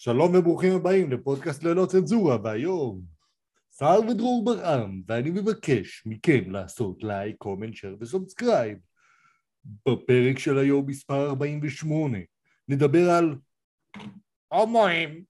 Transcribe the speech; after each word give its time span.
שלום 0.00 0.34
וברוכים 0.34 0.72
הבאים 0.76 1.10
לפודקאסט 1.10 1.62
ללא 1.62 1.86
צנזורה, 1.86 2.36
והיום 2.44 3.02
סער 3.70 4.00
ודרור 4.00 4.44
ברעם, 4.44 5.02
ואני 5.06 5.30
מבקש 5.30 6.02
מכם 6.06 6.50
לעשות 6.50 7.02
like, 7.02 7.36
comment, 7.38 7.74
share 7.74 7.94
ו 8.00 8.07
subscribe. 8.07 8.78
בפרק 9.64 10.38
של 10.38 10.58
היום 10.58 10.86
מספר 10.86 11.28
48 11.28 12.18
נדבר 12.68 13.10
על 13.10 13.36
הומואים, 14.48 15.24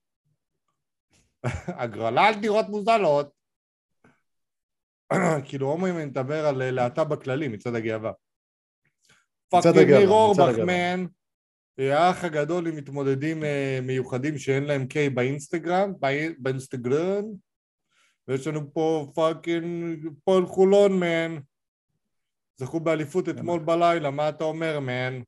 הגרלה 1.66 2.26
על 2.28 2.34
דירות 2.40 2.66
מוזלות. 2.68 3.30
כאילו 5.48 5.66
הומואים 5.66 5.96
אני 5.96 6.04
מדבר 6.04 6.46
על 6.46 6.70
להט"ב 6.70 7.02
בכללי, 7.02 7.48
מצעד 7.48 7.74
הגאווה. 7.74 8.12
fucking 9.48 9.90
ניר 9.90 10.08
אורבך, 10.08 10.58
man. 10.66 11.17
האח 11.78 12.24
הגדול 12.24 12.68
עם 12.68 12.76
מתמודדים 12.76 13.42
אה, 13.42 13.46
מיוחדים 13.82 14.38
שאין 14.38 14.64
להם 14.64 14.86
K 14.86 15.10
באינסטגרם, 15.10 15.92
באינסטגרם, 16.38 17.24
ויש 18.28 18.46
לנו 18.46 18.72
פה 18.72 19.12
fucking 19.14 20.08
פועל 20.24 20.46
חולון, 20.46 21.00
man. 21.00 21.38
זכו 22.56 22.80
באליפות 22.80 23.28
אתמול 23.28 23.60
בלילה, 23.60 24.10
מה 24.10 24.28
אתה 24.28 24.44
אומר, 24.44 24.80
man? 24.80 25.20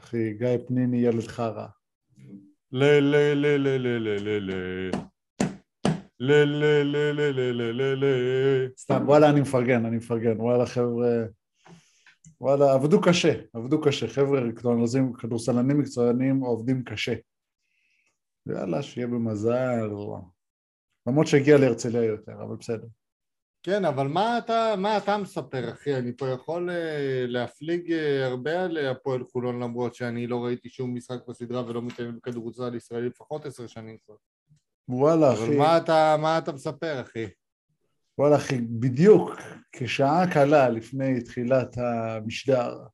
אחי, 0.00 0.34
גיא 0.34 0.48
פניני 0.66 0.98
ילד 0.98 1.26
חרא. 1.26 1.66
ל 2.72 2.84
ל 2.84 3.16
ל 3.34 3.46
ל 3.46 3.68
ל 3.78 3.78
ל 3.78 4.18
ל 4.18 4.72
ל 6.18 6.32
ל 6.54 6.92
ל 6.92 7.12
ל 7.12 7.52
ל 7.52 7.82
ל 7.82 8.04
ל 8.04 8.68
סתם, 8.76 9.02
וואלה, 9.06 9.30
אני 9.30 9.40
מפרגן, 9.40 9.86
אני 9.86 9.96
מפרגן. 9.96 10.40
וואלה, 10.40 10.66
חבר'ה... 10.66 11.24
וואלה, 12.42 12.72
עבדו 12.72 13.00
קשה, 13.00 13.32
עבדו 13.52 13.80
קשה. 13.80 14.08
חבר'ה, 14.08 14.40
כדורסלנים 15.18 15.78
מקצוענים 15.78 16.40
עובדים 16.40 16.84
קשה. 16.84 17.14
ויאללה, 18.46 18.82
שיהיה 18.82 19.06
במזל. 19.06 19.90
למרות 21.06 21.26
שהגיע 21.26 21.58
להרצליה 21.58 22.04
יותר, 22.04 22.32
אבל 22.32 22.56
בסדר. 22.56 22.86
כן, 23.62 23.84
אבל 23.84 24.08
מה 24.08 24.38
אתה, 24.38 24.74
מה 24.78 24.96
אתה 24.98 25.18
מספר, 25.18 25.70
אחי? 25.70 25.96
אני 25.96 26.16
פה 26.16 26.28
יכול 26.28 26.70
uh, 26.70 26.72
להפליג 27.26 27.92
uh, 27.92 28.24
הרבה 28.24 28.64
על 28.64 28.78
הפועל 28.86 29.24
חולון, 29.32 29.62
למרות 29.62 29.94
שאני 29.94 30.26
לא 30.26 30.44
ראיתי 30.44 30.68
שום 30.68 30.94
משחק 30.94 31.28
בסדרה 31.28 31.66
ולא 31.66 31.82
מתעניין 31.82 32.16
בכדורסל 32.16 32.74
ישראלי 32.74 33.08
לפחות 33.08 33.46
עשר 33.46 33.66
שנים 33.66 33.96
כבר. 34.04 34.14
וואלה, 34.88 35.32
אחי. 35.32 35.42
אבל 35.44 35.56
מה 35.56 35.76
אתה, 35.76 36.16
מה 36.18 36.38
אתה 36.38 36.52
מספר, 36.52 37.00
אחי? 37.00 37.26
וואלה 38.18 38.36
אחי, 38.36 38.60
בדיוק 38.60 39.30
כשעה 39.72 40.32
קלה 40.32 40.68
לפני 40.68 41.20
תחילת 41.20 41.76
המשדר 41.78 42.86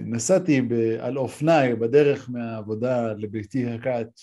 נסעתי 0.00 0.60
על 1.00 1.18
אופניי 1.18 1.74
בדרך 1.76 2.30
מהעבודה 2.30 3.12
לביתי 3.12 3.66
הקט 3.66 4.20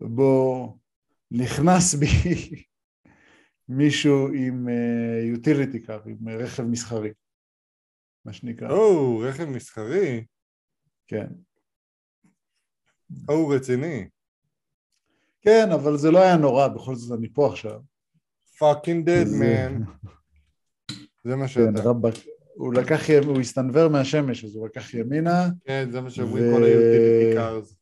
בו 0.00 0.78
נכנס 1.30 1.94
בי 1.94 2.06
מישהו 3.78 4.28
עם 4.28 4.68
יוטיליטי 5.32 5.80
קאר, 5.80 6.02
עם 6.06 6.28
רכב 6.28 6.62
מסחרי, 6.62 7.10
מה 8.24 8.32
שנקרא. 8.32 8.70
או, 8.70 9.18
רכב 9.18 9.44
מסחרי? 9.44 10.24
כן. 11.06 11.26
או, 13.28 13.48
רציני. 13.48 14.08
כן, 15.40 15.68
אבל 15.74 15.96
זה 15.96 16.10
לא 16.10 16.18
היה 16.18 16.36
נורא, 16.36 16.68
בכל 16.68 16.94
זאת 16.94 17.18
אני 17.18 17.28
פה 17.32 17.48
עכשיו. 17.52 17.80
fucking 18.58 19.06
dead 19.06 19.24
man. 19.40 19.82
זה 21.24 21.36
מה 21.36 21.48
שאתה. 21.48 21.82
כן, 21.82 21.88
רבאק. 21.88 22.14
הוא 22.54 22.74
לקח, 22.74 23.10
הוא 23.26 23.40
הסתנוור 23.40 23.88
מהשמש, 23.88 24.44
אז 24.44 24.56
הוא 24.56 24.66
לקח 24.66 24.94
ימינה. 24.94 25.48
כן, 25.64 25.88
זה 25.90 26.00
מה 26.00 26.10
שאומרים 26.10 26.54
כל 26.54 26.64
ה 26.64 26.73
utility 26.73 27.34
cars. 27.34 27.78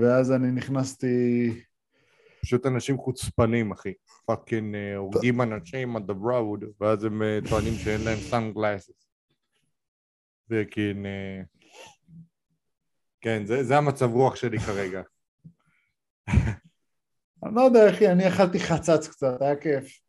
ואז 0.00 0.32
אני 0.32 0.50
נכנסתי... 0.50 1.50
פשוט 2.42 2.66
אנשים 2.66 2.98
חוצפנים, 2.98 3.72
אחי. 3.72 3.92
fucking 4.26 4.76
הורגים 4.96 5.40
אנשים 5.40 5.96
on 5.96 6.00
the 6.00 6.12
road, 6.12 6.66
ואז 6.80 7.04
הם 7.04 7.22
טוענים 7.48 7.74
שאין 7.74 8.00
להם 8.00 8.18
sunglasses. 8.18 9.08
וכן... 10.50 10.96
כן, 13.20 13.42
זה 13.44 13.76
המצב 13.76 14.10
רוח 14.10 14.36
שלי 14.36 14.58
כרגע. 14.58 15.02
אני 17.44 17.54
לא 17.54 17.60
יודע, 17.60 17.90
אחי, 17.90 18.08
אני 18.08 18.28
אכלתי 18.28 18.60
חצץ 18.60 19.08
קצת, 19.08 19.42
היה 19.42 19.56
כיף. 19.56 20.00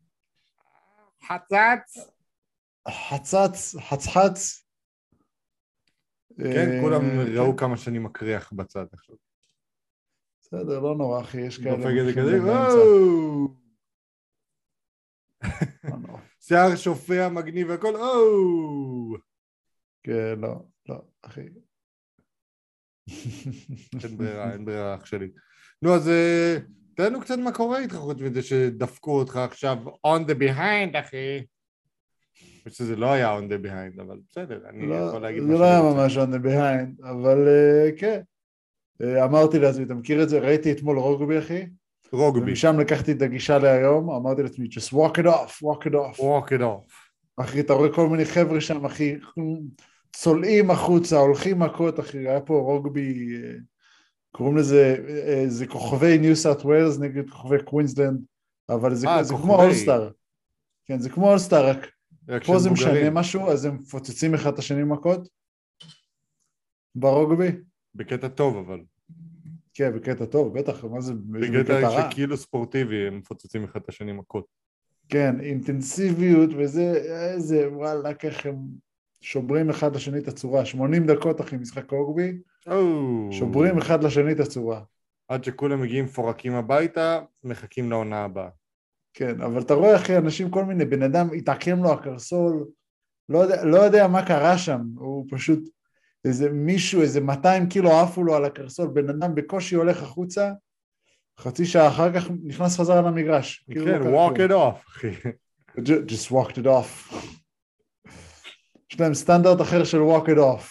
חצץ? 1.22 2.12
חצץ, 2.88 3.74
חצחץ. 3.80 4.66
כן, 6.38 6.80
כולם 6.82 7.02
ראו 7.36 7.56
כמה 7.56 7.76
שאני 7.76 7.98
מקריח 7.98 8.52
בצד 8.52 8.84
עכשיו. 8.92 9.16
בסדר, 10.40 10.80
לא 10.80 10.96
נורא, 10.96 11.20
אחי, 11.20 11.40
יש 11.40 11.58
כאלה... 11.58 11.76
דופק 11.76 11.90
את 12.00 12.06
זה 12.06 12.20
כזה, 12.20 12.42
וואו! 12.42 13.54
שיער 16.46 16.76
שופע, 16.76 17.28
מגניב 17.28 17.68
והכל, 17.70 17.94
וואו! 17.96 19.16
כן, 20.02 20.40
לא, 20.40 20.64
לא, 20.88 21.02
אחי. 21.22 21.40
אין 24.04 24.16
ברירה, 24.16 24.52
אין 24.52 24.64
ברירה, 24.64 24.94
אח 24.94 25.06
שלי. 25.06 25.28
נו, 25.82 25.94
אז 25.94 26.10
תן 26.96 27.06
לנו 27.06 27.20
קצת 27.20 27.38
מה 27.38 27.52
קורה 27.52 27.78
איתך 27.78 27.94
חוץ 27.94 28.18
מזה 28.20 28.42
שדפקו 28.42 29.18
אותך 29.18 29.36
עכשיו 29.36 29.78
on 30.06 30.30
the 30.30 30.34
behind, 30.34 30.98
אחי. 31.00 31.44
חושב 32.68 32.76
שזה 32.76 32.96
לא 32.96 33.06
היה 33.12 33.38
on 33.38 33.42
the 33.42 33.66
behind, 33.66 34.02
אבל 34.02 34.18
בסדר, 34.30 34.60
אני 34.68 34.96
יכול 34.96 35.22
להגיד 35.22 35.42
מה 35.42 35.48
שאני 35.48 35.52
רוצה. 35.52 35.52
זה 35.52 35.58
לא 35.58 35.64
היה 35.64 35.82
ממש 35.82 36.16
on 36.16 36.30
the 36.30 36.46
behind, 36.46 37.08
אבל 37.08 37.48
כן. 37.96 38.20
אמרתי 39.02 39.58
לעצמי, 39.58 39.84
אתה 39.84 39.94
מכיר 39.94 40.22
את 40.22 40.28
זה? 40.28 40.38
ראיתי 40.38 40.72
אתמול 40.72 40.98
רוגבי, 40.98 41.38
אחי. 41.38 41.66
רוגבי. 42.12 42.50
ומשם 42.50 42.80
לקחתי 42.80 43.12
את 43.12 43.22
הגישה 43.22 43.58
להיום, 43.58 44.10
אמרתי 44.10 44.42
לעצמי, 44.42 44.66
just 44.66 44.92
walk 44.92 45.18
it 45.18 45.26
off, 45.26 45.62
walk 45.62 45.86
it 45.86 45.92
off. 45.92 46.18
walk 46.18 46.48
it 46.50 46.60
off. 46.60 46.92
אחי, 47.36 47.60
אתה 47.60 47.72
רואה 47.72 47.92
כל 47.92 48.08
מיני 48.08 48.24
חבר'ה 48.24 48.60
שם, 48.60 48.84
אחי, 48.84 49.16
צולעים 50.12 50.70
החוצה, 50.70 51.18
הולכים 51.18 51.58
מכות, 51.58 52.00
אחי, 52.00 52.18
היה 52.18 52.40
פה 52.40 52.54
רוגבי, 52.54 53.36
קוראים 54.36 54.56
לזה, 54.56 54.96
זה 55.48 55.66
כוכבי 55.66 56.18
ניו 56.18 56.36
סאות' 56.36 56.64
ויילס 56.64 56.98
נגד 56.98 57.30
כוכבי 57.30 57.56
קווינסלנד, 57.64 58.24
אבל 58.68 58.94
זה, 58.94 59.06
אה, 59.06 59.22
זה 59.22 59.34
כמו 59.34 59.62
all-star. 59.62 60.10
כן, 60.86 60.98
זה 60.98 61.10
כמו 61.10 61.30
all-star, 61.30 61.66
רק, 61.68 61.86
פה 62.46 62.58
זה 62.58 62.70
משנה 62.70 63.10
משהו, 63.10 63.50
אז 63.50 63.64
הם 63.64 63.74
מפוצצים 63.74 64.34
אחד 64.34 64.52
את 64.52 64.58
השני 64.58 64.84
מכות 64.84 65.28
ברוגבי. 66.94 67.48
בקטע 67.94 68.28
טוב 68.28 68.56
אבל. 68.56 68.80
כן, 69.74 69.96
בקטע 69.96 70.24
טוב, 70.24 70.58
בטח, 70.58 70.84
מה 70.84 71.00
זה, 71.00 71.12
בקטע 71.14 71.80
רע. 71.80 72.10
שכאילו 72.10 72.36
ספורטיבי 72.36 73.06
הם 73.06 73.18
מפוצצים 73.18 73.64
אחד 73.64 73.80
את 73.80 73.88
השני 73.88 74.12
מכות. 74.12 74.46
כן, 75.08 75.40
אינטנסיביות 75.40 76.50
וזה, 76.58 76.92
איזה, 77.32 77.72
וואלה, 77.72 78.10
איך 78.22 78.46
הם 78.46 78.56
שוברים 79.20 79.70
אחד 79.70 79.96
לשני 79.96 80.18
את 80.18 80.28
הצורה. 80.28 80.64
80 80.64 81.06
דקות, 81.06 81.40
אחי, 81.40 81.56
משחק 81.56 81.90
רוגבי, 81.90 82.38
שוברים 83.30 83.78
אחד 83.78 84.04
לשני 84.04 84.32
את 84.32 84.40
הצורה. 84.40 84.80
עד 85.28 85.44
שכולם 85.44 85.80
מגיעים 85.80 86.04
מפורקים 86.04 86.54
הביתה, 86.54 87.20
מחכים 87.44 87.90
לעונה 87.90 88.24
הבאה. 88.24 88.48
כן, 89.14 89.40
אבל 89.40 89.60
אתה 89.60 89.74
רואה, 89.74 89.96
אחי, 89.96 90.16
אנשים, 90.16 90.50
כל 90.50 90.64
מיני, 90.64 90.84
בן 90.84 91.02
אדם, 91.02 91.28
התעקם 91.36 91.82
לו 91.82 91.92
הקרסול, 91.92 92.66
לא 93.28 93.38
יודע, 93.38 93.64
לא 93.64 93.76
יודע 93.76 94.08
מה 94.08 94.26
קרה 94.26 94.58
שם, 94.58 94.80
הוא 94.96 95.26
פשוט, 95.30 95.68
איזה 96.24 96.50
מישהו, 96.50 97.02
איזה 97.02 97.20
200 97.20 97.68
קילו 97.68 97.90
עפו 97.90 98.24
לו 98.24 98.34
על 98.34 98.44
הקרסול, 98.44 98.88
בן 98.88 99.08
אדם 99.08 99.34
בקושי 99.34 99.74
הולך 99.74 100.02
החוצה, 100.02 100.52
חצי 101.40 101.66
שעה 101.66 101.88
אחר 101.88 102.12
כך 102.12 102.30
נכנס 102.44 102.80
חזרה 102.80 103.02
למגרש. 103.02 103.64
כאילו 103.70 103.86
כן, 103.86 104.02
לא 104.02 104.28
walk 104.28 104.36
it 104.36 104.50
off, 104.50 104.90
אחי. 104.90 105.10
just 105.84 106.32
walked 106.32 106.56
it 106.56 106.66
off. 106.66 107.14
יש 108.92 109.00
להם 109.00 109.14
סטנדרט 109.14 109.60
אחר 109.60 109.84
של 109.84 109.98
walk 109.98 110.26
it 110.26 110.38
off. 110.38 110.64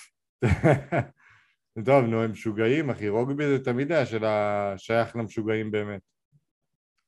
טוב, 1.83 2.05
נו, 2.05 2.23
הם 2.23 2.31
משוגעים, 2.31 2.89
אחי, 2.89 3.09
רוגבי 3.09 3.43
זה 3.47 3.65
תמיד 3.65 3.91
היה 3.91 4.05
של 4.05 4.25
השייך 4.25 5.15
למשוגעים 5.15 5.71
באמת. 5.71 6.01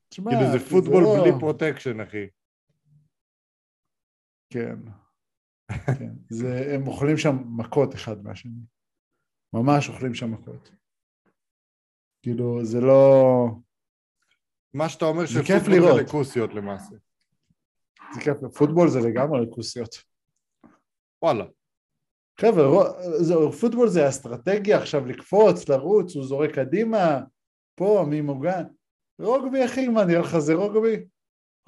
תשמע, 0.10 0.31
כאילו 0.31 0.52
זה 0.52 0.69
פוטבול 0.69 1.04
זה 1.04 1.18
לא... 1.18 1.24
בלי 1.24 1.40
protection, 1.40 2.02
אחי. 2.02 2.28
כן. 4.50 4.75
כן. 6.00 6.14
זה, 6.30 6.75
הם 6.75 6.88
אוכלים 6.88 7.18
שם 7.18 7.36
מכות 7.58 7.96
אחד 7.96 8.24
מהשני. 8.24 8.62
ממש 9.54 9.90
אוכלים 9.90 10.14
שם 10.14 10.31
מכות. 10.31 10.72
כאילו, 12.22 12.66
זה 12.66 12.81
לא... 12.81 13.46
מה 14.74 14.90
שאתה 14.90 15.06
אומר 15.06 15.25
שפוטבול 15.25 15.81
זה 15.81 16.02
לכוסיות 16.02 16.54
למעשה. 16.54 16.96
זה 18.14 18.22
כיף, 18.22 18.38
פוטבול 18.58 18.90
זה 18.90 19.00
לגמרי 19.00 19.46
לכוסיות. 19.46 19.96
וואלה. 21.22 21.46
חבר'ה, 22.42 22.84
פוטבול 23.62 23.88
זה 23.88 24.10
אסטרטגיה 24.10 24.78
עכשיו 24.78 25.06
לקפוץ, 25.06 25.69
לרוץ, 25.69 26.16
הוא 26.16 26.24
זורק 26.24 26.51
קדימה, 26.56 27.19
פה, 27.75 28.06
מי 28.10 28.22
מוגן. 28.22 28.63
רוגבי 29.22 29.66
אחי, 29.66 29.88
מה 29.88 30.06
נראה 30.06 30.22
לך 30.22 30.38
זה 30.38 30.54
רוגבי? 30.54 31.06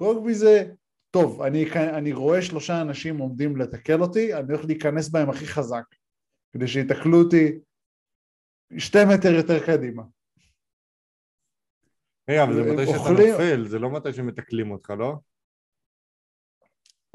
רוגבי 0.00 0.34
זה, 0.34 0.72
טוב, 1.10 1.42
אני, 1.42 1.64
אני 1.98 2.12
רואה 2.12 2.42
שלושה 2.42 2.80
אנשים 2.80 3.18
עומדים 3.18 3.56
לתקל 3.56 4.00
אותי, 4.02 4.34
אני 4.34 4.52
הולך 4.52 4.64
להיכנס 4.64 5.08
בהם 5.08 5.30
הכי 5.30 5.46
חזק, 5.46 5.84
כדי 6.52 6.68
שיתקלו 6.68 7.22
אותי 7.22 7.58
שתי 8.78 8.98
מטר 9.14 9.32
יותר 9.32 9.66
קדימה. 9.66 10.02
רגע, 12.30 12.44
אבל 12.44 12.54
זה 12.54 12.72
מתי 12.72 12.86
שאתה 12.86 12.98
אוכלים- 12.98 13.32
נופל, 13.32 13.68
זה 13.68 13.78
לא 13.78 13.90
מתי 13.90 14.12
שמתקלים 14.12 14.70
אותך, 14.70 14.90
לא? 14.90 15.14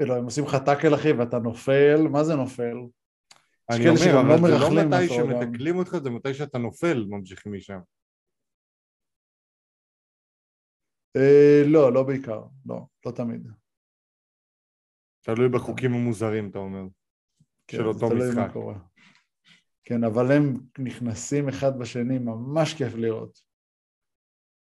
לא, 0.00 0.16
הם 0.16 0.24
עושים 0.24 0.44
לך 0.44 0.56
טאקל 0.66 0.94
אחי 0.94 1.12
ואתה 1.12 1.38
נופל, 1.38 2.02
מה 2.10 2.24
זה 2.24 2.34
נופל? 2.34 2.76
יש 3.70 3.76
אני 3.76 3.84
כאלה 3.84 3.90
אומר, 3.94 4.04
שגם 4.04 4.30
אבל 4.30 4.50
לא 4.50 4.58
זה 4.58 4.64
לא 4.64 4.70
מרכלים 4.70 4.90
מתי 4.90 5.08
אותו 5.20 5.28
גם. 5.30 5.40
שמתקלים 5.42 5.76
אותך, 5.76 5.96
זה 6.02 6.10
מתי 6.10 6.34
שאתה 6.34 6.58
נופל, 6.58 7.04
ממשיכים 7.08 7.52
משם. 7.52 7.78
אה, 11.16 11.62
לא, 11.72 11.92
לא 11.92 12.02
בעיקר, 12.02 12.42
לא, 12.66 12.86
לא 13.06 13.10
תמיד. 13.12 13.48
תלוי 15.20 15.48
בחוקים 15.48 15.94
המוזרים, 15.94 16.50
אתה 16.50 16.58
אומר. 16.58 16.82
כן, 17.66 17.76
של 17.76 17.82
זה 17.82 17.88
אותו 17.88 18.08
תלוי 18.08 18.34
מה 18.34 18.42
משחק. 18.42 18.52
קורה. 18.52 18.74
כן, 19.84 20.04
אבל 20.04 20.32
הם 20.32 20.54
נכנסים 20.78 21.48
אחד 21.48 21.78
בשני, 21.78 22.18
ממש 22.18 22.74
כיף 22.74 22.94
לראות. 22.94 23.38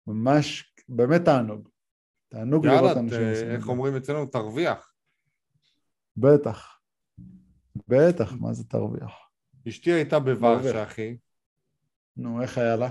ממש, 0.06 0.74
באמת 0.88 1.20
תענוג. 1.24 1.68
תענוג 2.28 2.64
יאללה, 2.64 2.80
לראות 2.80 2.94
ת- 2.94 2.96
אנשים 3.00 3.20
עושים 3.30 3.48
את 3.48 3.52
איך 3.54 3.64
זה. 3.64 3.70
אומרים 3.72 3.96
אצלנו, 3.96 4.26
תרוויח. 4.26 4.94
בטח. 6.16 6.81
בטח, 7.88 8.32
מה 8.40 8.52
זה 8.52 8.64
תרוויח? 8.64 9.12
אשתי 9.68 9.92
הייתה. 9.92 10.18
בוורשה, 10.18 10.82
אחי. 10.82 11.16
נו, 12.16 12.42
איך 12.42 12.58
היה 12.58 12.76
לה? 12.76 12.88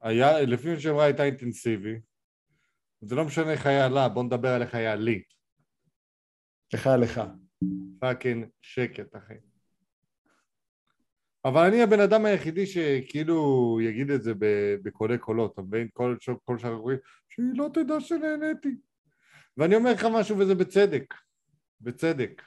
היה, 0.00 0.40
לפי 0.40 0.74
מה 0.74 0.80
שאמרה 0.80 1.04
הייתה 1.04 1.24
אינטנסיבי. 1.24 2.00
זה 3.00 3.14
לא 3.14 3.24
משנה 3.24 3.52
איך 3.52 3.66
היה 3.66 3.88
לה, 3.88 4.08
בוא 4.08 4.24
נדבר 4.24 4.48
על 4.48 4.62
איך 4.62 4.74
היה 4.74 4.94
לי. 4.94 5.22
איך 6.72 6.86
היה 6.86 6.96
לך? 6.96 7.20
פאקינג 8.00 8.46
שקט, 8.62 9.16
אחי. 9.16 9.34
אבל 11.44 11.66
אני 11.66 11.82
הבן 11.82 12.00
אדם 12.00 12.24
היחידי 12.24 12.66
שכאילו 12.66 13.78
יגיד 13.82 14.10
את 14.10 14.22
זה 14.22 14.32
בקולי 14.82 15.18
קולות, 15.18 15.52
אתה 15.52 15.62
מבין? 15.62 15.88
כל, 15.92 16.16
כל 16.44 16.58
שאר 16.58 16.72
אומרים, 16.72 16.98
שהיא 17.28 17.46
לא 17.54 17.68
תדע 17.74 18.00
שנהניתי. 18.00 18.76
ואני 19.56 19.76
אומר 19.76 19.92
לך 19.92 20.06
משהו 20.14 20.38
וזה 20.38 20.54
בצדק. 20.54 21.14
בצדק. 21.80 22.42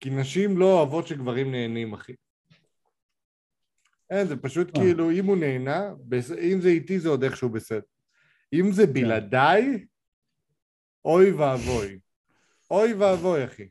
כי 0.00 0.10
נשים 0.10 0.58
לא 0.58 0.78
אוהבות 0.78 1.06
שגברים 1.06 1.50
נהנים, 1.52 1.92
אחי. 1.94 2.12
אין, 4.10 4.26
זה 4.26 4.36
פשוט 4.36 4.68
אה. 4.68 4.82
כאילו, 4.82 5.10
אם 5.10 5.24
הוא 5.26 5.36
נהנה, 5.36 5.90
בס- 6.08 6.30
אם 6.52 6.60
זה 6.60 6.68
איתי 6.68 7.00
זה 7.00 7.08
עוד 7.08 7.22
איכשהו 7.24 7.48
בסדר. 7.48 7.80
אם 8.52 8.72
זה 8.72 8.86
בלעדיי, 8.86 9.86
אוי 11.04 11.30
ואבוי. 11.32 11.98
אוי 12.70 12.94
ואבוי, 12.94 13.44
אחי. 13.44 13.68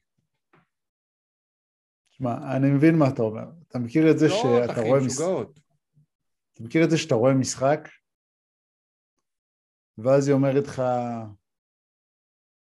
תשמע, 2.10 2.58
אני 2.58 2.70
מבין 2.72 2.96
מה 3.00 3.06
אתה 3.14 3.22
אומר. 3.22 3.44
אתה 3.68 3.80
מכיר 3.80 4.12
את 4.12 4.20
זה 4.20 4.28
לא, 4.28 4.34
שאתה 4.44 4.72
אחי, 4.74 4.82
רואה... 4.82 5.00
מש- 5.00 5.06
משוגעות. 5.06 5.60
אתה 6.54 6.64
מכיר 6.64 6.84
את 6.86 6.90
זה 6.90 6.98
שאתה 6.98 7.16
רואה 7.16 7.34
משחק, 7.34 7.80
ואז 9.98 10.28
היא 10.28 10.36
אומרת 10.36 10.64
לך, 10.68 10.82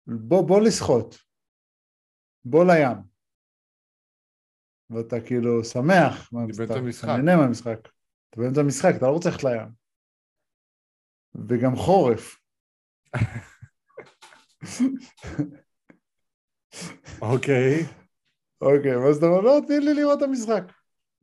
בוא, 0.08 0.48
בוא 0.48 0.62
לשחות, 0.62 1.18
בוא 2.46 2.66
לים. 2.66 3.07
ואתה 4.90 5.22
כאילו 5.22 5.64
שמח 5.64 6.30
באמצע 6.34 6.64
אתה- 6.64 6.74
המשחק. 6.74 7.04
אתה 7.04 7.18
נהנה 7.18 7.36
מהמשחק. 7.36 7.80
אתה 8.30 8.42
באמצע 8.42 8.62
המשחק, 8.62 8.94
אתה 8.98 9.06
לא 9.06 9.12
רוצה 9.12 9.30
ללכת 9.30 9.44
לים. 9.44 9.68
וגם 11.50 11.76
חורף. 11.76 12.36
אוקיי. 17.22 17.84
אוקיי, 18.62 18.96
ואז 18.96 19.18
אתה 19.18 19.26
אומר, 19.26 19.42
לא, 19.42 19.60
תני 19.68 19.80
לי 19.80 19.94
לראות 19.94 20.18
את 20.18 20.24
המשחק. 20.24 20.64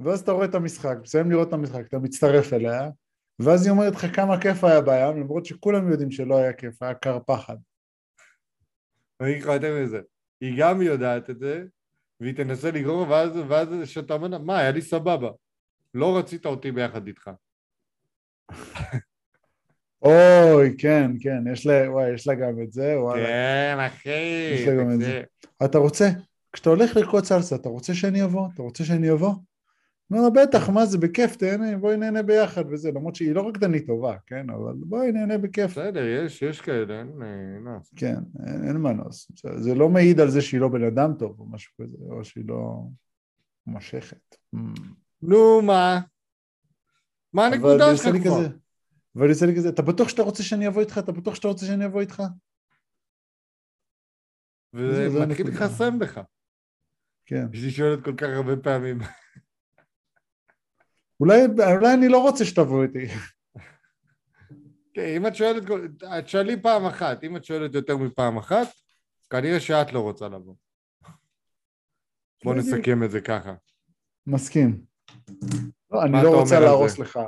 ואז 0.00 0.20
אתה 0.20 0.32
רואה 0.32 0.46
את 0.46 0.55
המשחק, 0.55 0.96
מסיים 1.02 1.31
לראות 1.31 1.49
את 1.49 1.52
המשחק, 1.52 1.87
אתה 1.88 1.99
מצטרף 1.99 2.52
אליה, 2.52 2.88
ואז 3.38 3.66
היא 3.66 3.70
אומרת 3.72 3.93
לך 3.94 4.16
כמה 4.16 4.40
כיף 4.40 4.64
היה 4.64 4.81
בים, 4.81 5.20
למרות 5.22 5.46
שכולם 5.46 5.90
יודעים 5.90 6.11
שלא 6.11 6.38
היה 6.38 6.52
כיף, 6.52 6.82
היה 6.82 6.94
קר 6.94 7.19
פחד. 7.26 7.56
אני 9.20 9.31
אגיד 9.31 9.43
לך 9.43 9.49
יותר 9.49 9.82
מזה. 9.82 10.00
היא 10.40 10.55
גם 10.58 10.82
יודעת 10.82 11.31
את 11.31 11.38
זה, 11.38 11.64
והיא 12.25 12.35
תנסה 12.35 12.71
לגרור, 12.71 13.09
ואז, 13.09 13.31
ואז 13.49 13.69
שאתה 13.85 14.15
אומר 14.15 14.38
מה, 14.38 14.59
היה 14.59 14.71
לי 14.71 14.82
סבבה. 14.82 15.31
לא 15.94 16.19
רצית 16.19 16.47
אותי 16.47 16.73
ביחד 16.73 17.06
איתך. 17.06 17.31
אוי, 20.03 20.75
כן, 20.79 21.11
כן, 21.21 21.53
יש 21.53 21.67
לה, 21.67 21.91
וואי, 21.91 22.15
יש 22.15 22.29
לה 22.29 22.35
גם 22.35 22.62
את 22.62 22.73
זה, 22.73 23.00
וואלה. 23.00 23.26
כן, 23.26 23.76
אחי. 23.87 24.55
יש 24.55 24.69
לה 24.69 24.75
גם 24.82 24.91
את 24.91 25.00
זה. 25.00 25.23
אתה 25.65 25.79
רוצה, 25.79 26.09
כשאתה 26.53 26.71
הולך 26.71 26.97
לרקוד 26.97 27.25
סלסה, 27.25 27.56
אתה 27.56 27.69
רוצה 27.69 27.94
שאני 27.94 28.25
אבוא? 28.25 28.49
אתה 28.55 28.62
רוצה 28.62 28.85
שאני 28.85 29.12
אבוא? 29.12 29.35
אומר 30.10 30.22
לה, 30.22 30.30
בטח, 30.30 30.68
מה 30.70 30.86
זה, 30.86 30.98
בכיף, 30.98 31.36
תהנה, 31.36 31.76
בואי 31.78 31.96
נהנה 31.96 32.22
ביחד 32.22 32.64
וזה, 32.72 32.90
למרות 32.90 33.14
שהיא 33.14 33.34
לא 33.34 33.48
רקדנית 33.48 33.86
טובה, 33.86 34.16
כן, 34.26 34.50
אבל 34.50 34.74
בואי 34.76 35.12
נהנה 35.12 35.38
בכיף. 35.38 35.70
בסדר, 35.70 36.02
יש, 36.06 36.42
יש 36.42 36.60
כאלה, 36.60 36.98
אין, 37.00 37.08
אין, 37.22 37.68
אין. 37.68 37.78
כן, 37.96 38.16
אין, 38.46 38.68
אין 38.68 38.76
מנוס. 38.76 39.30
זה- 39.56 39.74
לא 39.74 39.88
מעיד 39.88 40.20
על 40.20 40.30
זה 40.30 40.40
שהיא 40.42 40.60
לא 40.60 40.68
בן 40.68 40.84
אדם 40.84 41.10
טוב 41.18 41.40
או 41.40 41.46
משהו 41.50 41.72
כזה, 41.82 41.96
או 42.10 42.24
שהיא 42.24 42.44
לא 42.48 42.82
מושכת. 43.66 44.36
Mm. 44.56 44.58
נו, 45.22 45.62
מה? 45.62 46.00
מה 47.32 47.46
הנקודה 47.46 47.96
שלך 47.96 48.16
כבר? 48.22 48.46
אבל 49.16 49.28
עושה 49.28 49.46
לי 49.46 49.56
כזה, 49.56 49.68
אתה 49.68 49.82
בטוח 49.82 50.08
שאתה 50.08 50.22
רוצה 50.22 50.42
שאני 50.42 50.68
אבוא 50.68 50.80
איתך? 50.80 50.98
אתה 50.98 51.12
בטוח 51.12 51.34
שאתה 51.34 51.48
רוצה 51.48 51.66
שאני 51.66 51.86
אבוא 51.86 52.00
איתך? 52.00 52.22
וזה 54.74 55.10
זה 55.10 55.26
מתחיל. 55.26 55.48
לחסם 55.48 55.98
בך. 55.98 56.20
כן. 57.26 57.46
אשתי 57.54 57.70
שואלת 57.70 58.04
כל 58.04 58.14
כך 58.16 58.26
הרבה 58.34 58.56
פעמים. 58.56 58.98
אולי, 61.20 61.44
אולי 61.76 61.94
אני 61.94 62.08
לא 62.08 62.19
רוצה 62.22 62.44
שתבוא 62.44 62.82
איתי. 62.82 63.06
כן, 64.94 65.14
אם 65.16 65.26
את 65.26 65.34
שואלת, 65.34 65.62
את 66.19 66.28
שואלי 66.28 66.62
פעם 66.62 66.87
אחת, 66.87 67.25
אם 67.25 67.37
את 67.37 67.44
שואלת 67.44 67.75
יותר 67.75 67.96
מפעם 67.96 68.37
אחת, 68.37 68.66
כנראה 69.31 69.61
שאת 69.61 69.93
לא 69.93 70.00
רוצה 70.00 70.28
לבוא. 70.28 70.55
בוא. 72.44 72.55
נסכם 72.55 73.02
את 73.05 73.11
זה 73.11 73.20
ככה. 73.20 73.55
מסכים. 74.26 74.81
לא, 75.90 76.02
אני 76.02 76.12
לא 76.22 76.40
רוצה 76.40 76.61
להרוס 76.61 76.96
זה? 76.96 77.02
לך. 77.02 77.19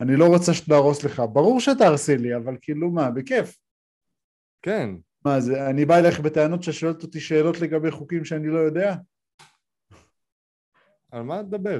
אני 0.00 0.16
לא 0.16 0.24
רוצה 0.26 0.52
להרוס 0.68 1.04
לך. 1.04 1.22
ברור 1.32 1.60
שתהרסי 1.60 2.16
לי, 2.16 2.36
אבל 2.36 2.56
כאילו 2.60 2.90
מה, 2.90 3.10
בכיף. 3.10 3.58
כן, 4.62 4.90
מה 5.24 5.40
זה, 5.40 5.70
אני 5.70 5.84
בא 5.84 5.98
אליך 5.98 6.20
בטענות 6.20 6.62
ששואלת 6.62 7.02
אותי 7.02 7.20
שאלות 7.20 7.60
לגבי 7.60 7.90
חוקים 7.90 8.24
שאני 8.24 8.48
לא 8.48 8.58
יודע? 8.58 8.94
על 11.10 11.22
מה? 11.22 11.38
על 11.38 11.46
מה 11.62 11.70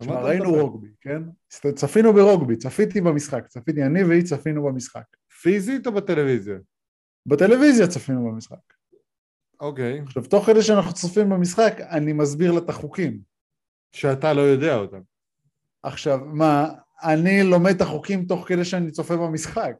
תשמע, 0.00 0.20
ראינו? 0.20 0.50
רוגבי, 0.50 0.88
כן? 1.00 1.22
צפינו 1.74 2.12
ברוגבי, 2.12 2.56
צפיתי 2.56 3.00
במשחק, 3.00 3.46
צפיתי, 3.46 3.82
אני 3.82 4.04
והיא 4.04 4.24
צפינו 4.24 4.64
במשחק. 4.64 5.04
פיזית 5.42 5.86
או 5.86 5.92
בטלוויזיה? 5.92 6.58
בטלוויזיה 7.26 7.86
צפינו 7.86 8.24
במשחק. 8.24 8.74
אוקיי. 9.60 10.00
עכשיו, 10.00 10.22
תוך 10.22 10.46
כדי 10.46 10.62
שאנחנו 10.62 10.92
צופים 10.92 11.28
במשחק, 11.28 11.74
אני 11.80 12.12
מסביר 12.12 12.52
לה 12.52 12.58
את 12.58 12.68
החוקים. 12.68 13.20
שאתה 13.92 14.32
לא 14.32 14.40
יודע 14.40 14.76
אותם. 14.76 15.00
עכשיו, 15.82 16.18
מה, 16.24 16.68
אני 17.02 17.42
לומד 17.42 17.74
את 17.74 17.80
החוקים 17.80 18.24
תוך 18.24 18.48
כדי 18.48 18.64
שאני 18.64 18.90
צופה 18.90 19.16
במשחק. 19.16 19.74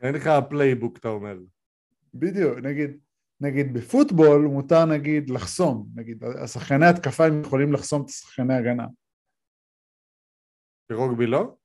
אין 0.00 0.14
לך 0.14 0.30
playbook, 0.48 0.98
אתה 0.98 1.08
אומר. 1.08 1.38
בדיוק, 2.14 2.58
נגיד, 2.58 2.98
נגיד 3.40 3.74
בפוטבול 3.74 4.46
מותר 4.52 4.84
נגיד 4.84 5.30
לחסום, 5.30 5.88
נגיד 5.94 6.24
השחקני 6.44 6.86
התקפה 6.86 7.26
הם 7.26 7.40
יכולים 7.40 7.72
לחסום 7.72 8.02
את 8.04 8.08
השחקני 8.08 8.54
הגנה. 8.54 8.86
ברוגבי 10.92 11.26
לא? 11.26 11.56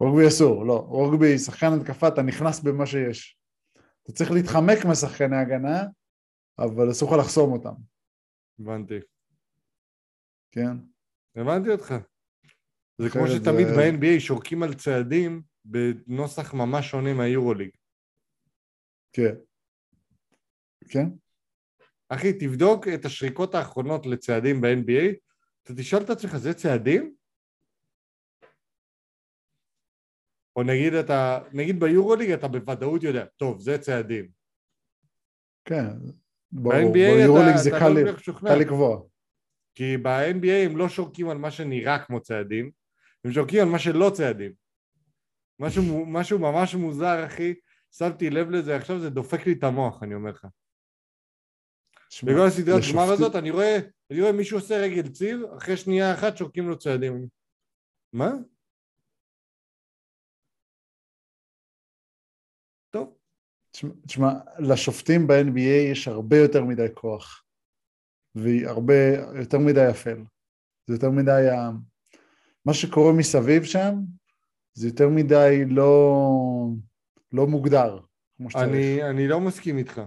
רוגבי 0.00 0.28
אסור, 0.28 0.66
לא, 0.66 0.72
רוגבי 0.88 1.38
שחקן 1.38 1.66
התקפה 1.80 2.08
אתה 2.08 2.22
נכנס 2.22 2.60
במה 2.60 2.86
שיש. 2.86 3.38
אתה 4.02 4.12
צריך 4.12 4.30
להתחמק 4.30 4.78
משחקני 4.90 5.36
הגנה, 5.36 5.82
אבל 6.58 6.90
אסור 6.90 7.16
לך 7.16 7.24
לחסום 7.24 7.52
אותם, 7.52 7.74
הבנתי. 8.60 8.98
כן? 10.52 10.76
הבנתי 11.36 11.70
אותך. 11.70 11.94
זה 12.98 13.10
כמו 13.10 13.22
שתמיד 13.26 13.66
זה- 13.66 13.74
ב-NBA 13.76 14.20
שורקים 14.20 14.62
על 14.62 14.74
צעדים 14.74 15.42
בנוסח 15.64 16.54
ממש 16.54 16.90
שונה 16.90 17.14
מהיורוליג. 17.14 17.70
כן. 19.12 19.34
כן? 20.88 21.08
אחי, 22.08 22.32
תבדוק 22.32 22.88
את 22.88 23.04
השריקות 23.04 23.54
האחרונות 23.54 24.06
לצעדים 24.06 24.60
ב-NBA, 24.60 25.14
אתה 25.62 25.74
תשאל 25.74 26.02
את 26.02 26.10
עצמך, 26.10 26.36
זה 26.36 26.54
צעדים? 26.54 27.14
או 30.56 30.62
נגיד 30.62 30.94
אתה, 30.94 31.38
נגיד 31.52 31.80
ביורוליג 31.80 32.30
אתה 32.30 32.48
בוודאות 32.48 33.02
יודע, 33.02 33.24
טוב, 33.36 33.60
זה 33.60 33.78
צעדים. 33.78 34.28
כן. 35.64 35.88
ברור, 36.52 36.92
ביורוליג 36.92 37.56
זה 37.56 37.70
קל 37.70 37.88
לא. 37.88 38.12
קל 38.40 38.54
לקבוע. 38.54 39.02
כי 39.74 39.96
ב-NBA 39.96 40.66
הם 40.66 40.76
לא 40.76 40.88
שורקים 40.88 41.28
על 41.28 41.38
מה 41.38 41.50
שנראה 41.50 42.04
כמו 42.04 42.20
צעדים, 42.20 42.70
הם 43.24 43.32
שורקים 43.32 43.60
על 43.60 43.68
מה 43.68 43.78
שלא 43.78 44.10
צעדים. 44.14 44.52
משהו, 45.60 46.06
משהו 46.06 46.38
ממש 46.38 46.74
מוזר, 46.74 47.26
אחי. 47.26 47.54
שמתי 47.92 48.30
לב 48.30 48.50
לזה, 48.50 48.76
עכשיו 48.76 49.00
זה 49.00 49.10
דופק 49.10 49.46
לי 49.46 49.52
את 49.52 49.64
המוח, 49.64 50.02
אני 50.02 50.14
אומר 50.14 50.30
לך. 50.30 50.46
בגלל 52.22 52.46
הסדרת 52.46 52.82
גמר 52.92 53.12
הזאת, 53.12 53.34
אני 53.34 53.50
רואה, 53.50 53.78
אני 54.10 54.20
רואה 54.20 54.32
מישהו 54.32 54.58
עושה 54.58 54.76
רגל 54.76 55.08
ציר, 55.08 55.46
אחרי 55.56 55.76
שנייה 55.76 56.14
אחת 56.14 56.36
שורקים 56.36 56.68
לו 56.68 56.78
צעדים. 56.78 57.28
מה? 58.12 58.32
טוב. 62.90 63.16
תשמע, 64.06 64.32
לשופטים 64.58 65.26
ב-NBA 65.26 65.92
יש 65.92 66.08
הרבה 66.08 66.36
יותר 66.36 66.64
מדי 66.64 66.86
כוח, 66.94 67.44
והרבה 68.34 68.94
יותר 69.38 69.58
מדי 69.58 69.90
אפל. 69.90 70.24
זה 70.86 70.94
יותר 70.94 71.10
מדי, 71.10 71.48
מה 72.64 72.74
שקורה 72.74 73.12
מסביב 73.12 73.64
שם, 73.64 73.94
זה 74.74 74.88
יותר 74.88 75.08
מדי 75.08 75.64
לא, 75.68 76.20
לא 77.32 77.46
מוגדר, 77.46 78.00
כמו 78.36 78.50
שצריך. 78.50 78.68
אני, 78.68 79.10
אני 79.10 79.28
לא 79.28 79.40
מסכים 79.40 79.78
איתך. 79.78 80.00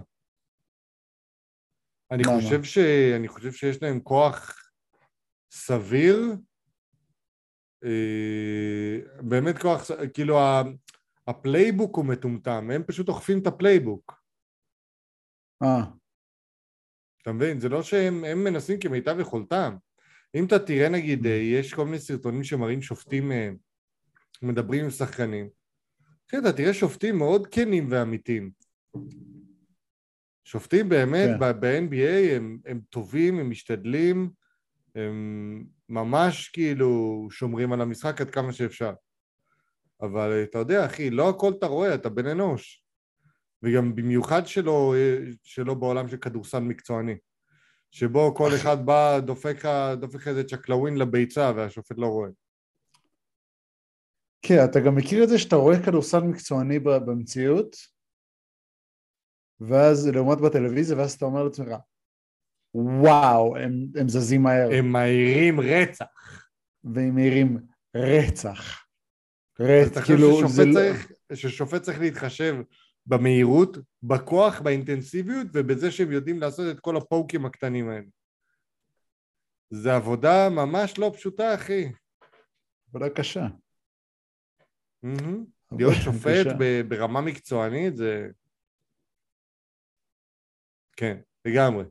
אני 2.10 2.24
חושב, 2.24 2.62
ש... 2.62 2.78
אני 3.16 3.28
חושב 3.28 3.52
שיש 3.52 3.82
להם 3.82 4.00
כוח 4.00 4.70
סביר, 5.50 6.32
אה, 7.84 8.98
באמת 9.20 9.58
כוח, 9.58 9.90
כאילו 10.14 10.38
ה 11.26 11.34
playbook 11.34 11.96
הוא 11.96 12.04
מטומטם, 12.04 12.70
הם 12.70 12.82
פשוט 12.82 13.08
אוכפים 13.08 13.38
את 13.38 13.46
ה 13.46 13.54
playbook. 13.54 14.22
אה. 15.62 15.84
אתה 17.22 17.32
מבין? 17.32 17.60
זה 17.60 17.68
לא 17.68 17.82
שהם 17.82 18.44
מנסים 18.44 18.80
כמיטב 18.80 19.20
יכולתם. 19.20 19.76
אם 20.34 20.44
אתה 20.46 20.58
תראה 20.58 20.88
נגיד, 20.88 21.26
אה, 21.26 21.32
יש 21.32 21.74
כל 21.74 21.84
מיני 21.84 21.98
סרטונים 21.98 22.44
שמראים 22.44 22.82
שופטים 22.82 23.32
אה, 23.32 23.50
מדברים 24.42 24.84
עם 24.84 24.90
שחקנים, 24.90 25.48
אחי, 26.28 26.38
אתה 26.38 26.52
תראה 26.52 26.74
שופטים 26.74 27.18
מאוד 27.18 27.46
כנים 27.46 27.86
ואמיתים. 27.90 28.50
שופטים 30.48 30.88
באמת 30.88 31.28
כן. 31.40 31.60
ב-NBA 31.60 32.36
הם, 32.36 32.58
הם 32.66 32.80
טובים, 32.90 33.38
הם 33.38 33.50
משתדלים, 33.50 34.30
הם 34.94 35.64
ממש 35.88 36.48
כאילו 36.48 37.28
שומרים 37.30 37.72
על 37.72 37.80
המשחק 37.80 38.20
עד 38.20 38.30
כמה 38.30 38.52
שאפשר. 38.52 38.92
אבל 40.00 40.42
אתה 40.42 40.58
יודע, 40.58 40.86
אחי, 40.86 41.10
לא 41.10 41.28
הכל 41.28 41.52
אתה 41.58 41.66
רואה, 41.66 41.94
אתה 41.94 42.08
בן 42.08 42.26
אנוש. 42.26 42.84
וגם 43.62 43.94
במיוחד 43.94 44.46
שלא, 44.46 44.94
שלא 45.42 45.74
בעולם 45.74 46.08
של 46.08 46.16
כדורסל 46.16 46.60
מקצועני. 46.60 47.16
שבו 47.90 48.34
כל 48.34 48.50
אחד 48.54 48.86
בא, 48.86 49.20
דופק 49.20 49.64
לך 50.14 50.28
איזה 50.28 50.44
צ'קלאווין 50.44 50.96
לביצה 50.96 51.52
והשופט 51.56 51.98
לא 51.98 52.06
רואה. 52.06 52.30
כן, 54.42 54.64
אתה 54.64 54.80
גם 54.80 54.94
מכיר 54.94 55.24
את 55.24 55.28
זה 55.28 55.38
שאתה 55.38 55.56
רואה 55.56 55.82
כדורסל 55.82 56.20
מקצועני 56.20 56.78
במציאות, 56.78 57.76
ואז 59.60 60.08
לעומת 60.08 60.38
בטלוויזיה, 60.38 60.96
ואז 60.96 61.12
אתה 61.12 61.24
אומר 61.24 61.42
לעצמך, 61.42 61.68
וואו, 62.74 63.56
הם, 63.56 63.86
הם 63.96 64.08
זזים 64.08 64.42
מהר. 64.42 64.68
הם 64.72 64.92
מהירים 64.92 65.60
רצח. 65.60 66.04
והם 66.84 67.14
מהירים 67.14 67.58
רצח. 67.94 68.84
רצח, 69.60 70.04
כאילו, 70.04 70.48
זה 70.48 70.64
לא... 70.64 70.72
צריך, 70.72 71.12
ששופט 71.34 71.82
צריך 71.82 72.00
להתחשב 72.00 72.56
במהירות, 73.06 73.78
בכוח, 74.02 74.60
באינטנסיביות 74.60 75.46
ובזה 75.52 75.90
שהם 75.90 76.12
יודעים 76.12 76.40
לעשות 76.40 76.66
את 76.76 76.80
כל 76.80 76.96
הפוקים 76.96 77.46
הקטנים 77.46 77.88
האלה. 77.88 78.06
זה 79.70 79.94
עבודה 79.96 80.48
ממש 80.48 80.98
לא 80.98 81.12
פשוטה, 81.14 81.54
אחי. 81.54 81.92
עבודה 82.88 83.10
קשה. 83.10 83.46
להיות 85.72 85.94
שופט 86.04 86.46
ברמה 86.88 87.20
מקצוענית 87.20 87.96
זה... 87.96 88.28
כן, 90.98 91.20
לגמרי. 91.44 91.84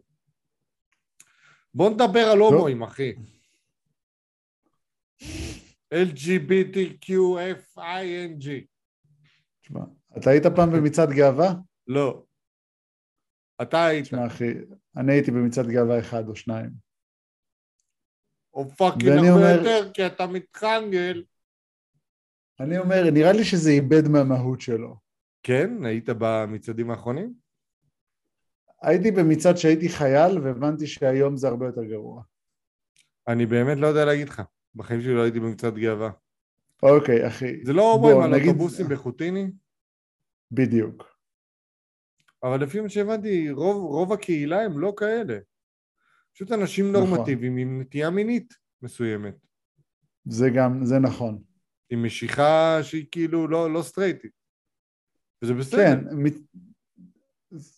בוא 1.74 1.90
נדבר 1.90 2.20
על 2.32 2.40
הומואים, 2.40 2.84
אחי. 2.84 3.14
LGBTQFING. 5.94 7.06
תשמע, 9.62 9.80
אתה 10.18 10.30
היית 10.30 10.44
פעם 10.56 10.72
במצעד 10.72 11.10
גאווה? 11.10 11.54
לא. 11.88 12.24
אתה 13.62 13.86
היית. 13.86 14.06
תשמע 14.06 14.28
אחי, 14.28 14.54
אני 14.98 15.14
הייתי 15.14 15.32
במצעד 15.32 15.66
גאווה 15.68 16.00
אחד 16.00 16.28
או 16.28 16.36
שניים. 16.36 16.72
או 18.54 18.70
פאקינג 18.70 19.08
הרבה 19.08 19.30
אומר... 19.30 19.58
יותר, 19.58 19.94
כי 19.94 20.08
אתה 20.08 20.28
מתחנגל. 20.28 21.24
אני 22.60 22.78
אומר, 22.78 23.12
נראה 23.14 23.32
לי 23.32 23.44
שזה 23.44 23.70
איבד 23.70 24.08
מהמהות 24.08 24.62
שלו. 24.62 24.98
כן? 25.44 25.86
היית 25.86 26.10
במצעדים 26.20 26.92
האחרונים? 26.92 27.47
הייתי 28.82 29.12
במצעד 29.12 29.58
שהייתי 29.58 29.90
חייל 29.90 30.40
והבנתי 30.40 30.88
שהיום 30.88 31.38
זה 31.38 31.48
הרבה 31.48 31.66
יותר 31.66 31.84
גרוע. 31.84 32.24
אני 33.28 33.46
באמת 33.46 33.78
לא 33.78 33.88
יודע 33.88 34.06
להגיד 34.06 34.30
לך. 34.30 34.42
בחיים 34.76 35.02
שלי 35.02 35.14
לא 35.14 35.22
הייתי 35.22 35.40
במצעד 35.40 35.78
גאווה. 35.78 36.12
אוקיי, 36.84 37.28
אחי. 37.28 37.66
זה 37.66 37.74
לא 37.74 37.92
הומואים 37.92 38.22
על 38.22 38.32
נגיד... 38.32 38.48
אוטובוסים 38.48 38.88
בחוטיני? 38.90 39.52
בדיוק. 40.52 41.18
אבל 42.44 42.64
לפי 42.64 42.82
מה 42.82 42.90
שהבנתי, 42.90 43.52
רוב, 43.52 43.84
רוב 43.84 44.14
הקהילה 44.14 44.62
הם 44.62 44.80
לא 44.80 44.94
כאלה. 44.98 45.38
פשוט 46.34 46.52
אנשים 46.52 46.92
נכון. 46.92 47.10
נורמטיביים 47.10 47.58
עם 47.58 47.82
נטייה 47.82 48.10
מינית 48.10 48.54
מסוימת. 48.82 49.36
זה 50.26 50.50
גם, 50.50 50.86
זה 50.86 51.00
נכון. 51.00 51.42
עם 51.90 52.04
משיכה 52.04 52.80
שהיא 52.84 53.06
כאילו 53.12 53.48
לא, 53.48 53.74
לא 53.74 53.82
סטרייטית. 53.82 54.32
וזה 55.42 55.54
בסדר. 55.54 55.78
כן. 55.78 56.04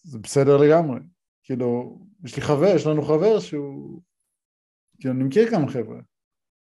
זה 0.03 0.19
בסדר 0.19 0.57
לגמרי. 0.57 0.99
כאילו, 1.43 1.99
יש 2.23 2.35
לי 2.35 2.41
חבר, 2.41 2.75
יש 2.75 2.85
לנו 2.85 3.01
חבר 3.01 3.39
שהוא... 3.39 4.01
כאילו, 4.99 5.13
אני 5.13 5.23
מכיר 5.23 5.49
כמה 5.51 5.71
חבר'ה. 5.71 5.99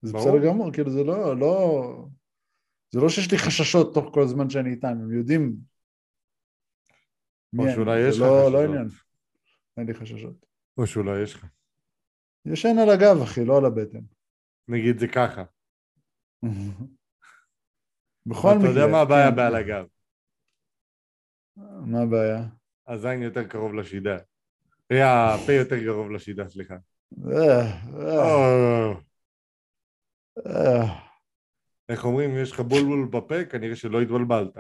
זה 0.01 0.13
ברור. 0.13 0.25
בסדר 0.25 0.47
גמור, 0.47 0.73
כאילו, 0.73 0.91
זה 0.91 1.03
לא, 1.03 1.39
לא... 1.39 1.81
זה 2.93 2.99
לא 2.99 3.09
שיש 3.09 3.31
לי 3.31 3.37
חששות 3.37 3.93
תוך 3.93 4.13
כל 4.13 4.21
הזמן 4.23 4.49
שאני 4.49 4.69
איתם, 4.69 4.87
הם 4.87 5.17
יודעים 5.17 5.55
או 7.59 7.63
שאולי 7.75 8.09
יש 8.09 8.15
לך 8.15 8.21
לא, 8.21 8.27
חששות. 8.27 8.53
לא 8.53 8.63
עניין, 8.63 8.87
אין 9.77 9.87
לי 9.87 9.93
חששות. 9.93 10.45
או 10.77 10.87
שאולי 10.87 11.23
יש 11.23 11.35
לך. 11.35 11.45
ישן 12.45 12.75
על 12.81 12.89
הגב, 12.89 13.21
אחי, 13.23 13.45
לא 13.45 13.57
על 13.57 13.65
הבטן. 13.65 14.01
נגיד 14.67 14.99
זה 14.99 15.07
ככה. 15.07 15.43
בכל 18.29 18.47
מקרה. 18.57 18.71
אתה 18.71 18.79
יודע 18.79 18.91
מה 18.91 19.01
הבעיה 19.01 19.29
כן. 19.29 19.35
בעל 19.35 19.55
הגב. 19.55 19.85
מה 21.85 22.01
הבעיה? 22.01 22.60
הזין 22.87 23.21
יותר 23.21 23.47
קרוב 23.47 23.73
לשידה. 23.73 24.17
הפה 24.91 25.53
יותר 25.53 25.79
קרוב 25.79 26.11
לשידה, 26.11 26.49
סליחה. 26.49 26.75
אה, 27.31 27.61
אה. 27.99 28.93
אה. 30.45 30.99
איך 31.89 32.05
אומרים, 32.05 32.37
יש 32.37 32.51
לך 32.51 32.59
בולבול 32.59 33.07
בפה, 33.11 33.45
כנראה 33.45 33.75
שלא 33.75 34.01
התבלבלת. 34.01 34.57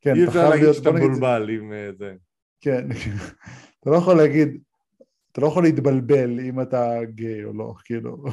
כן, 0.00 0.14
אי 0.16 0.28
אפשר 0.28 0.50
להגיד 0.50 0.72
שאתה 0.72 0.90
מבולבל 0.90 1.50
עם 1.50 1.72
זה. 1.98 2.14
כן, 2.60 2.86
אתה 3.80 3.90
לא 3.90 3.96
יכול 3.96 4.16
להגיד, 4.16 4.48
אתה 5.32 5.40
לא 5.40 5.46
יכול 5.46 5.62
להתבלבל 5.62 6.40
אם 6.40 6.60
אתה 6.60 6.90
גיי 7.04 7.44
או 7.44 7.52
לא, 7.52 7.74
כאילו. 7.84 8.24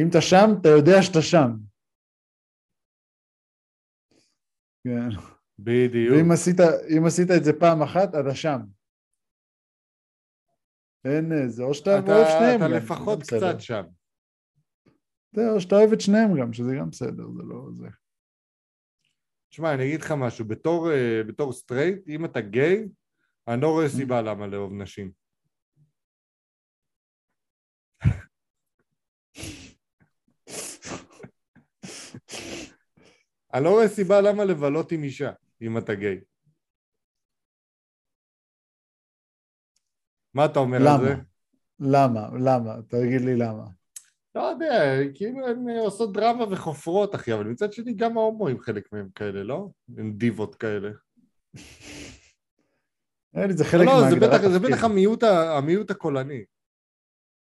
אם 0.00 0.08
אתה 0.08 0.20
שם, 0.20 0.50
אתה 0.60 0.68
יודע 0.68 1.02
שאתה 1.02 1.22
שם. 1.22 1.50
כן. 4.84 5.08
בדיוק. 5.62 6.16
ואם 6.16 6.30
עשית, 6.32 6.56
עשית 7.06 7.30
את 7.30 7.44
זה 7.44 7.52
פעם 7.60 7.82
אחת, 7.82 8.08
אתה 8.08 8.34
שם. 8.34 8.60
אין 11.04 11.32
איזה, 11.32 11.62
או 11.62 11.74
שאתה 11.74 11.90
אוהב 11.90 12.26
שניהם. 12.26 12.60
אתה 12.60 12.68
לפחות 12.68 13.22
קצת 13.22 13.60
שם. 13.60 13.82
זה, 15.32 15.50
או 15.50 15.60
שאתה 15.60 15.74
אוהב 15.74 15.92
את 15.92 16.00
שניהם 16.00 16.40
גם, 16.40 16.52
שזה 16.52 16.70
גם 16.78 16.90
בסדר, 16.90 17.30
זה 17.36 17.42
לא 17.42 17.68
זה. 17.72 17.88
תשמע, 19.50 19.74
אני 19.74 19.84
אגיד 19.88 20.00
לך 20.00 20.14
משהו, 20.16 20.44
בתור, 20.44 20.88
uh, 20.90 20.92
בתור 21.28 21.52
סטרייט, 21.52 22.08
אם 22.08 22.24
אתה 22.24 22.40
גיי, 22.40 22.88
אני 23.48 23.60
לא 23.60 23.68
רואה 23.68 23.88
סיבה 23.88 24.22
למה 24.22 24.46
לאהוב 24.46 24.72
נשים. 24.72 25.12
אני 33.54 33.64
לא 33.64 33.70
רואה 33.70 33.88
סיבה 33.88 34.20
למה 34.20 34.44
לבלות 34.44 34.92
עם 34.92 35.02
אישה, 35.02 35.32
אם 35.62 35.78
אתה 35.78 35.94
גיי. 35.94 36.20
מה 40.34 40.44
אתה 40.44 40.58
אומר 40.58 40.78
למה? 40.78 40.92
על 40.92 41.00
זה? 41.00 41.14
למה? 41.78 42.28
למה? 42.38 42.82
תגיד 42.88 43.20
לי 43.20 43.36
למה. 43.36 43.64
לא 44.34 44.40
יודע, 44.42 44.98
כאילו 45.14 45.46
הן 45.46 45.68
עושות 45.68 46.12
דרמה 46.12 46.44
וחופרות, 46.50 47.14
אחי, 47.14 47.34
אבל 47.34 47.44
מצד 47.44 47.72
שני 47.72 47.94
גם 47.94 48.18
ההומואים 48.18 48.60
חלק 48.60 48.92
מהם 48.92 49.08
כאלה, 49.14 49.42
לא? 49.42 49.68
הם 49.98 50.12
דיבות 50.12 50.54
כאלה. 50.54 50.90
זה 53.50 53.64
חלק 53.64 53.86
לא, 53.86 53.92
מהגדרת 54.02 54.34
תפקיד. 54.34 54.50
זה 54.50 54.58
בטח 54.58 54.84
המיעוט, 54.84 55.22
המיעוט 55.58 55.90
הקולני. 55.90 56.44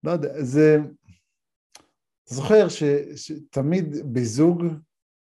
לא 0.03 0.11
יודע, 0.11 0.43
זה... 0.43 0.77
אתה 2.23 2.35
זוכר 2.35 2.69
ש, 2.69 2.83
שתמיד 3.15 4.13
בזוג 4.13 4.63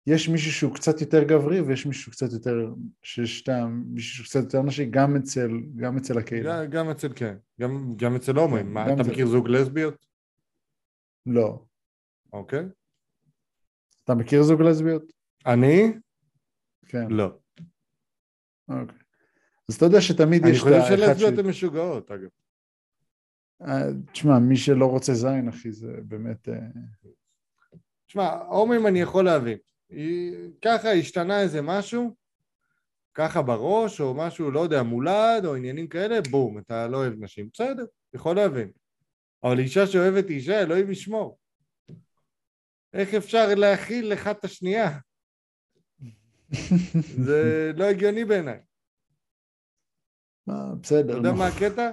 יש 0.08 0.30
מישהו 0.30 0.52
שהוא 0.52 0.76
קצת 0.76 1.02
יותר 1.02 1.24
גברי 1.24 1.62
ויש 1.62 1.86
מישהו 1.86 2.12
קצת 2.12 2.32
יותר, 2.32 2.74
שיש 3.02 3.42
טעם, 3.42 3.84
מישהו 3.88 4.26
קצת 4.26 4.40
יותר 4.40 4.62
נשי 4.62 4.86
גם 4.86 5.16
אצל, 5.16 5.50
גם 5.76 5.98
אצל 5.98 6.18
הקהילה. 6.18 6.66
גם, 6.66 6.72
גם 6.72 6.90
אצל, 6.90 7.08
כן. 7.16 7.38
גם, 7.62 7.94
גם 7.96 8.16
אצל 8.16 8.38
הומואים. 8.38 8.74
מה, 8.74 8.94
אתה 8.94 9.04
זה... 9.04 9.12
מכיר 9.12 9.26
זוג 9.26 9.50
לסביות? 9.50 10.06
לא. 11.26 11.66
אוקיי. 12.34 12.66
אתה 14.04 14.16
מכיר 14.16 14.44
זוג 14.44 14.62
לסביות? 14.62 15.04
אני? 15.46 15.94
כן. 16.86 17.08
לא. 17.10 17.38
אוקיי. 18.70 18.98
אז 19.70 19.76
אתה 19.76 19.86
יודע 19.86 20.02
שתמיד 20.02 20.46
יש 20.46 20.62
את 20.62 20.68
האחד 20.68 20.88
ש... 20.88 20.92
אני 20.92 20.98
חושב 20.98 21.08
שלסביות 21.08 21.40
הן 21.40 21.50
משוגעות, 21.50 22.12
אגב. 22.12 22.30
אה, 23.62 23.88
תשמע, 24.12 24.40
מי 24.40 24.58
שלא 24.58 24.86
רוצה 24.86 25.14
זין, 25.14 25.48
אחי, 25.48 25.72
זה 25.72 25.94
באמת... 26.04 26.50
אה, 26.50 26.56
תשמע, 28.06 28.30
הומואים 28.32 28.88
אני 28.88 29.02
יכול 29.02 29.26
להבין. 29.26 29.58
ככה 30.62 30.92
השתנה 30.92 31.42
איזה 31.42 31.62
משהו, 31.62 32.16
ככה 33.14 33.42
בראש, 33.42 34.02
או 34.02 34.14
משהו, 34.14 34.52
לא 34.52 34.60
יודע, 34.60 34.84
מולד, 34.84 35.46
או 35.46 35.56
עניינים 35.56 35.88
כאלה, 35.88 36.22
בום, 36.32 36.58
אתה 36.58 36.88
לא 36.88 36.98
אוהב 36.98 37.14
נשים. 37.20 37.50
בסדר, 37.54 37.86
יכול 38.14 38.36
להבין. 38.36 38.72
אבל 39.44 39.60
אישה 39.60 39.88
שאוהבת 39.88 40.30
אישה, 40.30 40.62
אלוהים 40.62 40.92
ישמור. 40.92 41.38
איך 42.94 43.14
אפשר 43.14 43.56
להכיל 43.56 44.12
לך 44.12 44.28
את 44.28 44.46
השנייה? 44.46 45.00
זה 47.26 47.72
לא 47.76 47.84
הגיוני 47.84 48.26
בעיניי. 48.26 48.60
בסדר. 50.82 51.10
אתה 51.10 51.18
יודע 51.18 51.32
מה 51.32 51.48
הקטע? 51.48 51.92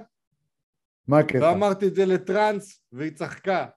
מה 1.07 1.19
הקטע? 1.19 1.43
ואמרתי 1.43 1.87
את 1.87 1.95
זה 1.95 2.05
לטראנס, 2.05 2.81
והיא 2.91 3.11
צחקה. 3.11 3.67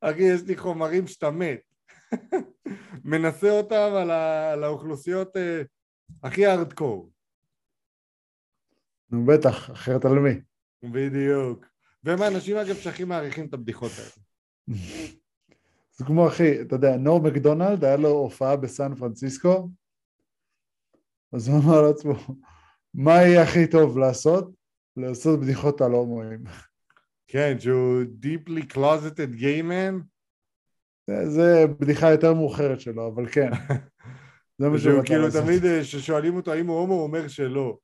אחי, 0.00 0.22
יש 0.22 0.42
לי 0.42 0.56
חומרים 0.56 1.06
שאתה 1.06 1.30
מת. 1.30 1.60
מנסה 3.04 3.50
אותם 3.50 3.90
על, 3.96 4.10
ה... 4.10 4.52
על 4.52 4.64
האוכלוסיות 4.64 5.36
uh, 5.36 5.40
הכי 6.22 6.46
ארדקור. 6.46 7.10
נו 9.10 9.26
בטח, 9.26 9.70
אחרת 9.70 10.04
על 10.04 10.18
מי? 10.18 10.40
בדיוק. 10.82 11.66
והם 12.04 12.22
האנשים 12.22 12.56
אגב 12.56 12.74
שהכי 12.74 13.04
מעריכים 13.04 13.46
את 13.46 13.54
הבדיחות 13.54 13.92
האלה. 13.98 14.10
זה 15.96 16.04
כמו 16.04 16.28
אחי, 16.28 16.60
אתה 16.60 16.76
יודע, 16.76 16.96
נור 16.96 17.22
מקדונלד, 17.22 17.84
היה 17.84 17.96
לו 17.96 18.08
הופעה 18.08 18.56
בסן 18.56 18.94
פרנסיסקו, 18.94 19.68
אז 21.32 21.48
הוא 21.48 21.58
אמר 21.58 21.82
לעצמו, 21.82 22.14
מה 22.94 23.12
יהיה 23.12 23.42
הכי 23.42 23.66
טוב 23.66 23.98
לעשות? 23.98 24.50
לעשות 24.96 25.40
בדיחות 25.40 25.80
על 25.80 25.92
הומואים. 25.92 26.44
כן, 27.32 27.56
שהוא 27.58 28.02
deeply 28.22 28.72
closeted 28.74 29.40
gay 29.40 29.62
man. 29.70 30.02
זה 31.24 31.64
בדיחה 31.80 32.10
יותר 32.10 32.34
מאוחרת 32.34 32.80
שלו, 32.80 33.08
אבל 33.08 33.26
כן. 33.26 33.50
זה 34.58 34.68
מה 34.68 34.78
שהוא 34.78 35.02
כאילו 35.04 35.30
תמיד 35.30 35.62
כששואלים 35.80 36.36
אותו 36.36 36.52
האם 36.52 36.66
הוא 36.66 36.78
הומו, 36.78 36.94
הוא 36.94 37.02
אומר 37.02 37.28
שלא. 37.28 37.78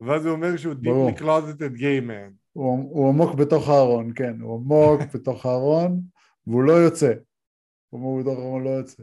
ואז 0.00 0.26
הוא 0.26 0.34
אומר 0.34 0.56
שהוא 0.56 0.74
deeply 0.74 1.20
closeted 1.20 1.78
gay 1.78 2.08
man. 2.08 2.32
הוא, 2.52 2.90
הוא 2.90 3.08
עמוק 3.08 3.34
בתוך 3.34 3.68
הארון, 3.68 4.12
כן, 4.14 4.40
הוא 4.40 4.56
עמוק 4.56 5.00
בתוך 5.14 5.46
הארון, 5.46 6.00
והוא 6.46 6.62
לא 6.62 6.72
יוצא. 6.72 7.12
הוא 7.90 8.00
עמוק 8.00 8.20
בתוך 8.20 8.38
הארון 8.38 8.64
לא 8.64 8.70
יוצא. 8.70 9.02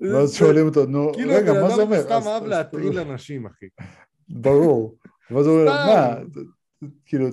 ואז 0.00 0.34
שואלים 0.34 0.66
אותו, 0.66 0.86
נו, 0.86 1.12
כאילו 1.14 1.32
רגע, 1.32 1.52
מה 1.52 1.76
זה 1.76 1.82
אומר? 1.82 1.96
כאילו, 2.04 2.20
סתם 2.20 2.28
אהב 2.28 2.46
להטריל 2.46 2.98
אנשים, 2.98 3.46
אחי. 3.46 3.66
ברור. 4.28 4.98
ואז 5.30 5.46
הוא 5.46 5.60
אומר, 5.60 5.72
מה, 5.72 6.16
כאילו, 7.04 7.26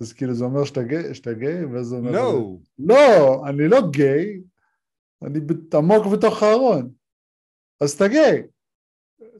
אז 0.00 0.12
כאילו 0.12 0.34
זה 0.34 0.44
אומר 0.44 0.64
שאתה 0.64 1.32
גיי, 1.32 1.64
ואז 1.64 1.92
הוא 1.92 2.00
אומר, 2.00 2.10
לא, 2.10 2.56
לא, 2.78 3.42
אני 3.48 3.68
לא 3.68 3.78
גיי, 3.90 4.40
אני 5.22 5.40
עמוק 5.74 6.06
בתוך 6.12 6.42
הארון, 6.42 6.90
אז 7.80 7.92
אתה 7.92 8.08
גיי. 8.08 8.42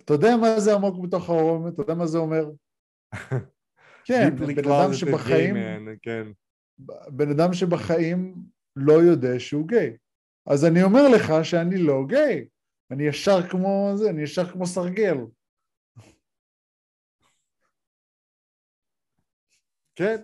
אתה 0.05 0.15
יודע 0.15 0.37
מה 0.37 0.61
זה 0.61 0.75
עמוק 0.75 1.05
בתוך 1.05 1.31
הארון? 1.31 1.69
אתה 1.69 1.83
יודע 1.83 1.95
מה 1.95 2.07
זה 2.07 2.19
אומר? 2.19 2.51
כן, 4.05 4.37
בן 4.37 4.59
אדם 4.59 4.93
שבחיים, 4.93 5.55
כן. 6.03 6.27
בן 7.09 7.31
אדם 7.31 7.53
שבחיים 7.53 8.35
לא 8.77 8.93
יודע 8.93 9.39
שהוא 9.39 9.69
גיי. 9.69 9.97
אז 10.47 10.65
אני 10.65 10.83
אומר 10.83 11.09
לך 11.09 11.33
שאני 11.43 11.79
לא 11.79 12.05
גיי. 12.09 12.47
אני 12.91 13.03
ישר 13.03 13.49
כמו 13.49 13.93
זה, 13.95 14.11
אני 14.11 14.23
ישר 14.23 14.45
כמו 14.45 14.67
סרגל. 14.67 15.17
כן. 20.01 20.17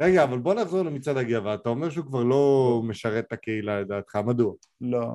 רגע, 0.00 0.24
אבל 0.24 0.38
בוא 0.38 0.54
נחזור 0.54 0.82
למצעד 0.82 1.16
הגאווה. 1.16 1.54
אתה 1.54 1.68
אומר 1.68 1.90
שהוא 1.90 2.06
כבר 2.06 2.22
לא 2.22 2.82
משרת 2.84 3.24
את 3.26 3.32
הקהילה 3.32 3.80
לדעתך, 3.80 4.16
מדוע? 4.16 4.54
לא. 4.80 5.10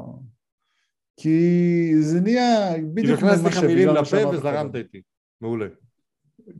כי 1.17 1.91
זה 1.99 2.21
נהיה 2.21 2.73
בדיוק 2.93 3.19
כמו 3.19 3.29
מה 3.43 3.51
שבגלל 3.51 3.51
מה 3.51 3.51
שאמרת. 3.51 3.53
כאילו 3.53 3.53
הכנסתי 3.53 3.59
לך 3.59 3.63
מילים 3.63 3.89
לפה 3.89 4.37
וזרמת 4.37 4.75
איתי. 4.75 5.01
מעולה. 5.41 5.67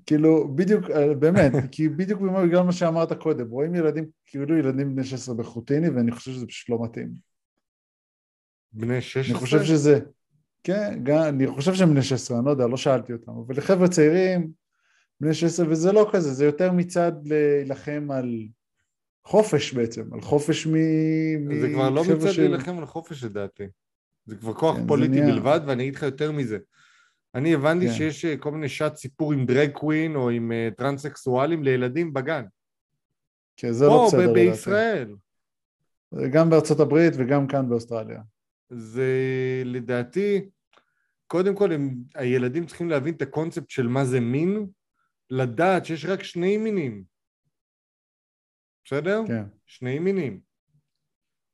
כאילו, 0.06 0.56
בדיוק, 0.56 0.90
אה, 0.90 1.14
באמת, 1.14 1.52
כי 1.72 1.90
בדיוק 1.90 2.22
בגלל 2.22 2.64
מה 2.64 2.72
שאמרת 2.72 3.14
קודם, 3.14 3.50
רואים 3.50 3.76
ילדים, 3.76 4.06
כאילו 4.26 4.58
ילדים 4.58 4.96
בני 4.96 5.04
16 5.04 5.36
בחוטיני, 5.36 5.90
ואני 5.90 6.12
חושב 6.12 6.32
שזה 6.32 6.48
פשוט 6.48 6.70
לא 6.70 6.84
מתאים. 6.84 7.10
בני 8.72 9.02
16? 9.02 9.32
אני 9.32 9.40
חושב 9.40 9.64
שזה, 9.64 10.00
כן, 10.64 11.00
גם, 11.04 11.24
אני 11.28 11.48
חושב 11.48 11.74
שהם 11.74 11.90
בני 11.90 12.02
16, 12.02 12.38
אני 12.38 12.46
לא 12.46 12.52
יודע, 12.52 12.68
לא 12.68 12.78
שאלתי 12.78 13.14
אותם, 13.14 13.32
אבל 13.32 13.58
לחבר'ה 13.58 13.88
צעירים, 13.88 14.52
בני 15.22 15.34
16, 15.34 15.66
וזה 15.70 15.92
לא 15.92 16.10
כזה, 16.14 16.34
זה 16.34 16.46
יותר 16.46 16.72
מצד 16.72 17.12
להילחם 17.26 18.08
על 18.12 18.48
חופש 19.26 19.74
בעצם, 19.74 20.14
על 20.14 20.22
חופש 20.22 20.68
מ... 20.68 20.74
זה 21.62 21.70
כבר 21.74 21.90
לא 21.90 22.04
מצד 22.04 22.32
ש... 22.32 22.40
להילחם 22.40 22.78
על 22.78 22.86
חופש 22.86 23.24
לדעתי, 23.24 23.64
זה 24.26 24.36
כבר 24.36 24.54
כוח 24.54 24.76
כן, 24.76 24.88
פוליטי. 24.88 25.22
בלבד, 25.22 25.60
ואני 25.66 25.84
אגיד 25.84 25.96
לך 25.96 26.04
יותר 26.04 26.32
מזה. 26.32 26.58
אני 27.36 27.54
הבנתי 27.54 27.88
כן. 27.88 27.94
שיש 27.94 28.26
אה, 28.26 28.38
כל 28.38 28.52
מיני 28.52 28.70
שעת 28.70 28.96
סיפור 28.96 29.34
עם 29.34 29.46
דרג 29.46 29.72
קווין 29.72 30.16
או 30.16 30.30
עם 30.30 30.52
uh, 30.52 30.76
טרנסקסואלים 30.76 31.64
לילדים 31.64 32.14
בגן. 32.14 32.46
כן, 33.58 33.72
זה 33.72 33.86
לא 33.86 34.06
בסדר. 34.08 34.28
או 34.28 34.34
בישראל. 34.34 35.16
גם 36.32 36.50
בארצות 36.50 36.80
הברית 36.80 37.14
וגם 37.18 37.48
כאן 37.48 37.70
באוסטרליה. 37.70 38.22
זה 38.70 39.12
לדעתי, 39.66 40.50
קודם 41.28 41.56
כל 41.56 41.72
הם, 41.72 41.96
הילדים 42.16 42.66
צריכים 42.66 42.90
להבין 42.90 43.14
את 43.14 43.22
הקונספט 43.22 43.70
של 43.70 43.88
מה 43.88 44.06
זה 44.06 44.20
מין, 44.20 44.68
לדעת 45.30 45.86
שיש 45.86 46.06
רק 46.06 46.24
שני 46.24 46.58
מינים. 46.58 47.04
בסדר? 48.86 49.22
כן. 49.28 49.44
שני 49.66 50.00
מינים. 50.00 50.40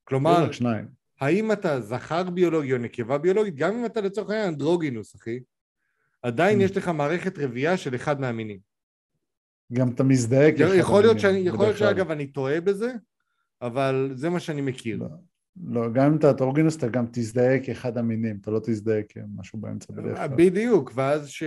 כלומר, 0.04 0.52
שניים. 0.52 0.88
האם 1.22 1.52
אתה 1.52 1.82
זכר 1.82 2.30
ביולוגי 2.30 2.74
או 2.74 2.78
נקבה 2.78 3.18
ביולוגית, 3.18 3.56
גם 3.56 3.76
אם 3.76 3.86
אתה 3.86 4.02
לצורך 4.02 4.30
העניין 4.30 4.48
אנדרוגינוס, 4.48 5.16
אחי, 5.16 5.40
עדיין 6.22 6.60
mm. 6.60 6.64
יש 6.64 6.78
לך 6.78 6.88
מערכת 6.88 7.40
רבייה 7.40 7.78
של 7.78 7.96
אחד 7.96 8.22
מהמינים. 8.22 8.60
גם 9.74 9.92
אתה 9.92 10.04
מזדהה 10.04 10.52
כאחד 10.52 10.74
יכול 10.76 11.02
להיות 11.02 11.20
שאני, 11.20 11.38
יכול 11.38 11.66
להיות 11.66 11.78
שאגב 11.78 12.12
אני 12.12 12.28
טועה 12.28 12.62
בזה, 12.62 12.94
אבל 13.62 14.12
זה 14.14 14.30
מה 14.30 14.40
שאני 14.40 14.62
מכיר. 14.62 14.98
לא, 14.98 15.08
לא 15.82 15.94
גם 15.94 16.12
אם 16.12 16.18
אתה 16.18 16.30
אנדרוגינוס 16.30 16.78
אתה 16.78 16.88
גם 16.88 17.06
תזדהה 17.12 17.60
כאחד 17.60 17.98
המינים, 17.98 18.38
אתה 18.42 18.52
לא 18.52 18.60
תזדהה 18.60 19.02
כמשהו 19.10 19.60
באמצע 19.60 19.94
בדרך 19.94 20.18
כלל. 20.18 20.28
בדיוק, 20.28 20.92
ואז 20.96 21.30
ש... 21.30 21.44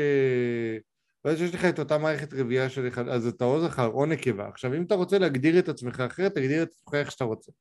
ואז 1.26 1.42
יש 1.42 1.54
לך 1.54 1.64
את 1.64 1.78
אותה 1.78 1.98
מערכת 1.98 2.34
רבייה 2.34 2.68
של 2.68 2.88
אחד, 2.88 3.08
אז 3.08 3.26
אתה 3.26 3.44
או 3.44 3.60
זכר 3.60 3.86
או 3.86 4.06
נקבה. 4.06 4.48
עכשיו, 4.48 4.74
אם 4.74 4.82
אתה 4.82 4.94
רוצה 4.94 5.18
להגדיר 5.18 5.58
את 5.58 5.68
עצמך 5.68 6.00
אחרת, 6.00 6.34
תגדיר 6.34 6.62
את 6.62 6.68
עצמך 6.68 6.94
איך 6.94 7.10
שאתה 7.10 7.24
רוצה. 7.24 7.52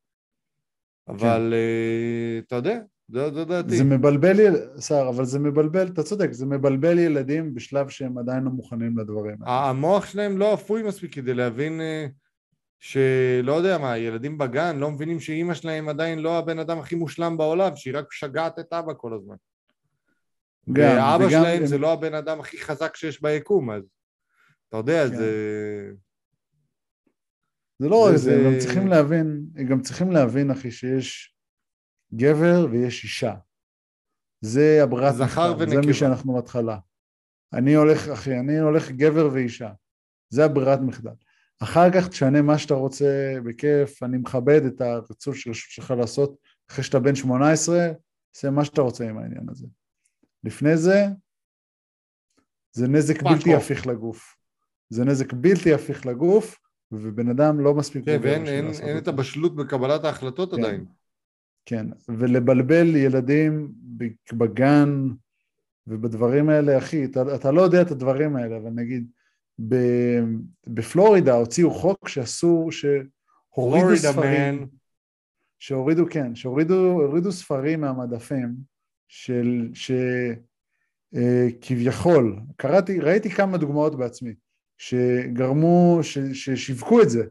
אבל 1.07 1.53
כן. 1.53 2.41
uh, 2.41 2.47
אתה 2.47 2.55
יודע, 2.55 2.79
זו, 3.09 3.33
זו 3.33 3.45
דעתי. 3.45 3.77
זה 3.77 3.83
מבלבל, 3.83 4.55
שר, 4.79 5.09
אבל 5.09 5.25
זה 5.25 5.39
מבלבל, 5.39 5.87
אתה 5.87 6.03
צודק, 6.03 6.31
זה 6.31 6.45
מבלבל 6.45 6.99
ילדים 6.99 7.53
בשלב 7.55 7.89
שהם 7.89 8.17
עדיין 8.17 8.43
לא 8.43 8.51
מוכנים 8.51 8.97
לדברים 8.97 9.43
האלה. 9.43 9.69
המוח 9.69 10.05
שלהם 10.05 10.37
לא 10.37 10.53
אפוי 10.53 10.83
מספיק 10.83 11.15
כדי 11.15 11.33
להבין 11.33 11.81
uh, 11.81 12.11
שלא 12.79 13.53
יודע 13.53 13.77
מה, 13.77 13.97
ילדים 13.97 14.37
בגן 14.37 14.77
לא 14.79 14.91
מבינים 14.91 15.19
שאימא 15.19 15.53
שלהם 15.53 15.89
עדיין 15.89 16.19
לא 16.19 16.37
הבן 16.37 16.59
אדם 16.59 16.79
הכי 16.79 16.95
מושלם 16.95 17.37
בעולם, 17.37 17.75
שהיא 17.75 17.97
רק 17.97 18.05
משגעת 18.13 18.59
את 18.59 18.73
אבא 18.73 18.93
כל 18.97 19.13
הזמן. 19.13 19.35
גם, 20.73 20.97
ואבא 20.97 21.23
וגם... 21.23 21.29
שלהם 21.29 21.65
זה 21.65 21.77
לא 21.77 21.93
הבן 21.93 22.13
אדם 22.13 22.39
הכי 22.39 22.57
חזק 22.57 22.95
שיש 22.95 23.21
ביקום, 23.21 23.71
אז 23.71 23.83
אתה 24.69 24.77
יודע, 24.77 25.07
כן. 25.09 25.15
זה... 25.15 25.91
זה 27.79 27.89
לא 27.89 28.05
רק 28.05 28.15
זה, 28.15 28.35
הם 28.35 28.43
גם 28.43 28.59
צריכים 28.59 28.87
להבין, 28.87 29.45
הם 29.55 29.67
גם 29.67 29.81
צריכים 29.81 30.11
להבין, 30.11 30.51
אחי, 30.51 30.71
שיש 30.71 31.35
גבר 32.13 32.67
ויש 32.71 33.03
אישה. 33.03 33.33
זה 34.41 34.79
הברירת 34.83 35.15
זכר 35.15 35.55
ונקבה. 35.59 35.81
זה 35.81 35.87
מי 35.87 35.93
שאנחנו 35.93 36.33
בהתחלה. 36.33 36.77
אני 37.53 37.73
הולך, 37.73 38.07
אחי, 38.07 38.39
אני 38.39 38.59
הולך 38.59 38.91
גבר 38.91 39.29
ואישה. 39.33 39.71
זה 40.29 40.45
הברירת 40.45 40.79
מחדל. 40.79 41.11
אחר 41.59 41.91
כך 41.91 42.07
תשנה 42.07 42.41
מה 42.41 42.57
שאתה 42.57 42.73
רוצה, 42.73 43.33
בכיף, 43.45 44.03
אני 44.03 44.17
מכבד 44.17 44.65
את 44.65 44.81
הרצון 44.81 45.33
שלך 45.53 45.91
לעשות 45.91 46.37
אחרי 46.69 46.83
שאתה 46.83 46.99
בן 46.99 47.15
18, 47.15 47.87
עושה 48.35 48.49
מה 48.49 48.65
שאתה 48.65 48.81
רוצה 48.81 49.09
עם 49.09 49.17
העניין 49.17 49.49
הזה. 49.49 49.67
לפני 50.45 50.77
זה, 50.77 51.05
זה 52.71 52.87
נזק 52.87 53.23
בלתי 53.23 53.55
הפיך 53.55 53.87
לגוף. 53.87 54.35
זה 54.89 55.05
נזק 55.05 55.33
בלתי 55.33 55.73
הפיך 55.73 56.05
לגוף, 56.05 56.59
ובן 56.91 57.29
אדם 57.29 57.59
לא 57.59 57.73
מספיק 57.73 58.05
כן, 58.05 58.19
ואין 58.21 58.47
אין, 58.47 58.71
אין 58.81 58.97
את 58.97 59.07
הבשלות 59.07 59.55
בקבלת 59.55 60.03
ההחלטות 60.03 60.53
כן. 60.53 60.59
עדיין. 60.63 60.85
כן, 61.65 61.87
ולבלבל 62.09 62.95
ילדים 62.95 63.71
בגן 64.33 65.09
ובדברים 65.87 66.49
האלה, 66.49 66.77
אחי, 66.77 67.05
אתה, 67.05 67.35
אתה 67.35 67.51
לא 67.51 67.61
יודע 67.61 67.81
את 67.81 67.91
הדברים 67.91 68.35
האלה, 68.35 68.57
אבל 68.57 68.69
נגיד, 68.69 69.07
ב, 69.67 69.75
בפלורידה 70.67 71.33
הוציאו 71.33 71.71
חוק 71.71 72.07
שאסור, 72.09 72.71
שהורידו 72.71 73.95
ספרים, 73.95 74.63
man. 74.63 74.67
שהורידו, 75.59 76.05
כן, 76.09 76.35
שהורידו 76.35 77.31
ספרים 77.31 77.81
מהמדפים 77.81 78.74
של, 79.07 79.69
שכביכול, 81.13 82.35
אה, 82.37 82.43
קראתי, 82.57 82.99
ראיתי 82.99 83.29
כמה 83.29 83.57
דוגמאות 83.57 83.95
בעצמי, 83.95 84.33
שגרמו, 84.77 85.99
ש, 86.01 86.17
ששיווקו 86.17 87.01
את 87.01 87.09
זה, 87.09 87.23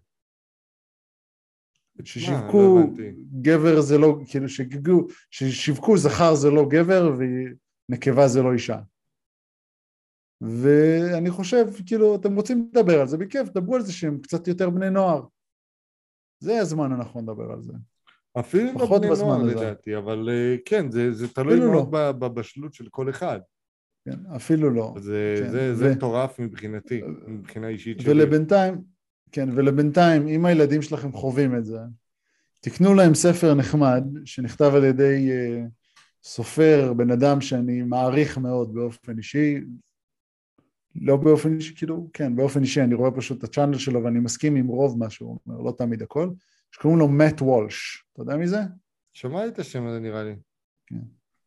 ששיווקו 2.04 2.78
לא 2.98 3.06
גבר 3.40 3.80
זה 3.80 3.98
לא, 3.98 4.18
כאילו 4.30 4.48
שגיגו, 4.48 5.06
ששיווקו 5.30 5.96
זכר 5.96 6.34
זה 6.34 6.50
לא 6.50 6.66
גבר 6.68 7.16
ונקבה 7.18 8.28
זה 8.28 8.42
לא 8.42 8.52
אישה. 8.52 8.78
ואני 10.40 11.30
חושב, 11.30 11.64
כאילו, 11.86 12.16
אתם 12.16 12.34
רוצים 12.34 12.70
לדבר 12.72 13.00
על 13.00 13.06
זה, 13.06 13.16
בכיף, 13.16 13.48
דברו 13.48 13.76
על 13.76 13.82
זה 13.82 13.92
שהם 13.92 14.18
קצת 14.22 14.48
יותר 14.48 14.70
בני 14.70 14.90
נוער. 14.90 15.26
זה 16.38 16.58
הזמן 16.58 16.92
הנכון 16.92 17.22
לדבר 17.22 17.52
על 17.52 17.62
זה. 17.62 17.72
אפילו 18.38 18.72
לא 18.78 18.98
בני 18.98 19.08
נוער 19.08 19.42
לדעתי, 19.42 19.96
אבל 19.96 20.28
אה, 20.32 20.56
כן, 20.64 20.90
זה, 20.90 21.12
זה 21.12 21.28
תלוי 21.28 21.60
מאוד 21.60 21.94
לא. 21.94 22.12
בבשלות 22.12 22.74
של 22.74 22.88
כל 22.90 23.10
אחד. 23.10 23.40
כן, 24.04 24.18
אפילו 24.36 24.70
לא. 24.70 24.94
זה, 24.98 25.34
כן. 25.38 25.50
זה, 25.50 25.74
זה 25.74 25.86
ו... 25.86 25.92
מטורף 25.92 26.38
מבחינתי, 26.38 27.02
מבחינה 27.26 27.68
אישית 27.68 28.00
שלי. 28.00 28.10
ולבינתיים, 28.10 28.74
כן, 29.32 29.48
ולבינתיים, 29.54 30.28
אם 30.28 30.44
הילדים 30.44 30.82
שלכם 30.82 31.12
חווים 31.12 31.56
את 31.56 31.64
זה, 31.64 31.78
תקנו 32.60 32.94
להם 32.94 33.14
ספר 33.14 33.54
נחמד, 33.54 34.04
שנכתב 34.24 34.72
על 34.74 34.84
ידי 34.84 35.30
uh, 35.30 35.68
סופר, 36.24 36.92
בן 36.96 37.10
אדם 37.10 37.40
שאני 37.40 37.82
מעריך 37.82 38.38
מאוד 38.38 38.74
באופן 38.74 39.18
אישי, 39.18 39.60
לא 40.94 41.16
באופן 41.16 41.54
אישי, 41.54 41.74
כאילו, 41.76 42.10
כן, 42.12 42.36
באופן 42.36 42.62
אישי, 42.62 42.80
אני 42.80 42.94
רואה 42.94 43.10
פשוט 43.10 43.38
את 43.38 43.44
הצ'אנל 43.44 43.78
שלו 43.78 44.04
ואני 44.04 44.18
מסכים 44.18 44.56
עם 44.56 44.66
רוב 44.66 44.98
מה 44.98 45.10
שהוא 45.10 45.38
אומר, 45.46 45.60
לא 45.60 45.74
תמיד 45.78 46.02
הכל, 46.02 46.30
שקוראים 46.74 46.98
לו 46.98 47.08
מאט 47.08 47.42
וולש, 47.42 48.04
אתה 48.12 48.22
יודע 48.22 48.36
מי 48.36 48.48
זה? 48.48 48.60
שמעתי 49.12 49.48
את 49.48 49.58
השם 49.58 49.86
הזה 49.86 50.00
נראה 50.00 50.24
לי. 50.24 50.34
כן. 50.86 51.00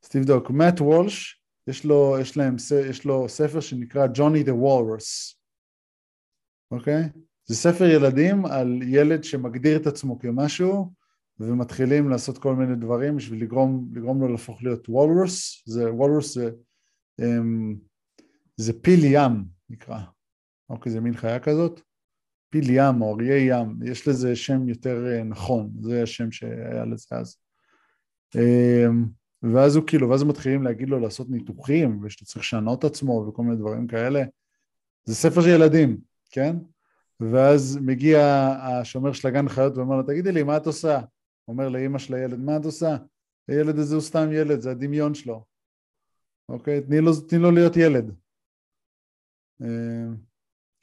אז 0.04 0.10
תבדוק, 0.10 0.50
מאט 0.50 0.82
וולש, 0.82 1.42
יש 1.68 1.86
לו, 1.86 2.18
יש 2.22 2.38
להם, 2.38 2.56
יש 2.90 3.06
לו 3.06 3.30
ספר 3.30 3.60
שנקרא 3.60 4.08
ג'וני 4.14 4.44
דה 4.44 4.54
וולרס, 4.54 5.40
אוקיי? 6.72 7.04
זה 7.46 7.56
ספר 7.56 7.86
ילדים 7.86 8.46
על 8.46 8.80
ילד 8.84 9.24
שמגדיר 9.24 9.78
את 9.78 9.88
עצמו 9.88 10.20
כמשהו 10.20 10.94
ומתחילים 11.40 12.10
לעשות 12.10 12.38
כל 12.38 12.56
מיני 12.56 12.76
דברים 12.76 13.16
בשביל 13.16 13.42
לגרום, 13.44 13.90
לגרום 13.94 14.22
לו 14.22 14.28
להפוך 14.28 14.64
להיות 14.64 14.90
וולרוס, 14.90 15.64
זה 15.66 15.94
וולרוס 15.94 16.36
זה, 16.36 16.52
um, 17.22 17.76
זה 18.58 18.82
פיל 18.82 19.00
ים 19.04 19.46
נקרא, 19.70 20.00
אוקיי 20.70 20.92
זה 20.92 21.02
מין 21.02 21.18
חיה 21.18 21.40
כזאת, 21.40 21.82
פיל 22.62 22.70
ים 22.70 23.02
או 23.02 23.16
אריה 23.16 23.38
ים, 23.38 23.80
יש 23.86 24.08
לזה 24.08 24.36
שם 24.36 24.70
יותר 24.70 25.06
uh, 25.06 25.24
נכון, 25.24 25.70
זה 25.80 26.04
השם 26.04 26.32
שהיה 26.32 26.86
לזה 26.86 27.06
אז. 27.12 27.38
Um, 28.36 29.08
ואז 29.44 29.76
הוא 29.76 29.88
כאילו, 29.88 30.10
ואז 30.10 30.24
מתחילים 30.24 30.64
להגיד 30.64 30.90
לו 30.90 31.00
לעשות 31.00 31.30
ניתוחים 31.30 32.00
ושאתה 32.04 32.26
צריך 32.26 32.38
לשנות 32.46 32.84
עצמו 32.84 33.26
וכל 33.28 33.44
מיני 33.44 33.56
דברים 33.56 33.88
כאלה. 33.88 34.24
זה 35.06 35.16
ספר 35.16 35.42
של 35.42 35.50
ילדים, 35.50 35.98
כן? 36.32 36.56
ואז 37.20 37.80
מגיע 37.82 38.20
השומר 38.62 39.14
של 39.14 39.28
הגן 39.28 39.50
חיות 39.50 39.78
ואומר 39.78 39.96
לו, 39.96 40.04
תגידי 40.04 40.32
לי, 40.32 40.44
מה 40.44 40.58
את 40.58 40.68
עושה? 40.68 41.00
אומר 41.48 41.70
לאימא 41.70 42.00
של 42.00 42.14
הילד, 42.14 42.40
מה 42.40 42.58
את 42.58 42.66
עושה? 42.66 42.98
הילד 43.48 43.80
הזה 43.80 43.96
הוא 43.96 44.02
סתם 44.02 44.32
ילד, 44.32 44.60
זה 44.60 44.72
הדמיון 44.72 45.14
שלו. 45.14 45.44
אוקיי? 46.50 46.82
תני 46.82 47.02
לו, 47.02 47.22
תני 47.22 47.40
לו 47.40 47.52
להיות 47.52 47.78
ילד. 47.78 48.12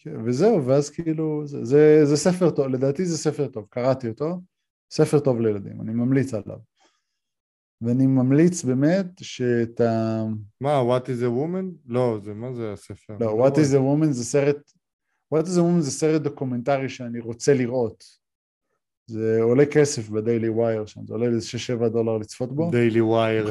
כן, 0.04 0.16
וזהו, 0.24 0.66
ואז 0.66 0.90
כאילו, 0.90 1.46
זה, 1.46 1.64
זה, 1.64 2.00
זה 2.04 2.16
ספר 2.16 2.50
טוב, 2.50 2.66
לדעתי 2.66 3.04
זה 3.04 3.18
ספר 3.18 3.48
טוב, 3.48 3.66
קראתי 3.70 4.08
אותו, 4.08 4.40
ספר 4.90 5.20
טוב 5.20 5.40
לילדים, 5.40 5.80
אני 5.80 5.92
ממליץ 5.92 6.34
עליו. 6.34 6.58
ואני 7.80 8.06
ממליץ 8.06 8.64
באמת 8.64 9.06
שאת 9.20 9.80
ה... 9.80 10.22
מה, 10.60 10.82
What 10.82 11.02
is 11.02 11.22
a 11.22 11.30
woman? 11.38 11.64
לא, 11.86 12.18
זה 12.22 12.34
מה 12.34 12.52
זה 12.52 12.72
הספר? 12.72 13.16
לא, 13.20 13.46
What 13.46 13.52
is 13.52 13.74
a 13.74 14.04
woman 14.04 14.12
זה 14.12 14.24
סרט 14.24 14.72
What 15.34 15.46
is 15.46 15.58
a 15.58 15.60
Woman 15.60 15.80
זה 15.80 15.90
סרט 15.90 16.22
דוקומנטרי 16.22 16.88
שאני 16.88 17.20
רוצה 17.20 17.54
לראות. 17.54 18.04
זה 19.06 19.38
עולה 19.42 19.66
כסף 19.66 20.08
ב 20.08 20.15
Daily 20.15 20.48
Wire 20.48 20.86
שם, 20.86 21.06
זה 21.06 21.14
עולה 21.14 21.26
איזה 21.26 21.46
6-7 21.84 21.88
דולר 21.88 22.18
לצפות 22.18 22.52
בו. 22.56 22.70
Daily 22.70 23.00
Wire. 23.00 23.46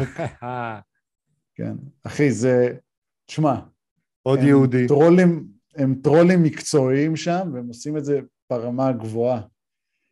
כן. 1.56 1.76
אחי, 2.04 2.32
זה... 2.32 2.78
תשמע. 3.26 3.60
עוד 4.24 4.40
יהודי. 4.40 4.88
טרולים, 4.88 5.48
הם 5.76 5.96
טרולים 6.04 6.44
מקצועיים 6.44 7.16
שם, 7.16 7.50
והם 7.54 7.68
עושים 7.68 7.98
את 7.98 8.06
זה 8.06 8.20
ברמה 8.50 8.88
הגבוהה. 8.88 9.42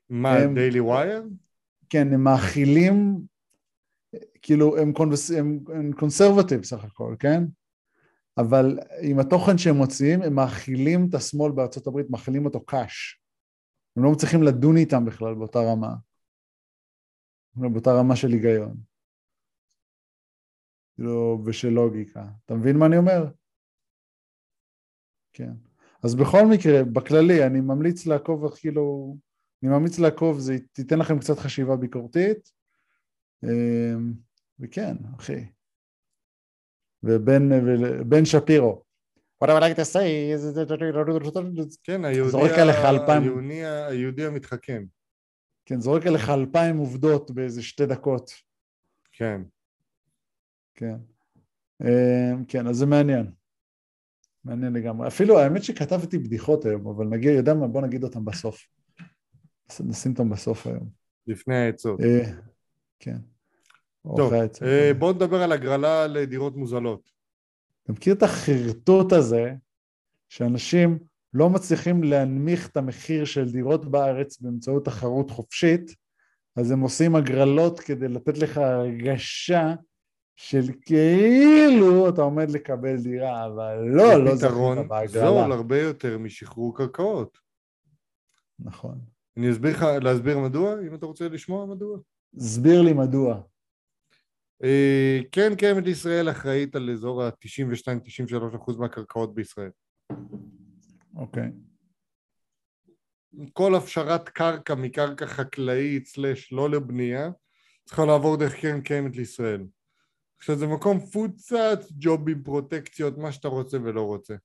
מה, 0.09 0.37
הם, 0.37 0.55
דיילי 0.55 0.79
ווייר? 0.79 1.23
כן, 1.89 2.13
הם 2.13 2.23
מאכילים, 2.23 3.21
כאילו, 4.41 4.77
הם, 4.77 4.93
קונבס, 4.93 5.31
הם, 5.31 5.59
הם 5.73 5.93
קונסרבטיב 5.93 6.63
סך 6.63 6.83
הכל, 6.83 7.15
כן? 7.19 7.43
אבל 8.37 8.79
עם 9.01 9.19
התוכן 9.19 9.57
שהם 9.57 9.75
מוציאים, 9.75 10.21
הם 10.21 10.35
מאכילים 10.35 11.07
את 11.09 11.13
השמאל 11.13 11.51
בארצות 11.51 11.87
הברית, 11.87 12.09
מאכילים 12.09 12.45
אותו 12.45 12.65
קאש. 12.65 13.21
הם 13.95 14.03
לא 14.03 14.11
מצליחים 14.11 14.43
לדון 14.43 14.77
איתם 14.77 15.05
בכלל 15.05 15.35
באותה 15.35 15.59
רמה. 15.59 15.95
באותה 17.55 17.91
רמה 17.93 18.15
של 18.15 18.27
היגיון. 18.27 18.77
כאילו, 20.95 21.43
ושל 21.45 21.69
לוגיקה. 21.69 22.25
אתה 22.45 22.55
מבין 22.55 22.77
מה 22.77 22.85
אני 22.85 22.97
אומר? 22.97 23.25
כן. 25.33 25.51
אז 26.03 26.15
בכל 26.15 26.45
מקרה, 26.45 26.83
בכללי, 26.83 27.45
אני 27.45 27.61
ממליץ 27.61 28.05
לעקוב, 28.05 28.55
כאילו, 28.55 29.15
אני 29.63 29.71
ממליץ 29.71 29.99
לעקוב, 29.99 30.39
זה 30.39 30.57
תיתן 30.71 30.99
לכם 30.99 31.19
קצת 31.19 31.39
חשיבה 31.39 31.75
ביקורתית. 31.75 32.51
אמ, 33.43 34.13
וכן, 34.59 34.95
אחי. 35.19 35.45
ובן 37.03 38.25
שפירו. 38.25 38.83
What 39.43 39.47
I 39.47 39.49
would 39.49 39.63
like 39.63 39.77
to 39.77 39.85
say 39.93 40.05
is... 40.35 40.59
כן, 41.83 42.05
היהודי, 42.05 43.65
היהודי 43.65 44.25
המתחכם. 44.25 44.83
כן, 45.65 45.79
זורק 45.79 46.07
עליך 46.07 46.29
אלפיים 46.29 46.77
עובדות 46.77 47.31
באיזה 47.31 47.63
שתי 47.63 47.85
דקות. 47.85 48.31
כן. 49.11 49.41
כן. 50.73 50.95
אמ, 51.81 52.45
כן, 52.47 52.67
אז 52.67 52.75
זה 52.75 52.85
מעניין. 52.85 53.31
מעניין 54.45 54.73
לגמרי. 54.73 55.07
אפילו 55.07 55.39
האמת 55.39 55.63
שכתבתי 55.63 56.17
בדיחות 56.17 56.65
היום, 56.65 56.87
אבל 56.87 57.05
נגיד, 57.05 57.31
יודע 57.35 57.53
מה, 57.53 57.67
בוא 57.67 57.81
נגיד 57.81 58.03
אותם 58.03 58.25
בסוף. 58.25 58.67
נשים 59.79 60.11
אותם 60.11 60.29
בסוף 60.29 60.67
היום. 60.67 60.89
לפני 61.27 61.55
העצות. 61.55 61.99
אה, 62.01 62.31
כן. 62.99 63.17
טוב, 64.15 64.33
אה, 64.63 64.91
בואו 64.99 65.13
נדבר 65.13 65.41
על 65.41 65.51
הגרלה 65.51 66.07
לדירות 66.07 66.55
מוזלות. 66.55 67.09
אתה 67.83 67.91
מכיר 67.91 68.13
את 68.13 68.23
החרטוט 68.23 69.13
הזה 69.13 69.53
שאנשים 70.29 70.99
לא 71.33 71.49
מצליחים 71.49 72.03
להנמיך 72.03 72.67
את 72.67 72.77
המחיר 72.77 73.25
של 73.25 73.51
דירות 73.51 73.91
בארץ 73.91 74.41
באמצעות 74.41 74.85
תחרות 74.85 75.29
חופשית, 75.29 75.95
אז 76.55 76.71
הם 76.71 76.79
עושים 76.79 77.15
הגרלות 77.15 77.79
כדי 77.79 78.07
לתת 78.07 78.37
לך 78.37 78.57
הרגשה 78.57 79.73
של 80.41 80.61
כאילו 80.81 82.09
אתה 82.09 82.21
עומד 82.21 82.49
לקבל 82.51 82.97
דירה, 82.97 83.45
אבל 83.45 83.77
לא, 83.87 84.23
לא 84.25 84.35
זכית 84.35 84.87
בהגרלה. 84.87 85.07
זה 85.07 85.19
זול 85.19 85.51
הרבה 85.51 85.81
יותר 85.81 86.17
משחרור 86.17 86.77
קרקעות. 86.77 87.37
נכון. 88.59 88.99
אני 89.37 89.51
אסביר 89.51 89.71
לך, 89.71 89.85
להסביר 90.01 90.39
מדוע, 90.39 90.73
אם 90.87 90.95
אתה 90.95 91.05
רוצה 91.05 91.29
לשמוע 91.29 91.65
מדוע? 91.65 91.97
הסביר 92.37 92.81
לי 92.81 92.93
מדוע. 92.93 93.41
אה, 94.63 95.19
כן, 95.31 95.55
קיימת 95.55 95.87
ישראל 95.87 96.29
אחראית 96.29 96.75
על 96.75 96.89
אזור 96.89 97.23
ה-92-93% 97.23 98.77
מהקרקעות 98.79 99.35
בישראל. 99.35 99.71
אוקיי. 101.15 101.51
כל 103.53 103.75
הפשרת 103.75 104.29
קרקע 104.29 104.75
מקרקע 104.75 105.25
חקלאית 105.25 106.07
סלש 106.07 106.53
לא 106.53 106.69
לבנייה 106.69 107.29
צריכה 107.85 108.05
לעבור 108.05 108.37
דרך 108.37 108.55
קרן 108.55 108.81
קיימת 108.81 109.15
לישראל. 109.15 109.63
עכשיו 110.41 110.55
זה 110.55 110.67
מקום 110.67 110.99
פוצץ, 110.99 111.91
ג'ובים, 111.99 112.43
פרוטקציות, 112.43 113.17
מה 113.17 113.31
שאתה 113.31 113.47
רוצה 113.47 113.77
ולא 113.83 114.01
רוצה. 114.01 114.35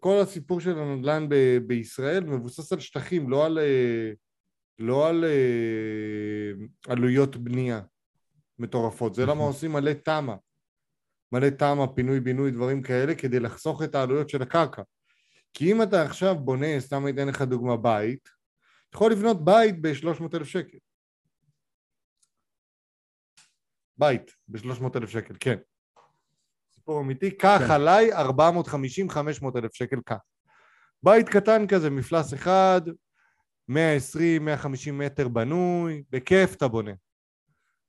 כל 0.00 0.20
הסיפור 0.22 0.60
של 0.60 0.78
הנדל"ן 0.78 1.28
ב- 1.28 1.58
בישראל 1.66 2.24
מבוסס 2.24 2.72
על 2.72 2.80
שטחים, 2.80 3.30
לא 3.30 3.46
על, 3.46 3.58
לא 4.78 5.08
על 5.08 5.24
עלויות 6.88 7.36
בנייה. 7.36 7.80
מטורפות. 8.58 9.14
זה 9.14 9.26
למה 9.26 9.44
עושים 9.44 9.72
מלא 9.72 9.92
תמ"א. 9.92 10.34
מלא 11.32 11.50
תמ"א, 11.50 11.86
פינוי-בינוי, 11.94 12.50
דברים 12.50 12.82
כאלה, 12.82 13.14
כדי 13.14 13.40
לחסוך 13.40 13.82
את 13.82 13.94
העלויות 13.94 14.28
של 14.28 14.42
הקרקע. 14.42 14.82
כי 15.54 15.72
אם 15.72 15.82
אתה 15.82 16.02
עכשיו 16.02 16.34
בונה, 16.34 16.80
סתם 16.80 17.08
אתן 17.08 17.28
לך 17.28 17.42
דוגמה, 17.42 17.76
בית, 17.76 18.28
אתה 18.88 18.96
יכול 18.96 19.12
לבנות 19.12 19.44
בית 19.44 19.82
ב-300 19.82 20.36
אלף 20.36 20.46
שקל. 20.46 20.78
בית 23.98 24.30
ב-300 24.48 24.96
אלף 24.96 25.10
שקל, 25.10 25.34
כן. 25.40 25.56
סיפור 26.74 27.00
אמיתי, 27.00 27.30
קח 27.30 27.58
כן. 27.58 27.70
עליי 27.70 28.12
450-500 28.12 28.20
אלף 29.56 29.74
שקל, 29.74 30.00
קח. 30.04 30.16
בית 31.02 31.28
קטן 31.28 31.66
כזה, 31.66 31.90
מפלס 31.90 32.34
אחד, 32.34 32.80
120-150 33.70 33.74
מטר 34.92 35.28
בנוי, 35.28 36.02
בכיף 36.10 36.54
אתה 36.54 36.68
בונה. 36.68 36.92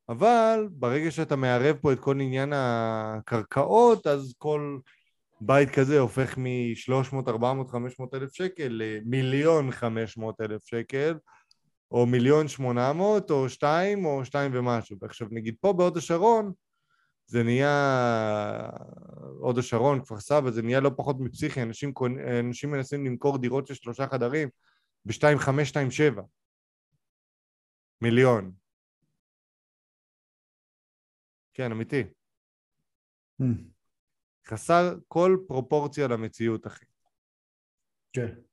אבל 0.09 0.67
ברגע 0.71 1.11
שאתה 1.11 1.35
מערב 1.35 1.77
פה 1.81 1.93
את 1.93 1.99
כל 1.99 2.19
עניין 2.19 2.53
הקרקעות, 2.55 4.07
אז 4.07 4.33
כל 4.37 4.79
בית 5.41 5.69
כזה 5.69 5.99
הופך 5.99 6.37
מ-300, 6.37 7.15
400, 7.27 7.71
500 7.71 8.13
אלף 8.13 8.33
שקל 8.33 8.67
למיליון 8.69 9.71
500 9.71 10.41
אלף 10.41 10.65
שקל, 10.65 11.17
או 11.91 12.05
מיליון 12.05 12.47
800, 12.47 13.31
או 13.31 13.49
שתיים, 13.49 14.05
או 14.05 14.25
שתיים 14.25 14.51
ומשהו. 14.55 14.97
ועכשיו 15.01 15.27
נגיד 15.31 15.55
פה 15.61 15.73
בהוד 15.73 15.97
השרון, 15.97 16.53
זה 17.25 17.43
נהיה, 17.43 18.69
הוד 19.39 19.57
השרון, 19.57 20.03
כפר 20.03 20.19
סבא, 20.19 20.51
זה 20.51 20.61
נהיה 20.61 20.79
לא 20.79 20.91
פחות 20.97 21.15
מפסיכי, 21.19 21.61
אנשים, 21.61 21.93
אנשים 22.39 22.71
מנסים 22.71 23.05
למכור 23.05 23.37
דירות 23.37 23.67
של 23.67 23.73
שלושה 23.73 24.07
חדרים 24.07 24.49
ב-2.5-2.7 25.05 26.21
מיליון. 28.01 28.51
כן, 31.53 31.71
אמיתי. 31.71 32.03
Mm. 33.41 33.45
חסר 34.47 34.95
כל 35.07 35.37
פרופורציה 35.47 36.07
למציאות, 36.07 36.67
אחי. 36.67 36.85
כן. 38.13 38.48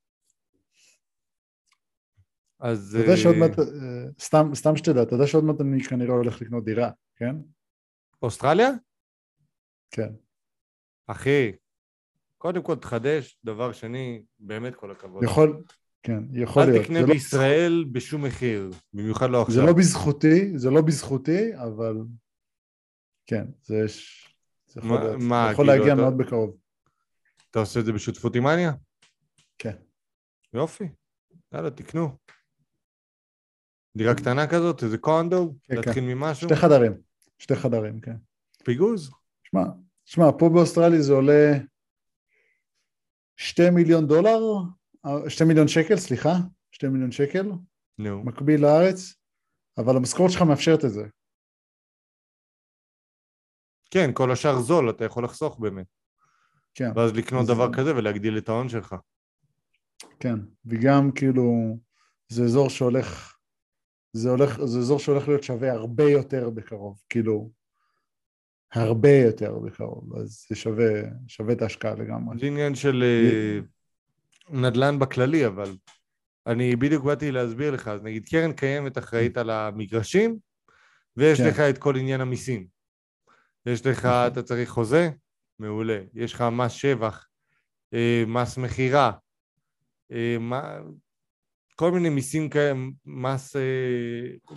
אז... 2.60 2.96
אתה 2.96 3.04
יודע 3.04 3.16
שעוד 3.16 3.36
מעט, 3.36 3.58
אה, 3.58 3.64
סתם, 4.20 4.50
סתם 4.54 4.76
שתדע, 4.76 5.02
אתה 5.02 5.14
יודע 5.14 5.26
שעוד 5.26 5.44
מעט 5.44 5.60
אני 5.60 5.82
כנראה 5.82 6.14
הולך 6.14 6.42
לקנות 6.42 6.64
דירה, 6.64 6.90
כן? 7.16 7.36
אוסטרליה? 8.22 8.70
כן. 9.90 10.12
אחי, 11.06 11.52
קודם 12.38 12.62
כל 12.62 12.76
תחדש, 12.76 13.38
דבר 13.44 13.72
שני, 13.72 14.22
באמת 14.38 14.74
כל 14.74 14.90
הכבוד. 14.90 15.24
יכול, 15.24 15.62
כן, 16.02 16.22
יכול 16.32 16.62
אל 16.62 16.68
להיות. 16.68 16.80
אל 16.80 16.84
תקנה 16.84 17.00
לא 17.00 17.06
בישראל 17.06 17.72
לא... 17.72 17.92
בשום 17.92 18.24
מחיר, 18.24 18.70
במיוחד 18.92 19.30
לא 19.30 19.42
עכשיו. 19.42 19.54
זה 19.54 19.62
לא 19.62 19.72
בזכותי, 19.72 20.58
זה 20.58 20.70
לא 20.70 20.80
בזכותי, 20.80 21.56
אבל 21.56 21.96
כן, 23.26 23.44
זה 23.62 23.76
יש... 23.84 24.26
זה 24.66 24.80
יכול, 24.80 24.90
מה, 24.90 25.16
מה, 25.16 25.48
יכול 25.52 25.66
כאילו 25.66 25.78
להגיע 25.78 25.94
אתה... 25.94 26.02
מאוד 26.02 26.18
בקרוב. 26.18 26.56
אתה 27.50 27.58
עושה 27.58 27.80
את 27.80 27.84
זה 27.84 27.92
בשותפות 27.92 28.36
עם 28.36 28.46
אניה? 28.46 28.72
כן. 29.58 29.76
יופי, 30.54 30.88
יאללה, 31.52 31.70
תקנו. 31.70 32.16
דירה 33.96 34.14
קטנה 34.14 34.46
כזאת, 34.46 34.82
איזה 34.82 34.98
קונדו, 34.98 35.54
כן, 35.64 35.76
להתחיל 35.76 35.94
כן. 35.94 36.08
ממשהו? 36.08 36.48
שתי 36.48 36.56
חדרים, 36.56 36.92
שתי 37.38 37.56
חדרים, 37.56 38.00
כן. 38.00 38.16
פיגוז? 38.64 39.10
שמע, 39.42 39.62
שמע, 40.04 40.24
פה 40.38 40.48
באוסטרליה 40.48 41.02
זה 41.02 41.12
עולה 41.12 41.52
שתי 43.36 43.70
מיליון 43.70 44.06
דולר, 44.06 44.38
שתי 45.28 45.44
מיליון 45.44 45.68
שקל, 45.68 45.96
סליחה, 45.96 46.34
שתי 46.70 46.88
מיליון 46.88 47.12
שקל, 47.12 47.42
נו. 47.98 48.22
No. 48.22 48.26
מקביל 48.26 48.62
לארץ, 48.62 49.14
אבל 49.78 49.96
המשכורת 49.96 50.30
שלך 50.30 50.42
מאפשרת 50.42 50.84
את 50.84 50.90
זה. 50.90 51.06
כן, 53.90 54.10
כל 54.14 54.32
השאר 54.32 54.60
זול, 54.60 54.90
אתה 54.90 55.04
יכול 55.04 55.24
לחסוך 55.24 55.58
באמת. 55.58 55.86
כן. 56.74 56.90
ואז 56.96 57.12
לקנות 57.12 57.46
זה... 57.46 57.52
דבר 57.54 57.72
כזה 57.72 57.96
ולהגדיל 57.96 58.38
את 58.38 58.48
ההון 58.48 58.68
שלך. 58.68 58.94
כן, 60.20 60.36
וגם 60.66 61.12
כאילו, 61.12 61.78
זה 62.28 62.44
אזור 62.44 62.70
שהולך, 62.70 63.35
זה, 64.16 64.30
הולך, 64.30 64.64
זה 64.64 64.78
אזור 64.78 64.98
שהולך 64.98 65.28
להיות 65.28 65.42
שווה 65.42 65.72
הרבה 65.72 66.04
יותר 66.04 66.50
בקרוב, 66.50 67.02
כאילו, 67.08 67.50
הרבה 68.72 69.10
יותר 69.10 69.58
בקרוב, 69.58 70.16
אז 70.16 70.46
זה 70.48 70.56
שווה, 70.56 70.92
שווה 71.28 71.52
את 71.52 71.62
ההשקעה 71.62 71.94
לגמרי. 71.94 72.38
זה 72.38 72.46
עניין 72.46 72.74
של 72.74 73.04
אה, 73.04 73.60
נדל"ן 74.50 74.98
בכללי, 74.98 75.46
אבל 75.46 75.76
אני 76.46 76.76
בדיוק 76.76 77.04
באתי 77.04 77.32
להסביר 77.32 77.70
לך, 77.70 77.88
אז 77.88 78.02
נגיד 78.02 78.28
קרן 78.28 78.52
קיימת 78.52 78.98
אחראית 78.98 79.36
על 79.36 79.50
המגרשים, 79.50 80.38
ויש 81.16 81.40
כן. 81.40 81.48
לך 81.48 81.60
את 81.60 81.78
כל 81.78 81.96
עניין 81.96 82.20
המיסים. 82.20 82.66
יש 83.66 83.86
לך, 83.86 83.98
נכון. 83.98 84.26
אתה 84.26 84.42
צריך 84.42 84.70
חוזה? 84.70 85.10
מעולה. 85.58 86.00
יש 86.14 86.32
לך 86.34 86.44
מס 86.52 86.72
שבח, 86.72 87.26
אה, 87.94 88.24
מס 88.26 88.58
מכירה, 88.58 89.12
אה, 90.12 90.36
כל 91.76 91.90
מיני 91.90 92.08
מיסים 92.08 92.48
כאלה, 92.48 92.74
מס, 93.06 93.56
אה, 93.56 93.62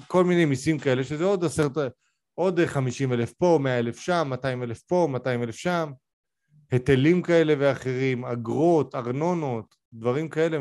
כל 0.08 0.24
מיני 0.24 0.46
מיסים 0.46 0.80
כאלה, 0.80 1.04
שזה 1.04 1.24
עוד 1.24 1.44
עשרת, 1.44 1.78
עוד 2.34 2.60
חמישים 2.66 3.14
אלף 3.14 3.34
פה, 3.34 3.60
מאה 3.62 3.80
אלף 3.80 4.00
שם, 4.00 4.28
מאתיים 4.30 4.64
אלף 4.64 4.82
פה, 4.82 5.08
מאתיים 5.12 5.44
אלף 5.44 5.56
שם, 5.56 5.92
היטלים 6.72 7.22
כאלה 7.22 7.54
ואחרים, 7.60 8.26
אגרות, 8.26 8.96
ארנונות, 8.96 9.76
דברים 9.94 10.30
כאלה. 10.30 10.58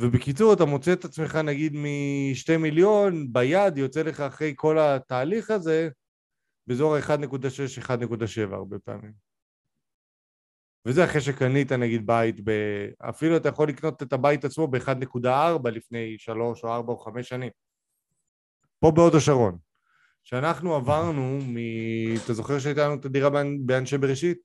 ובקיצור, 0.00 0.52
אתה 0.52 0.64
מוצא 0.64 0.92
את 0.92 1.04
עצמך 1.04 1.36
נגיד 1.36 1.76
משתי 1.76 2.56
מיליון 2.56 3.32
ביד, 3.32 3.78
יוצא 3.78 4.02
לך 4.02 4.20
אחרי 4.20 4.52
כל 4.56 4.78
התהליך 4.78 5.50
הזה, 5.50 5.88
באזור 6.66 6.96
ה-1.6-1.7 6.96 8.54
הרבה 8.54 8.78
פעמים. 8.78 9.29
וזה 10.86 11.04
אחרי 11.04 11.20
שקנית 11.20 11.72
נגיד 11.72 12.06
בית, 12.06 12.40
ב... 12.44 12.50
אפילו 13.08 13.36
אתה 13.36 13.48
יכול 13.48 13.68
לקנות 13.68 14.02
את 14.02 14.12
הבית 14.12 14.44
עצמו 14.44 14.68
ב-1.4 14.68 15.70
לפני 15.70 16.18
3 16.18 16.64
או 16.64 16.74
4 16.74 16.92
או 16.92 16.98
5 16.98 17.28
שנים. 17.28 17.50
פה 18.80 18.90
בהוד 18.90 19.14
השרון. 19.14 19.58
כשאנחנו 20.24 20.74
עברנו 20.74 21.38
מ... 21.46 21.56
אתה 22.24 22.32
זוכר 22.32 22.58
שהייתה 22.58 22.84
לנו 22.84 22.94
את 22.94 23.04
הדירה 23.04 23.30
באנשי 23.66 23.98
בראשית? 23.98 24.38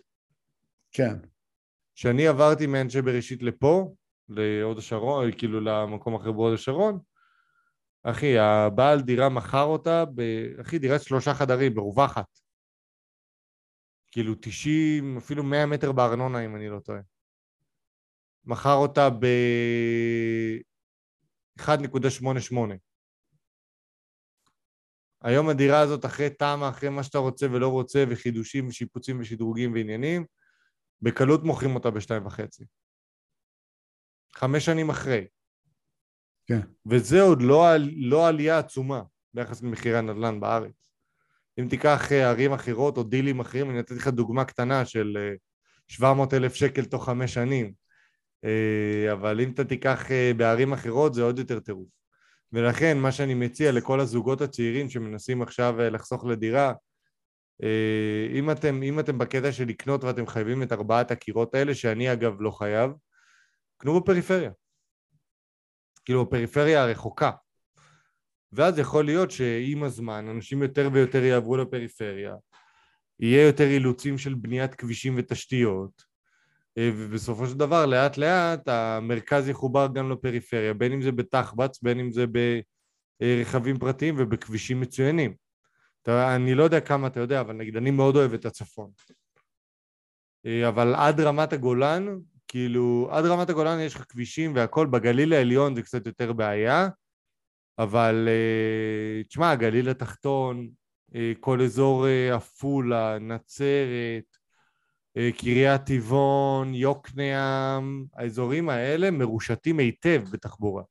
כן. 0.92 1.16
כשאני 1.96 2.28
עברתי 2.28 2.68
מאנשי 2.68 3.02
בראשית 3.02 3.44
לפה, 3.44 3.94
להוד 4.30 4.78
השרון, 4.78 5.32
כאילו 5.38 5.62
למקום 5.62 6.16
אחר 6.16 6.32
בהוד 6.32 6.54
השרון, 6.54 7.00
אחי, 8.04 8.40
הבעל 8.40 9.02
דירה 9.02 9.30
מכר 9.30 9.64
אותה, 9.64 10.06
ב... 10.16 10.22
אחי, 10.62 10.80
דירת 10.80 11.02
שלושה 11.02 11.34
חדרים, 11.34 11.74
מרווחת. 11.76 12.45
כאילו 14.16 14.36
90, 14.42 15.18
אפילו 15.18 15.44
100 15.44 15.66
מטר 15.66 15.92
בארנונה, 15.92 16.46
אם 16.46 16.56
אני 16.56 16.70
לא 16.70 16.80
טועה. 16.80 17.00
מכר 18.46 18.74
אותה 18.74 19.10
ב... 19.10 19.26
1.88. 21.60 21.66
היום 25.22 25.50
הדירה 25.50 25.80
הזאת 25.80 26.06
אחרי 26.06 26.30
תמ"א, 26.30 26.70
אחרי 26.70 26.90
מה 26.90 27.04
שאתה 27.04 27.18
רוצה 27.18 27.46
ולא 27.52 27.68
רוצה, 27.68 28.04
וחידושים 28.10 28.68
ושיפוצים 28.68 29.20
ושדרוגים 29.20 29.74
ועניינים, 29.74 30.26
בקלות 31.02 31.44
מוכרים 31.44 31.76
אותה 31.76 31.92
בשתיים 31.92 32.26
וחצי. 32.26 32.66
חמש 34.36 34.66
שנים 34.66 34.90
אחרי. 34.90 35.28
כן. 36.46 36.60
וזה 36.92 37.22
עוד 37.22 37.42
לא, 37.42 37.66
לא 37.96 38.28
עלייה 38.28 38.60
עצומה 38.60 39.02
ביחס 39.34 39.62
למחירי 39.62 39.98
הנדל"ן 39.98 40.40
בארץ. 40.40 40.95
אם 41.60 41.68
תיקח 41.70 42.12
אה, 42.12 42.30
ערים 42.30 42.54
אחרות 42.54 42.98
או 42.98 43.04
דילים 43.04 43.40
אחרים, 43.40 43.70
אני 43.70 43.80
נתתי 43.80 43.96
לך 43.96 44.08
דוגמה 44.08 44.46
קטנה 44.46 44.86
של 44.86 45.18
700 45.88 46.34
אה, 46.34 46.38
אלף 46.40 46.56
שקל 46.56 46.86
תוך 46.86 47.06
חמש 47.06 47.34
שנים, 47.34 47.74
אה, 48.44 49.14
אבל 49.14 49.42
אם 49.42 49.52
אתה 49.52 49.64
תיקח 49.64 50.04
בערים 50.38 50.74
אחרות 50.74 51.14
זה 51.14 51.24
עוד 51.24 51.40
יותר 51.40 51.60
טירוף. 51.60 51.88
ולכן 52.54 52.98
מה 52.98 53.12
שאני 53.12 53.34
מציע 53.34 53.72
לכל 53.72 54.00
הזוגות 54.00 54.42
הצעירים 54.42 54.90
שמנסים 54.90 55.42
עכשיו 55.42 55.76
לחסוך 55.78 56.26
לדירה, 56.26 56.74
אם 58.34 58.52
אתם, 58.52 58.84
אם 58.84 59.00
אתם 59.00 59.18
בקטע 59.18 59.52
של 59.52 59.66
לקנות 59.68 60.04
ואתם 60.04 60.28
חייבים 60.28 60.64
את 60.64 60.72
ארבעת 60.72 61.12
הקירות 61.12 61.56
האלה, 61.56 61.76
שאני 61.76 62.14
אגב 62.14 62.42
לא 62.42 62.52
חייב, 62.52 62.92
קנו 63.78 64.00
בפריפריה. 64.00 64.52
כאילו 66.06 66.26
בפריפריה 66.26 66.84
הרחוקה. 66.84 67.32
ואז 68.56 68.80
יכול 68.80 69.06
להיות 69.06 69.32
שעם 69.32 69.84
הזמן 69.84 70.28
אנשים 70.28 70.64
יותר 70.64 70.90
ויותר 70.94 71.24
יעברו 71.24 71.58
לפריפריה, 71.58 72.36
יהיה 73.20 73.46
יותר 73.48 73.68
אילוצים 73.68 74.18
של 74.18 74.34
בניית 74.34 74.76
כבישים 74.76 75.14
ותשתיות, 75.18 76.04
אה, 76.78 76.90
ובסופו 76.96 77.48
של 77.48 77.58
דבר 77.58 77.86
לאט 77.86 78.18
לאט 78.18 78.68
המרכז 78.68 79.50
יחובר 79.50 79.88
גם 79.94 80.12
לפריפריה, 80.12 80.74
בין 80.74 80.92
אם 80.92 81.02
זה 81.02 81.12
בתחבץ, 81.12 81.82
בין 81.82 82.00
אם 82.00 82.12
זה 82.12 82.26
ברכבים 83.22 83.80
פרטיים 83.80 84.16
ובכבישים 84.18 84.82
מצוינים. 84.82 85.36
אתה, 86.02 86.36
אני 86.36 86.56
לא 86.56 86.64
יודע 86.64 86.80
כמה 86.80 87.08
אתה 87.08 87.20
יודע, 87.20 87.42
אבל 87.42 87.54
נגיד 87.54 87.78
אני 87.78 87.92
מאוד 87.92 88.16
אוהב 88.16 88.34
את 88.34 88.46
הצפון. 88.46 88.92
אה, 90.46 90.68
אבל 90.68 90.96
עד 90.96 91.20
רמת 91.20 91.54
הגולן 91.54 92.18
כאילו, 92.48 93.10
עד 93.12 93.26
רמת 93.26 93.50
הגולן 93.50 93.80
יש 93.80 93.96
לך 93.96 94.04
כבישים 94.10 94.56
והכל, 94.56 94.88
בגליל 94.88 95.34
העליון 95.34 95.76
זה 95.76 95.82
קצת 95.82 96.06
יותר 96.06 96.34
בעיה, 96.34 96.88
אבל 97.80 98.28
אה, 98.28 99.24
תשמע, 99.24 99.52
הגליל 99.52 99.90
התחתון, 99.90 100.70
אה, 101.16 101.34
כל 101.40 101.62
אזור 101.62 102.08
אה, 102.08 102.36
עפולה, 102.36 103.20
נצרת, 103.20 104.38
קריית 105.38 105.82
טבעון, 105.86 106.74
יוקנעם, 106.74 108.06
האזורים 108.14 108.70
האלה 108.70 109.12
מרושתים 109.12 109.80
היטב 109.80 110.24
בתחבורה. 110.32 110.84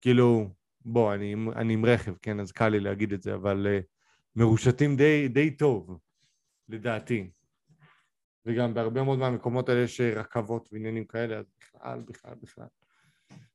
כאילו, 0.00 0.50
בוא, 0.80 1.14
אני, 1.14 1.34
אני 1.56 1.72
עם 1.72 1.84
רכב, 1.86 2.14
כן, 2.22 2.40
אז 2.40 2.52
קל 2.52 2.68
לי 2.68 2.80
להגיד 2.80 3.12
את 3.12 3.22
זה, 3.22 3.34
אבל 3.34 3.66
מרושתים 4.36 4.96
די, 4.96 5.28
די 5.28 5.50
טוב, 5.50 5.98
לדעתי. 6.68 7.30
וגם 8.46 8.74
בהרבה 8.74 9.02
מאוד 9.02 9.18
מהמקומות 9.18 9.68
האלה 9.68 9.80
יש 9.80 10.00
רכבות 10.00 10.68
ועניינים 10.72 11.04
כאלה, 11.04 11.38
אז 11.38 11.44
בכלל, 11.60 12.00
בכלל, 12.00 12.34
בכלל. 12.42 12.66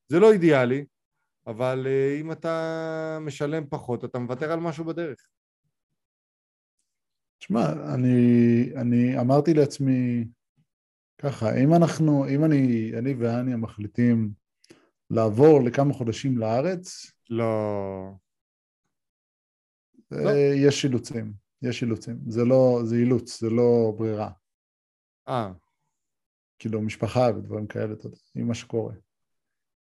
זה 0.08 0.20
לא 0.20 0.32
אידיאלי, 0.32 0.86
אבל 1.48 1.86
uh, 1.86 2.22
אם 2.22 2.32
אתה 2.32 3.18
משלם 3.22 3.68
פחות, 3.70 4.06
אתה 4.06 4.20
מוותר 4.20 4.52
על 4.52 4.60
משהו 4.60 4.86
בדרך. 4.86 5.28
תשמע, 7.40 7.94
אני, 7.94 8.72
אני 8.82 9.20
אמרתי 9.20 9.54
לעצמי 9.54 10.26
ככה, 11.18 11.46
אם 11.64 11.74
אנחנו, 11.74 12.26
אם 12.30 12.46
אני, 12.46 12.92
אני 13.00 13.14
ואניה 13.14 13.58
מחליטים 13.58 14.32
לעבור 15.10 15.60
לכמה 15.66 15.94
חודשים 15.94 16.38
לארץ, 16.38 17.12
לא. 17.30 18.12
לא. 20.12 20.32
יש 20.56 20.86
אילוצים, 20.86 21.34
יש 21.62 21.82
אילוצים. 21.84 22.20
זה 22.28 22.46
לא, 22.46 22.80
זה 22.84 22.96
אילוץ, 22.96 23.42
זה 23.42 23.50
לא 23.50 23.94
ברירה. 23.98 24.32
אה. 25.28 25.52
כאילו, 26.60 26.82
משפחה 26.82 27.28
ודברים 27.38 27.68
כאלה, 27.68 27.94
אתה 27.94 28.08
יודע, 28.08 28.18
עם 28.36 28.48
מה 28.48 28.56
שקורה. 28.56 28.94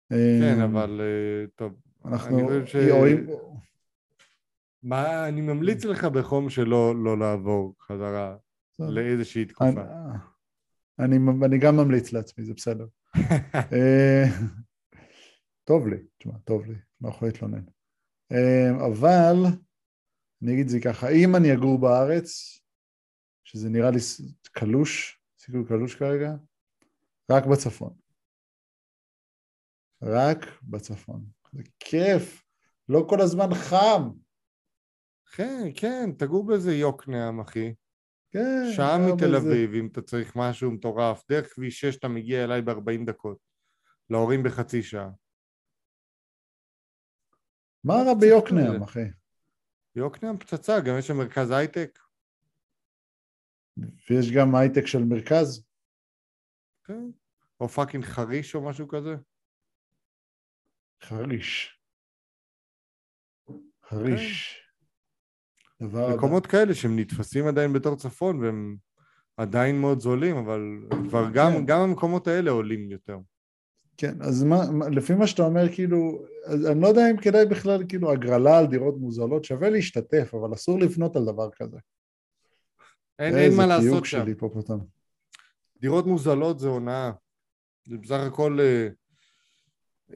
כן, 0.08 0.60
אמ, 0.60 0.60
אבל 0.60 1.00
אה, 1.00 1.46
טוב. 1.56 1.72
אנחנו... 2.04 2.48
ש... 2.66 2.76
מה, 4.82 5.28
אני 5.28 5.40
ממליץ 5.40 5.84
לך 5.84 6.04
בחום 6.04 6.50
שלא 6.50 7.04
לא 7.04 7.18
לעבור 7.18 7.74
חזרה 7.80 8.36
לאיזושהי 8.78 9.44
תקופה. 9.44 9.82
אני, 10.98 11.16
אני, 11.16 11.44
אני 11.44 11.58
גם 11.58 11.76
ממליץ 11.76 12.12
לעצמי, 12.12 12.44
זה 12.44 12.54
בסדר. 12.54 12.86
אה, 13.72 14.24
טוב 15.64 15.88
לי, 15.88 15.96
תשמע, 16.18 16.32
טוב 16.44 16.66
לי, 16.66 16.74
לא 17.00 17.08
יכול 17.08 17.28
להתלונן. 17.28 17.64
אה, 18.32 18.86
אבל, 18.86 19.36
אני 20.42 20.52
אגיד 20.52 20.68
זה 20.68 20.80
ככה, 20.80 21.08
אם 21.08 21.36
אני 21.36 21.52
אגור 21.52 21.78
בארץ, 21.78 22.60
שזה 23.44 23.68
נראה 23.68 23.90
לי 23.90 23.98
קלוש, 24.52 25.20
סיכוי 25.38 25.64
קלוש 25.68 25.94
כרגע, 25.94 26.34
רק 27.30 27.46
בצפון. 27.46 28.03
רק 30.04 30.38
בצפון. 30.62 31.24
זה 31.52 31.62
כיף, 31.80 32.42
לא 32.88 33.06
כל 33.08 33.20
הזמן 33.20 33.54
חם. 33.54 34.10
כן, 35.36 35.62
כן, 35.76 36.10
תגור 36.18 36.46
באיזה 36.46 36.74
יוקנעם, 36.74 37.40
אחי. 37.40 37.74
כן. 38.30 38.72
שעה 38.76 38.98
מתל 38.98 39.36
אביב, 39.36 39.74
אם 39.74 39.88
אתה 39.92 40.02
צריך 40.02 40.36
משהו 40.36 40.70
מטורף. 40.70 41.22
דרך 41.28 41.54
כביש 41.54 41.80
6 41.80 41.96
אתה 41.96 42.08
מגיע 42.08 42.44
אליי 42.44 42.62
ב-40 42.62 43.06
דקות. 43.06 43.38
להורים 44.10 44.42
בחצי 44.42 44.82
שעה. 44.82 45.10
מה 47.84 47.94
רע 47.94 48.14
ביוקנעם, 48.20 48.82
אחי? 48.82 49.04
יוקנעם 49.96 50.38
פצצה, 50.38 50.80
גם 50.80 50.98
יש 50.98 51.06
שם 51.06 51.16
מרכז 51.16 51.50
הייטק. 51.50 51.98
ויש 54.10 54.32
גם 54.36 54.54
הייטק 54.54 54.86
של 54.86 55.04
מרכז? 55.04 55.66
כן. 56.84 57.10
או 57.60 57.68
פאקינג 57.68 58.04
חריש 58.04 58.54
או 58.54 58.68
משהו 58.68 58.88
כזה. 58.88 59.14
חריש. 61.04 61.78
חריש. 63.88 64.60
כן. 65.78 65.86
מקומות 66.14 66.46
כאלה 66.46 66.74
שהם 66.74 66.98
נתפסים 66.98 67.46
עדיין 67.46 67.72
בתור 67.72 67.96
צפון 67.96 68.42
והם 68.42 68.76
עדיין 69.36 69.80
מאוד 69.80 70.00
זולים, 70.00 70.36
אבל 70.36 70.60
כבר 71.08 71.30
גם, 71.34 71.52
כן. 71.52 71.66
גם 71.66 71.80
המקומות 71.80 72.26
האלה 72.28 72.50
עולים 72.50 72.90
יותר. 72.90 73.18
כן, 73.96 74.22
אז 74.22 74.44
מה, 74.44 74.56
לפי 74.90 75.14
מה 75.14 75.26
שאתה 75.26 75.42
אומר, 75.42 75.74
כאילו, 75.74 76.24
אני 76.70 76.80
לא 76.80 76.88
יודע 76.88 77.10
אם 77.10 77.16
כדאי 77.16 77.46
בכלל, 77.46 77.84
כאילו, 77.88 78.12
הגרלה 78.12 78.58
על 78.58 78.66
דירות 78.66 78.94
מוזלות, 78.98 79.44
שווה 79.44 79.70
להשתתף, 79.70 80.34
אבל 80.34 80.54
אסור 80.54 80.78
לבנות 80.80 81.16
על 81.16 81.24
דבר 81.24 81.50
כזה. 81.56 81.78
אין, 83.18 83.36
אין 83.36 83.56
מה 83.56 83.66
לעשות 83.66 84.04
שם. 84.04 84.22
שלי 84.22 84.34
פה 84.34 84.50
פתאום. 84.54 84.86
דירות 85.80 86.06
מוזלות 86.06 86.58
זה 86.58 86.68
הונאה. 86.68 87.12
זה 87.88 87.98
בסך 87.98 88.20
הכל... 88.26 88.58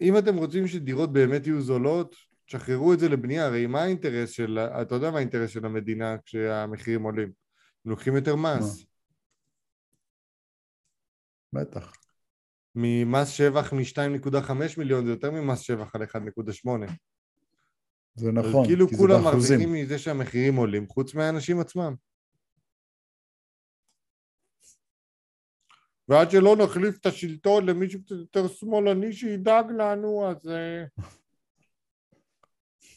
אם 0.01 0.19
אתם 0.19 0.37
רוצים 0.37 0.67
שדירות 0.67 1.13
באמת 1.13 1.47
יהיו 1.47 1.63
זולות, 1.63 2.15
תשחררו 2.47 2.93
את 2.93 2.99
זה 2.99 3.09
לבנייה, 3.09 3.47
הרי 3.47 3.67
מה 3.67 3.83
האינטרס 3.83 4.31
של... 4.31 4.59
אתה 4.59 4.95
יודע 4.95 5.11
מה 5.11 5.17
האינטרס 5.17 5.51
של 5.51 5.67
המדינה 5.67 6.17
כשהמחירים 6.25 7.03
עולים? 7.03 7.33
הם 7.85 7.91
לוקחים 7.91 8.17
יותר 8.17 8.37
מס. 8.37 8.85
בטח. 11.53 11.93
ממס 12.75 13.29
שבח 13.29 13.73
מ-2.5 13.73 14.53
מיליון 14.79 15.05
זה 15.05 15.11
יותר 15.11 15.31
ממס 15.31 15.61
שבח 15.61 15.95
על 15.95 16.03
1.8. 16.03 16.69
זה 18.15 18.33
נכון, 18.33 18.67
כאילו 18.67 18.89
כולם 18.89 19.25
מרוויחים 19.25 19.73
מזה 19.73 19.99
שהמחירים 19.99 20.57
עולים, 20.57 20.89
חוץ 20.89 21.15
מהאנשים 21.15 21.61
עצמם. 21.61 21.95
ועד 26.09 26.31
שלא 26.31 26.57
נחליף 26.57 26.99
את 27.01 27.07
השלטון 27.07 27.67
למישהו 27.67 28.05
קצת 28.05 28.17
יותר 28.17 28.49
שמאלני 28.49 29.13
שידאג 29.13 29.67
לנו, 29.79 30.31
אז... 30.31 30.49
אה, 30.49 30.85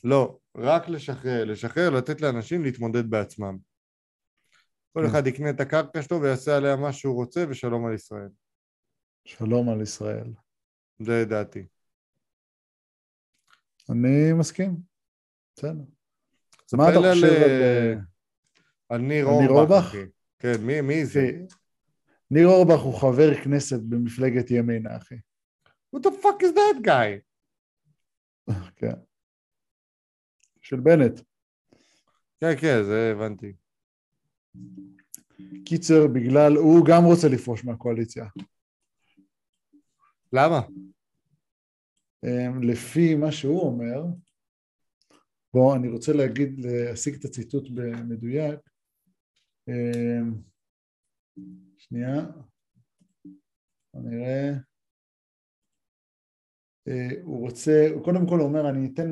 לא, 0.03 0.39
רק 0.57 0.89
לשחרר, 0.89 1.45
לשחרר, 1.45 1.89
לתת 1.89 2.21
לאנשים 2.21 2.63
להתמודד 2.63 3.09
בעצמם. 3.09 3.57
כל 4.93 5.01
כן. 5.03 5.09
אחד 5.09 5.27
יקנה 5.27 5.49
את 5.49 5.59
הקרקע 5.59 6.01
שלו 6.01 6.21
ויעשה 6.21 6.57
עליה 6.57 6.75
מה 6.75 6.93
שהוא 6.93 7.15
רוצה 7.15 7.45
ושלום 7.49 7.85
על 7.85 7.93
ישראל. 7.93 8.29
שלום 9.25 9.69
על 9.69 9.81
ישראל. 9.81 10.33
זה 10.99 11.25
דעתי. 11.25 11.65
אני 13.89 14.33
מסכים, 14.33 14.77
בסדר. 15.55 15.83
מה 16.73 16.89
אתה 16.89 16.97
חושב 16.97 17.25
על... 17.25 17.33
אה, 17.33 17.93
על 18.89 19.01
ניר 19.01 19.25
אורבך? 19.25 19.95
כן, 20.39 20.55
מי 20.83 21.05
זה? 21.05 21.31
ניר 22.31 22.47
אורבך 22.47 22.81
הוא 22.81 23.01
חבר 23.01 23.43
כנסת 23.43 23.79
במפלגת 23.89 24.51
ימינה, 24.51 24.97
אחי. 24.97 25.15
Who 25.95 25.99
the 25.99 26.09
fuck 26.23 26.43
is 26.43 26.55
that 26.55 26.87
guy? 26.87 27.21
כן. 28.75 28.95
של 30.61 30.79
בנט. 30.79 31.19
כן, 32.39 32.53
כן, 32.61 32.83
זה 32.83 33.11
הבנתי. 33.15 33.53
קיצר, 35.65 36.07
בגלל, 36.07 36.55
הוא 36.55 36.85
גם 36.85 37.03
רוצה 37.03 37.27
לפרוש 37.27 37.65
מהקואליציה. 37.65 38.25
למה? 40.33 40.61
אמ, 42.25 42.63
לפי 42.63 43.15
מה 43.15 43.31
שהוא 43.31 43.61
אומר, 43.61 44.03
בוא, 45.53 45.75
אני 45.75 45.89
רוצה 45.89 46.13
להגיד, 46.13 46.59
להשיג 46.59 47.15
את 47.15 47.25
הציטוט 47.25 47.63
במדויק. 47.69 48.59
שנייה, 51.91 52.15
נראה. 53.93 54.51
אה, 56.87 57.21
הוא 57.23 57.39
רוצה, 57.39 57.89
קודם 58.03 58.27
כל 58.29 58.35
הוא 58.39 58.47
אומר, 58.47 58.69
אני 58.69 58.89
אתן 58.93 59.11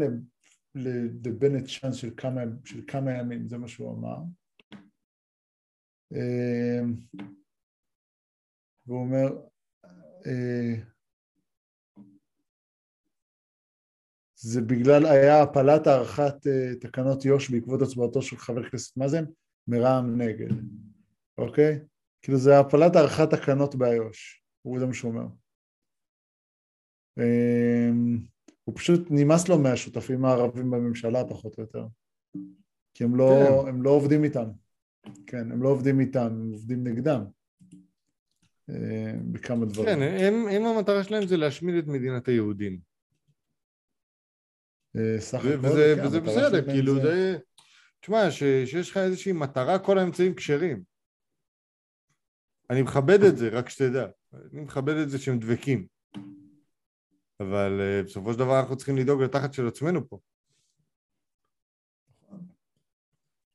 לבנט 0.76 1.66
צ'אנס 1.68 1.96
של 1.96 2.10
של 2.66 2.82
כמה 2.88 3.12
ימים, 3.12 3.48
זה 3.48 3.58
מה 3.58 3.68
שהוא 3.68 3.94
אמר. 3.94 4.18
אמ, 6.12 6.96
והוא 8.86 9.00
אומר, 9.00 9.28
אה, 10.26 10.84
זה 14.36 14.62
בגלל, 14.62 15.06
היה 15.06 15.44
הפלת 15.44 15.88
הארכת 15.88 16.48
אה, 16.48 16.76
תקנות 16.82 17.26
יו"ש 17.26 17.50
בעקבות 17.50 17.82
הצבעתו 17.82 18.22
של 18.22 18.38
חבר 18.38 18.62
הכנסת 18.68 18.98
מאזן 18.98 19.24
מרע"מ 19.68 20.22
נגד, 20.22 20.50
אוקיי? 21.38 21.80
כאילו 22.22 22.38
זה 22.38 22.60
הפלת 22.60 22.96
הארכת 22.96 23.30
תקנות 23.30 23.76
באיו"ש, 23.76 24.44
הוא 24.62 24.80
זה 24.80 24.86
מה 24.86 24.94
שהוא 24.94 25.12
אומר. 25.12 25.26
אמ, 27.18 28.18
הוא 28.64 28.76
פשוט 28.76 29.08
נמאס 29.10 29.50
לו 29.50 29.60
מהשותפים 29.60 30.26
הערבים 30.26 30.72
בממשלה 30.72 31.26
פחות 31.30 31.58
או 31.58 31.64
יותר, 31.64 31.86
כי 32.94 33.04
הם 33.04 33.16
לא, 33.16 33.62
כן. 33.64 33.68
הם 33.68 33.84
לא 33.84 33.90
עובדים 33.90 34.24
איתם, 34.24 34.50
כן, 35.28 35.52
הם 35.52 35.64
לא 35.64 35.70
עובדים 35.70 36.00
איתם, 36.00 36.20
הם 36.20 36.52
עובדים 36.52 36.88
נגדם. 36.88 37.24
אה, 38.70 39.14
בכמה 39.32 39.66
דברים. 39.66 39.88
כן, 39.88 40.02
הם, 40.02 40.48
הם 40.48 40.66
המטרה 40.66 41.04
שלהם 41.04 41.28
זה 41.28 41.38
להשמיד 41.38 41.76
את 41.76 41.88
מדינת 41.88 42.28
היהודים. 42.28 42.80
אה, 44.96 45.16
סך 45.20 45.40
הכל, 45.40 45.66
וזה, 45.66 45.94
כן, 45.98 46.08
וזה 46.08 46.20
בסדר, 46.22 46.72
כאילו 46.72 46.96
זה... 46.96 47.02
זה... 47.02 47.38
תשמע, 48.02 48.32
שיש 48.32 48.92
לך 48.92 48.98
איזושהי 48.98 49.32
מטרה, 49.32 49.80
כל 49.80 49.98
האמצעים 49.98 50.36
כשרים. 50.36 50.84
אני 52.70 52.82
מכבד 52.82 53.24
את 53.24 53.38
זה, 53.38 53.50
רק 53.50 53.70
שתדע. 53.70 54.08
אני 54.52 54.62
מכבד 54.62 54.96
את 54.96 55.10
זה 55.10 55.20
שהם 55.20 55.40
דבקים. 55.40 55.86
אבל 57.40 57.82
uh, 57.82 58.06
בסופו 58.06 58.34
של 58.34 58.40
דבר 58.40 58.60
אנחנו 58.60 58.78
צריכים 58.78 58.98
לדאוג 58.98 59.22
לתחת 59.22 59.54
של 59.54 59.68
עצמנו 59.68 60.10
פה. 60.10 60.20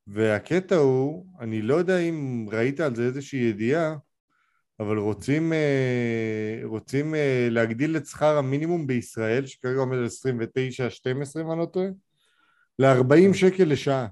והקטע 0.07 0.75
הוא, 0.75 1.25
אני 1.39 1.61
לא 1.61 1.75
יודע 1.75 1.99
אם 1.99 2.45
ראית 2.51 2.79
על 2.79 2.95
זה 2.95 3.03
איזושהי 3.03 3.39
ידיעה, 3.39 3.95
אבל 4.79 4.97
רוצים, 4.97 5.53
אה, 5.53 6.59
רוצים 6.63 7.15
אה, 7.15 7.47
להגדיל 7.51 7.97
את 7.97 8.05
שכר 8.05 8.37
המינימום 8.37 8.87
בישראל, 8.87 9.45
שכרגע 9.45 9.79
עומד 9.79 9.97
על 9.97 10.05
29-12 10.05 11.41
אם 11.41 11.51
אני 11.51 11.59
לא 11.59 11.65
טועה, 11.65 11.87
ל-40 12.79 13.33
שקל 13.33 13.63
לשעה. 13.63 14.07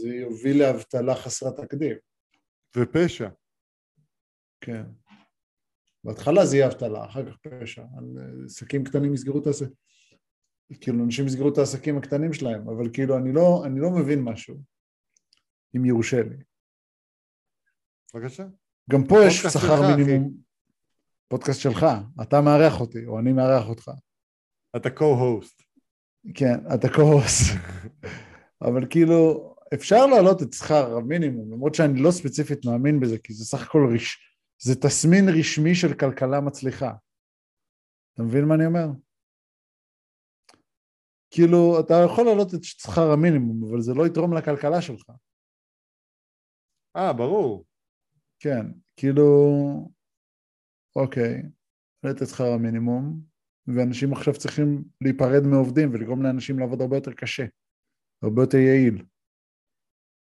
זה 0.00 0.08
יוביל 0.08 0.62
לאבטלה 0.62 1.14
חסרת 1.14 1.60
תקדים. 1.60 1.96
ופשע. 2.76 3.28
כן. 4.60 4.84
בהתחלה 6.04 6.46
זה 6.46 6.56
יהיה 6.56 6.66
אבטלה, 6.66 7.04
אחר 7.04 7.30
כך 7.30 7.36
פשע. 7.36 7.82
אה, 7.82 8.44
עסקים 8.44 8.84
קטנים 8.84 9.14
יסגרו 9.14 9.40
את 9.40 9.46
העסק. 9.46 9.66
כאילו, 10.80 11.04
אנשים 11.04 11.26
יסגרו 11.26 11.52
את 11.52 11.58
העסקים 11.58 11.98
הקטנים 11.98 12.32
שלהם, 12.32 12.68
אבל 12.68 12.92
כאילו, 12.92 13.16
אני 13.16 13.32
לא, 13.32 13.62
אני 13.66 13.80
לא 13.80 13.90
מבין 13.90 14.22
משהו, 14.22 14.56
אם 15.76 15.84
יורשה 15.84 16.22
לי. 16.22 16.36
בבקשה. 18.14 18.46
גם 18.90 19.06
פה 19.08 19.16
יש 19.26 19.42
שכר 19.42 19.96
מינימום. 19.96 20.26
אחי. 20.26 20.44
פודקאסט 21.28 21.60
שלך, 21.60 21.86
אתה 22.22 22.40
מארח 22.40 22.80
אותי, 22.80 23.06
או 23.06 23.18
אני 23.18 23.32
מארח 23.32 23.68
אותך. 23.68 23.90
אתה 24.76 24.88
co-host. 24.88 25.64
כן, 26.34 26.74
אתה 26.74 26.88
co-host. 26.88 27.58
אבל 28.68 28.86
כאילו, 28.90 29.53
אפשר 29.74 30.06
להעלות 30.06 30.42
את 30.42 30.52
שכר 30.52 30.96
המינימום, 30.96 31.52
למרות 31.52 31.74
שאני 31.74 32.02
לא 32.02 32.10
ספציפית 32.10 32.64
מאמין 32.64 33.00
בזה, 33.00 33.18
כי 33.18 33.32
זה 33.34 33.44
סך 33.44 33.66
הכל 33.66 33.86
ריש... 33.92 34.34
זה 34.58 34.74
תסמין 34.74 35.24
רשמי 35.38 35.74
של 35.74 35.94
כלכלה 35.94 36.40
מצליחה. 36.40 36.92
אתה 38.14 38.22
מבין 38.22 38.44
מה 38.44 38.54
אני 38.54 38.66
אומר? 38.66 38.86
כאילו, 41.30 41.80
אתה 41.80 41.94
יכול 42.06 42.24
להעלות 42.24 42.54
את 42.54 42.64
שכר 42.64 43.10
המינימום, 43.12 43.70
אבל 43.70 43.80
זה 43.80 43.94
לא 43.94 44.06
יתרום 44.06 44.36
לכלכלה 44.36 44.82
שלך. 44.82 45.10
אה, 46.96 47.12
ברור. 47.12 47.64
כן, 48.38 48.66
כאילו, 48.96 49.24
אוקיי, 50.96 51.42
העלית 52.02 52.22
את 52.22 52.28
שכר 52.28 52.52
המינימום, 52.52 53.20
ואנשים 53.66 54.12
עכשיו 54.12 54.34
צריכים 54.34 54.84
להיפרד 55.00 55.42
מעובדים 55.50 55.90
ולגרום 55.92 56.22
לאנשים 56.22 56.58
לעבוד 56.58 56.80
הרבה 56.80 56.96
יותר 56.96 57.12
קשה, 57.12 57.44
הרבה 58.22 58.42
יותר 58.42 58.58
יעיל. 58.58 59.04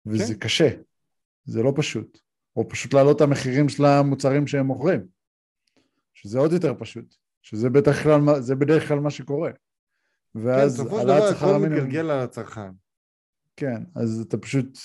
וזה 0.06 0.34
כן. 0.34 0.40
קשה, 0.40 0.68
זה 1.44 1.62
לא 1.62 1.72
פשוט. 1.76 2.20
או 2.56 2.68
פשוט 2.68 2.94
להעלות 2.94 3.16
את 3.16 3.20
המחירים 3.20 3.68
של 3.68 3.84
המוצרים 3.84 4.46
שהם 4.46 4.66
מוכרים, 4.66 5.06
שזה 6.14 6.38
עוד 6.38 6.52
יותר 6.52 6.74
פשוט, 6.78 7.14
שזה 7.42 7.70
בדרך 7.70 8.02
כלל, 8.02 8.40
זה 8.40 8.54
בדרך 8.54 8.88
כלל 8.88 8.98
מה 8.98 9.10
שקורה. 9.10 9.50
ואז 10.34 10.76
כן, 10.76 10.82
בסופו 10.82 11.00
של 11.00 11.06
דבר 11.06 11.24
הכל 11.24 11.58
מגלגל 11.58 12.10
על 12.10 12.20
הצרכן. 12.20 12.70
כן, 13.56 13.82
אז 13.94 14.20
אתה 14.20 14.38
פשוט, 14.38 14.78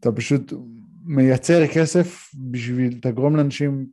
אתה 0.00 0.12
פשוט 0.12 0.52
מייצר 1.04 1.60
כסף 1.74 2.30
בשביל, 2.50 3.00
תגרום 3.00 3.36
לאנשים, 3.36 3.86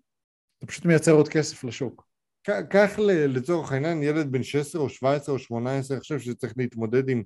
אתה 0.58 0.68
פשוט 0.68 0.86
מייצר 0.86 1.12
עוד 1.12 1.30
כסף 1.30 1.64
לשוק. 1.64 2.08
קח 2.44 3.00
לצורך 3.28 3.72
העניין 3.72 4.04
ילד 4.04 4.32
בן 4.32 4.44
16 4.44 4.82
או 4.82 4.90
17 4.90 5.36
או 5.36 5.40
18, 5.40 5.96
אני 5.96 6.02
חושב 6.02 6.20
שצריך 6.20 6.54
להתמודד 6.58 7.10
עם 7.10 7.24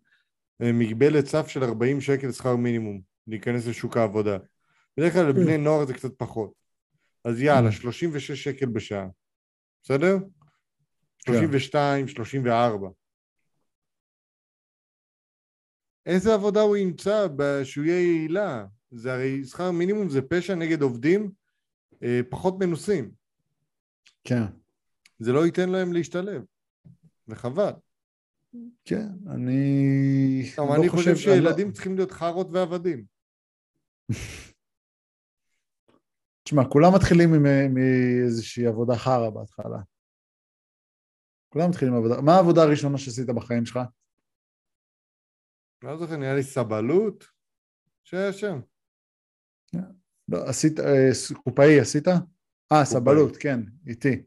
מגבלת 0.60 1.26
סף 1.26 1.48
של 1.48 1.64
40 1.64 2.02
שקל 2.02 2.32
שכר 2.32 2.56
מינימום, 2.56 3.02
להיכנס 3.28 3.68
לשוק 3.68 3.98
העבודה. 3.98 4.38
בדרך 4.98 5.14
כלל 5.14 5.30
לבני 5.30 5.58
נוער 5.58 5.86
זה 5.86 5.94
קצת 5.94 6.12
פחות. 6.18 6.54
אז 7.24 7.42
יאללה, 7.42 7.72
36 7.72 8.32
mm. 8.32 8.36
שקל 8.36 8.66
בשעה, 8.66 9.08
בסדר? 9.84 10.18
32, 11.18 12.06
כן. 12.06 12.14
34. 12.14 12.90
איזה 16.06 16.34
עבודה 16.34 16.62
הוא 16.62 16.78
ימצא 16.78 17.28
שהוא 17.64 17.86
יהיה 17.86 18.02
יעילה? 18.02 18.66
זה 18.92 19.14
הרי 19.14 19.44
שכר 19.46 19.72
מינימום 19.72 20.10
זה 20.10 20.22
פשע 20.22 20.56
נגד 20.56 20.82
עובדים 20.82 21.32
אה, 22.04 22.22
פחות 22.30 22.60
מנוסים. 22.60 23.12
כן. 24.24 24.44
זה 25.20 25.32
לא 25.32 25.46
ייתן 25.46 25.70
להם 25.70 25.94
להשתלב, 25.94 26.44
וחבל. 27.28 27.72
כן, 28.86 29.08
אני... 29.28 30.52
טוב, 30.56 30.70
לא 30.70 30.76
אני 30.76 30.90
חושב, 30.90 31.14
חושב 31.14 31.16
שילדים 31.16 31.68
לא... 31.68 31.74
צריכים 31.74 31.96
להיות 31.96 32.12
חארות 32.12 32.48
ועבדים. 32.52 33.06
תשמע, 36.44 36.62
כולם 36.70 36.96
מתחילים 36.96 37.30
מאיזושהי 37.74 38.68
עבודה 38.68 38.96
חרא 38.96 39.30
בהתחלה. 39.30 39.80
כולם 41.50 41.70
מתחילים 41.70 41.94
מעבודה. 41.94 42.22
מה 42.22 42.36
העבודה 42.36 42.64
הראשונה 42.64 42.98
שעשית 42.98 43.28
בחיים 43.28 43.66
שלך? 43.66 43.80
לא 45.84 45.98
זוכר, 45.98 46.18
נראה 46.18 46.36
לי 46.36 46.44
סבלות? 46.44 47.26
שהיה 48.04 48.34
שם. 48.34 48.60
לא, 50.30 50.50
עשית, 50.50 50.80
אה, 50.80 51.10
קופאי 51.44 51.80
עשית? 51.80 52.08
אה, 52.72 52.86
סבלות, 52.86 53.38
כן, 53.38 53.60
איתי. 53.88 54.24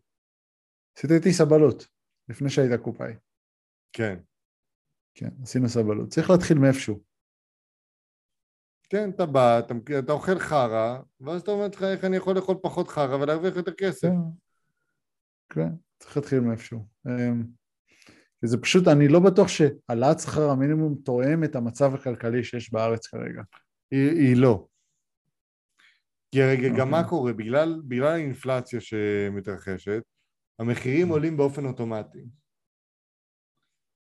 עשית 0.96 1.10
איתי 1.10 1.32
סבלות, 1.32 1.88
לפני 2.28 2.50
שהיית 2.50 2.80
קופאי. 2.82 3.12
כן. 3.92 4.18
כן, 5.14 5.28
עשינו 5.42 5.68
סבלות. 5.68 6.08
צריך 6.08 6.30
להתחיל 6.30 6.58
מאיפשהו. 6.58 7.02
כן, 8.90 9.10
אתה 9.10 9.26
בא, 9.26 9.58
אתה, 9.58 9.74
אתה 9.98 10.12
אוכל 10.12 10.38
חרא, 10.38 10.98
ואז 11.20 11.40
אתה 11.40 11.50
אומר 11.50 11.66
לך 11.66 11.82
איך 11.82 12.04
אני 12.04 12.16
יכול 12.16 12.36
לאכול 12.36 12.56
פחות 12.62 12.88
חרא 12.88 13.16
ולהרוויח 13.16 13.56
יותר 13.56 13.72
כסף. 13.72 14.08
כן, 14.08 14.14
כן, 15.48 15.68
צריך 15.98 16.16
להתחיל 16.16 16.40
מאיפשהו. 16.40 16.86
אמ, 17.06 17.44
זה 18.42 18.58
פשוט, 18.62 18.88
אני 18.88 19.08
לא 19.08 19.20
בטוח 19.20 19.48
שהעלאת 19.48 20.20
שכר 20.20 20.50
המינימום 20.50 20.94
תואם 21.04 21.44
את 21.44 21.56
המצב 21.56 21.94
הכלכלי 21.94 22.44
שיש 22.44 22.72
בארץ 22.72 23.06
כרגע. 23.06 23.42
היא, 23.90 24.10
היא 24.10 24.36
לא. 24.36 24.66
כי 26.30 26.42
רגע, 26.42 26.68
okay. 26.68 26.78
גם 26.78 26.90
מה 26.90 26.98
אוקיי. 26.98 27.10
קורה? 27.10 27.32
בגלל, 27.32 27.82
בגלל 27.84 28.12
האינפלציה 28.12 28.80
שמתרחשת, 28.80 30.02
המחירים 30.58 31.08
עולים 31.08 31.36
באופן 31.36 31.64
אוטומטי. 31.64 32.24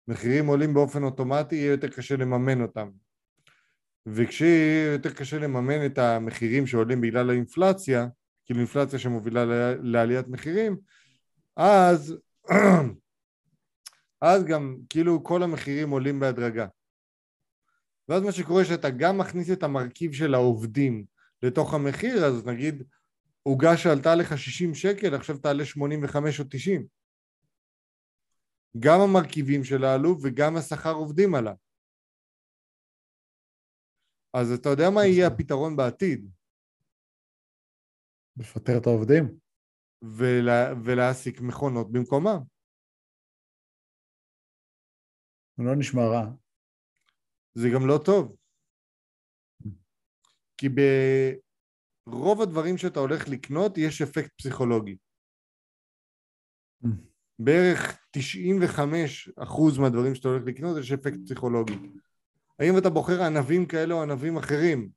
מחירים 0.08 0.47
עולים 0.47 0.74
באופן 0.74 1.03
אוטומטי, 1.03 1.56
יהיה 1.56 1.72
יותר 1.72 1.88
קשה 1.88 2.16
לממן 2.16 2.62
אותם. 2.62 2.89
וכשיהיה 4.06 4.93
יותר 4.93 5.14
קשה 5.14 5.39
לממן 5.39 5.86
את 5.86 5.97
המחירים 5.97 6.68
שעולים 6.68 7.01
בגלל 7.01 7.30
האינפלציה, 7.30 8.08
כאילו 8.45 8.60
אינפלציה 8.60 8.99
שמובילה 8.99 9.45
לעליית 9.82 10.28
מחירים, 10.28 10.78
אז, 11.56 12.18
אז 14.22 14.43
גם 14.43 14.78
כאילו 14.89 15.24
כל 15.24 15.43
המחירים 15.43 15.89
עולים 15.89 16.20
בהדרגה. 16.20 16.68
ואז 18.10 18.24
מה 18.24 18.32
שקורה 18.32 18.66
שאתה 18.66 18.89
גם 18.89 19.18
מכניס 19.18 19.51
את 19.51 19.64
המרכיב 19.64 20.14
של 20.14 20.34
העובדים 20.34 21.06
לתוך 21.43 21.74
המחיר, 21.74 22.26
אז 22.26 22.45
נגיד 22.45 22.84
עוגה 23.43 23.78
שעלתה 23.78 24.16
לך 24.16 24.38
60 24.38 24.76
שקל, 24.76 25.16
עכשיו 25.16 25.38
תעלה 25.38 25.66
85 25.66 26.39
או 26.39 26.45
90. 26.49 26.86
גם 28.80 29.00
המרכיבים 29.02 29.64
שלה 29.64 29.94
עלו 29.94 30.10
וגם 30.24 30.56
השכר 30.58 30.94
עובדים 30.94 31.36
עלה. 31.36 31.54
אז 34.34 34.52
אתה 34.60 34.70
יודע 34.70 34.90
מה 34.96 35.02
יהיה 35.06 35.28
הפתרון 35.28 35.76
בעתיד? 35.76 36.32
לפטר 38.38 38.74
את 38.82 38.86
העובדים. 38.88 39.40
ולה, 40.18 40.74
ולהעסיק 40.86 41.42
מכונות 41.42 41.92
במקומם. 41.92 42.40
זה 45.58 45.64
לא 45.64 45.76
נשמע 45.80 46.02
רע. 46.02 46.36
זה 47.54 47.68
גם 47.74 47.88
לא 47.88 47.98
טוב. 48.06 48.38
כי 50.58 50.68
ברוב 52.10 52.42
הדברים 52.42 52.78
שאתה 52.78 53.00
הולך 53.00 53.22
לקנות 53.32 53.72
יש 53.78 54.02
אפקט 54.02 54.32
פסיכולוגי. 54.38 54.98
בערך 57.40 57.98
95% 58.18 59.80
מהדברים 59.80 60.16
שאתה 60.16 60.28
הולך 60.28 60.44
לקנות 60.46 60.78
יש 60.78 60.92
אפקט 60.92 61.18
פסיכולוגי. 61.26 61.78
האם 62.60 62.78
אתה 62.78 62.90
בוחר 62.90 63.24
ענבים 63.24 63.66
כאלה 63.66 63.94
או 63.94 64.02
ענבים 64.02 64.38
אחרים, 64.38 64.90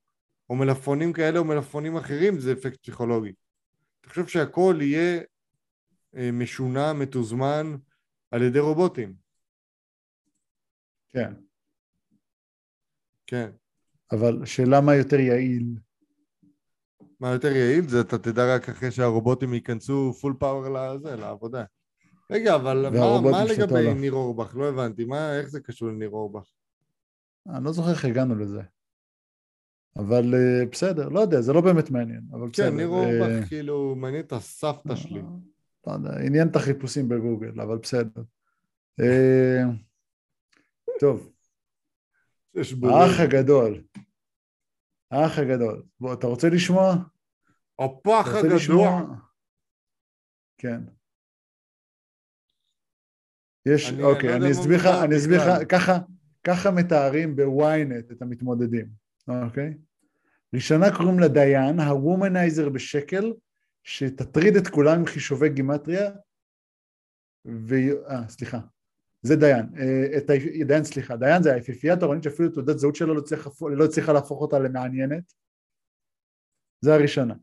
או 0.51 0.57
מלפפונים 0.57 1.13
כאלה 1.13 1.39
או 1.39 1.45
מלפפונים 1.45 1.97
אחרים, 1.97 2.41
זה 2.41 2.53
אפקט 2.53 2.83
פסיכולוגי. 2.83 3.33
אתה 4.01 4.09
חושב 4.09 4.27
שהכל 4.27 4.79
יהיה 4.81 5.21
אה, 6.17 6.31
משונה, 6.33 6.93
מתוזמן, 6.93 7.77
על 8.31 8.43
ידי 8.43 8.59
רובוטים. 8.59 9.15
כן. 11.09 11.33
כן. 13.27 13.51
אבל 14.13 14.45
שאלה 14.45 14.81
מה 14.81 14.95
יותר 14.95 15.21
יעיל. 15.21 15.65
מה 17.21 17.31
יותר 17.33 17.49
יעיל? 17.49 17.89
זה 17.89 18.01
אתה 18.01 18.19
תדע 18.19 18.55
רק 18.55 18.69
אחרי 18.69 18.91
שהרובוטים 18.91 19.55
ייכנסו 19.55 20.13
פול 20.21 20.35
פאוור 20.39 20.69
לזה, 20.69 21.17
לעבודה. 21.17 21.65
רגע, 22.31 22.55
אבל 22.55 22.87
מה, 22.99 23.31
מה 23.31 23.45
לגבי 23.45 23.95
ניר 23.95 24.13
אורבך? 24.13 24.57
לא 24.57 24.69
הבנתי, 24.69 25.05
מה, 25.05 25.39
איך 25.39 25.49
זה 25.49 25.61
קשור 25.61 25.89
לניר 25.89 26.11
אורבך? 26.11 26.51
אני 27.49 27.65
לא 27.65 27.73
זוכר 27.73 27.91
איך 27.91 28.05
הגענו 28.05 28.35
לזה. 28.35 28.63
אבל 29.97 30.35
uh, 30.35 30.69
בסדר, 30.73 31.09
לא 31.09 31.21
יודע, 31.21 31.41
זה 31.41 31.53
לא 31.53 31.61
באמת 31.61 31.91
מעניין, 31.91 32.23
אבל 32.31 32.41
כן, 32.41 32.49
בסדר. 32.51 32.71
כן, 32.71 32.77
ניר 32.77 32.89
אורבך 32.89 33.45
uh, 33.45 33.49
כאילו 33.49 33.95
מעניין 33.97 34.23
את 34.23 34.33
הסבתא 34.33 34.93
uh, 34.93 34.97
שלי. 34.97 35.23
לא 35.87 35.93
יודע, 35.93 36.11
עניין 36.27 36.49
את 36.49 36.57
החיפושים 36.57 37.09
בגוגל, 37.09 37.61
אבל 37.61 37.79
בסדר. 37.79 38.23
טוב. 41.01 41.33
האח 42.83 43.21
הגדול. 43.21 43.83
האח 45.11 45.39
הגדול. 45.39 45.83
בוא, 46.01 46.15
אתה 46.15 46.27
רוצה 46.27 46.49
לשמוע? 46.49 46.95
הפח 47.79 48.29
הגדול. 48.35 48.87
כן. 50.59 50.81
יש, 53.67 53.93
אני 53.93 54.03
אוקיי, 54.03 54.37
אני 54.37 54.51
אסביר 54.51 54.77
לך, 54.77 54.87
אני 54.87 55.17
אסביר 55.17 55.39
לך, 55.39 55.69
ככה, 55.69 55.99
ככה 56.45 56.71
מתארים 56.71 57.37
בוויינט 57.37 58.13
את 58.13 58.23
המתמודדים, 58.23 58.87
אוקיי? 59.29 59.75
ראשונה 60.55 60.97
קוראים 60.97 61.19
לה 61.21 61.29
דיין, 61.29 61.81
ה 61.81 61.90
womanizer 61.90 62.69
בשקל, 62.69 63.33
שתטריד 63.83 64.57
את 64.57 64.69
כולם 64.69 64.99
עם 64.99 65.07
חישובי 65.07 65.49
גימטריה, 65.49 66.11
ו... 67.47 67.75
אה, 68.09 68.29
סליחה, 68.29 68.59
זה 69.23 69.37
דיין, 69.37 69.67
אה, 69.79 70.19
את 70.19 70.31
ה... 70.31 70.33
דיין, 70.65 70.85
סליחה, 70.85 71.17
דיין 71.17 71.43
זה 71.43 71.55
היפיפייה 71.55 71.95
התורנית 71.95 72.23
שאפילו 72.23 72.49
תעודת 72.49 72.79
זהות 72.79 72.97
שלו 72.97 73.15
לא, 73.15 73.21
צריך, 73.21 73.49
לא 73.77 73.85
הצליחה 73.85 74.13
להפוך 74.13 74.41
אותה 74.41 74.59
למעניינת, 74.59 75.33
זה 76.81 76.95
הראשונה. 76.95 77.35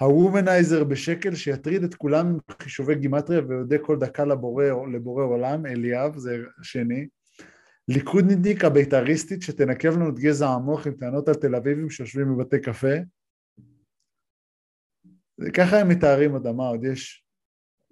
ה 0.00 0.08
womanizer 0.08 0.84
בשקל 0.84 1.34
שיטריד 1.34 1.84
את 1.84 1.94
כולם 1.94 2.26
עם 2.26 2.38
חישובי 2.62 2.94
גימטריה 2.94 3.40
ויודה 3.48 3.78
כל 3.78 3.98
דקה 3.98 4.24
לבורא, 4.24 4.64
לבורא 4.92 5.24
עולם, 5.24 5.66
אליאב, 5.66 6.18
זה 6.18 6.38
שני. 6.62 7.06
ליכודניק 7.88 8.64
הבית"ריסטית 8.64 9.42
שתנקב 9.42 9.88
לנו 9.88 10.08
את 10.08 10.18
גזע 10.18 10.48
המוח 10.48 10.86
עם 10.86 10.92
טענות 10.94 11.28
על 11.28 11.34
תל 11.34 11.54
אביבים 11.54 11.90
שיושבים 11.90 12.36
בבתי 12.36 12.60
קפה. 12.60 12.94
ככה 15.54 15.80
הם 15.80 15.88
מתארים 15.88 16.34
אותם, 16.34 16.56
מה 16.56 16.68
עוד 16.68 16.84
יש? 16.84 17.24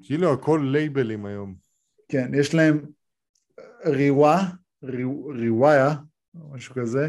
כאילו 0.03 0.33
הכל 0.33 0.69
לייבלים 0.73 1.27
היום. 1.27 1.55
כן, 2.09 2.31
יש 2.35 2.55
להם 2.55 2.87
ריווה, 3.87 4.51
ריוויה, 5.35 5.95
משהו 6.35 6.75
כזה, 6.75 7.09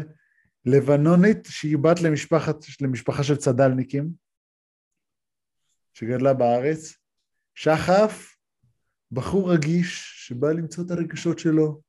לבנונית 0.66 1.48
שהיא 1.50 1.78
בת 1.78 2.00
למשפחת, 2.00 2.56
למשפחה 2.80 3.22
של 3.22 3.36
צד"לניקים. 3.36 4.19
שגדלה 5.94 6.34
בארץ, 6.34 6.96
שחף, 7.54 8.36
בחור 9.12 9.52
רגיש 9.52 10.12
שבא 10.26 10.52
למצוא 10.52 10.84
את 10.84 10.90
הרגשות 10.90 11.38
שלו. 11.38 11.80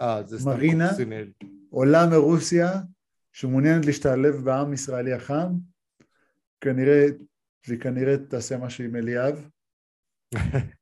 אה, 0.00 0.22
זה 0.22 0.38
סתם 0.38 0.48
מרינה, 0.48 0.90
עולה 1.70 2.06
מרוסיה, 2.10 2.70
שמעוניינת 3.32 3.86
להשתלב 3.86 4.34
בעם 4.44 4.72
ישראלי 4.72 5.12
החם, 5.12 5.48
כנראה, 6.60 7.06
והיא 7.66 7.80
כנראה 7.80 8.16
תעשה 8.30 8.58
משהו 8.58 8.84
עם 8.84 8.96
אליאב. 8.96 9.48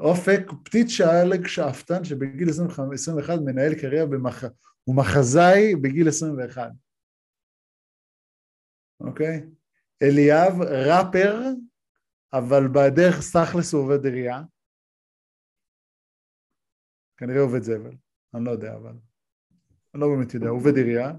אופק, 0.00 0.40
פתית 0.64 0.90
שאלג 0.90 1.46
שאפתן, 1.46 2.04
שבגיל 2.04 2.48
21 2.48 3.38
מנהל 3.44 3.74
קריירה 3.74 4.06
במח... 4.06 4.44
הוא 4.84 4.96
מחזאי 4.96 5.74
בגיל 5.82 6.08
21. 6.08 6.70
אוקיי? 9.00 9.46
אליאב 10.04 10.62
ראפר, 10.62 11.34
אבל 12.32 12.68
בדרך 12.74 13.20
סטחלס 13.20 13.72
הוא 13.72 13.82
עובד 13.82 14.04
עירייה. 14.04 14.42
כנראה 17.16 17.40
עובד 17.40 17.62
זבל, 17.62 17.96
אני 18.34 18.44
לא 18.44 18.50
יודע, 18.50 18.74
אבל... 18.76 18.94
אני 19.94 20.00
לא 20.00 20.08
באמת 20.08 20.34
יודע, 20.34 20.48
עובד 20.48 20.76
עירייה. 20.76 21.12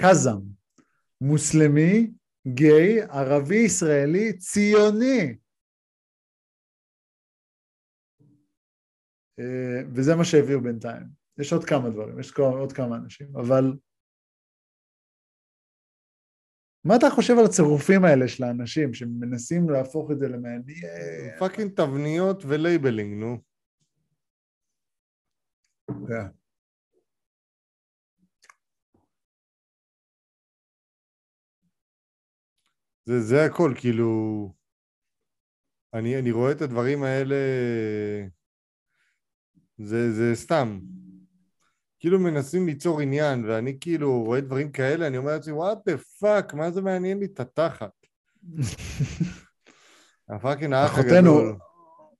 קאזם, 0.00 0.38
מוסלמי, 1.20 2.10
גיי, 2.54 3.02
ערבי 3.02 3.64
ישראלי, 3.66 4.38
ציוני. 4.38 5.36
אה, 9.38 9.80
וזה 9.94 10.16
מה 10.16 10.24
שהביאו 10.24 10.60
בינתיים. 10.60 11.06
יש 11.38 11.52
עוד 11.52 11.64
כמה 11.64 11.90
דברים, 11.90 12.20
יש 12.20 12.32
עוד 12.38 12.72
כמה 12.72 12.96
אנשים, 12.96 13.36
אבל 13.36 13.72
מה 16.84 16.96
אתה 16.96 17.06
חושב 17.10 17.34
על 17.38 17.44
הצירופים 17.44 18.04
האלה 18.04 18.28
של 18.28 18.44
האנשים 18.44 18.94
שמנסים 18.94 19.70
להפוך 19.70 20.10
את 20.10 20.18
זה 20.18 20.28
למעניין? 20.28 20.62
fucking 21.38 21.72
תבניות 21.76 22.42
ו 22.46 22.53
labeling, 22.53 23.14
נו. 23.20 23.38
זה, 33.04 33.20
זה 33.20 33.44
הכל, 33.44 33.72
כאילו... 33.76 34.52
אני, 35.94 36.18
אני 36.18 36.30
רואה 36.30 36.52
את 36.52 36.62
הדברים 36.62 37.02
האלה... 37.02 37.36
זה, 39.78 40.12
זה 40.12 40.34
סתם. 40.34 40.78
כאילו 42.00 42.20
מנסים 42.20 42.66
ליצור 42.66 43.00
עניין, 43.00 43.44
ואני 43.44 43.76
כאילו 43.80 44.22
רואה 44.22 44.40
דברים 44.40 44.72
כאלה, 44.72 45.06
אני 45.06 45.16
אומר 45.16 45.32
לעצמי, 45.32 45.52
what 45.52 45.78
the 45.86 45.96
fuck, 46.20 46.54
מה 46.54 46.70
זה 46.70 46.82
מעניין 46.82 47.18
לי 47.18 47.24
את 47.24 47.40
התחת? 47.40 47.90
ה 50.28 50.34
fucking 50.34 50.72
האח 50.72 50.98
הגדול. 50.98 51.56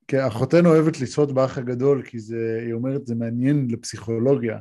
כן, 0.08 0.24
אחותנו 0.26 0.68
אוהבת 0.68 1.00
לצפות 1.00 1.32
באח 1.32 1.58
הגדול, 1.58 2.02
כי 2.02 2.18
זה, 2.18 2.60
היא 2.64 2.72
אומרת, 2.72 3.06
זה 3.06 3.14
מעניין 3.14 3.68
לפסיכולוגיה, 3.70 4.58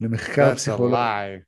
למחקר 0.00 0.54
פסיכולוגיה. 0.54 1.38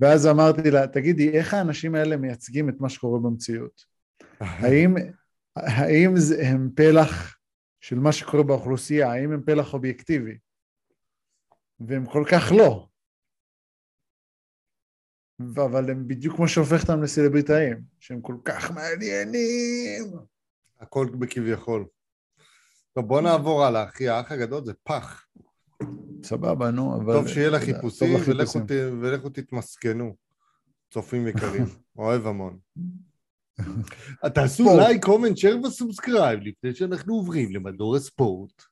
ואז 0.00 0.26
אמרתי 0.26 0.70
לה, 0.70 0.86
תגידי, 0.86 1.30
איך 1.30 1.54
האנשים 1.54 1.94
האלה 1.94 2.16
מייצגים 2.16 2.68
את 2.68 2.74
מה 2.80 2.88
שקורה 2.88 3.20
במציאות? 3.20 3.84
האם, 4.40 4.94
האם 5.56 6.14
הם 6.42 6.70
פלח 6.74 7.36
של 7.80 7.98
מה 7.98 8.12
שקורה 8.12 8.42
באוכלוסייה? 8.42 9.12
האם 9.12 9.32
הם 9.32 9.42
פלח 9.46 9.74
אובייקטיבי? 9.74 10.38
והם 11.80 12.06
כל 12.06 12.24
כך 12.30 12.52
לא. 12.58 12.86
אבל 15.54 15.90
הם 15.90 16.08
בדיוק 16.08 16.36
כמו 16.36 16.48
שהופך 16.48 16.82
אותם 16.82 17.02
לסלבריטאים, 17.02 17.80
שהם 18.00 18.20
כל 18.20 18.36
כך 18.44 18.70
מעניינים. 18.70 20.12
הכל 20.80 21.06
בכביכול. 21.18 21.86
טוב, 22.92 23.06
בוא 23.06 23.20
נעבור 23.20 23.64
הלאה, 23.64 23.84
אחי, 23.84 24.08
האח 24.08 24.32
הגדול 24.32 24.64
זה 24.64 24.72
פח. 24.82 25.26
סבבה, 26.22 26.70
נו, 26.70 26.96
אבל... 26.96 27.14
טוב 27.14 27.28
שיהיה 27.28 27.50
לך 27.50 27.62
חיפושים, 27.62 28.16
ולכו 29.00 29.28
תתמסכנו, 29.28 30.16
צופים 30.90 31.28
יקרים. 31.28 31.64
אוהב 31.98 32.26
המון. 32.26 32.58
תעשו 34.34 34.64
לייק, 34.76 35.04
comment, 35.04 35.36
share 35.36 35.60
ו 35.66 35.73
subscribe 35.73 36.40
לפני 36.42 36.74
שאנחנו 36.74 37.14
עוברים 37.14 37.52
למדור 37.52 37.96
הספורט. 37.96 38.62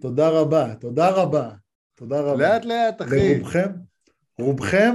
תודה 0.00 0.28
רבה, 0.28 0.74
תודה 0.74 1.10
רבה. 1.10 1.50
תודה 1.94 2.20
רבה. 2.20 2.36
לאט 2.36 2.64
לאט, 2.64 3.02
אחי. 3.02 3.34
לרובכם, 3.34 3.70
רובכם 4.38 4.94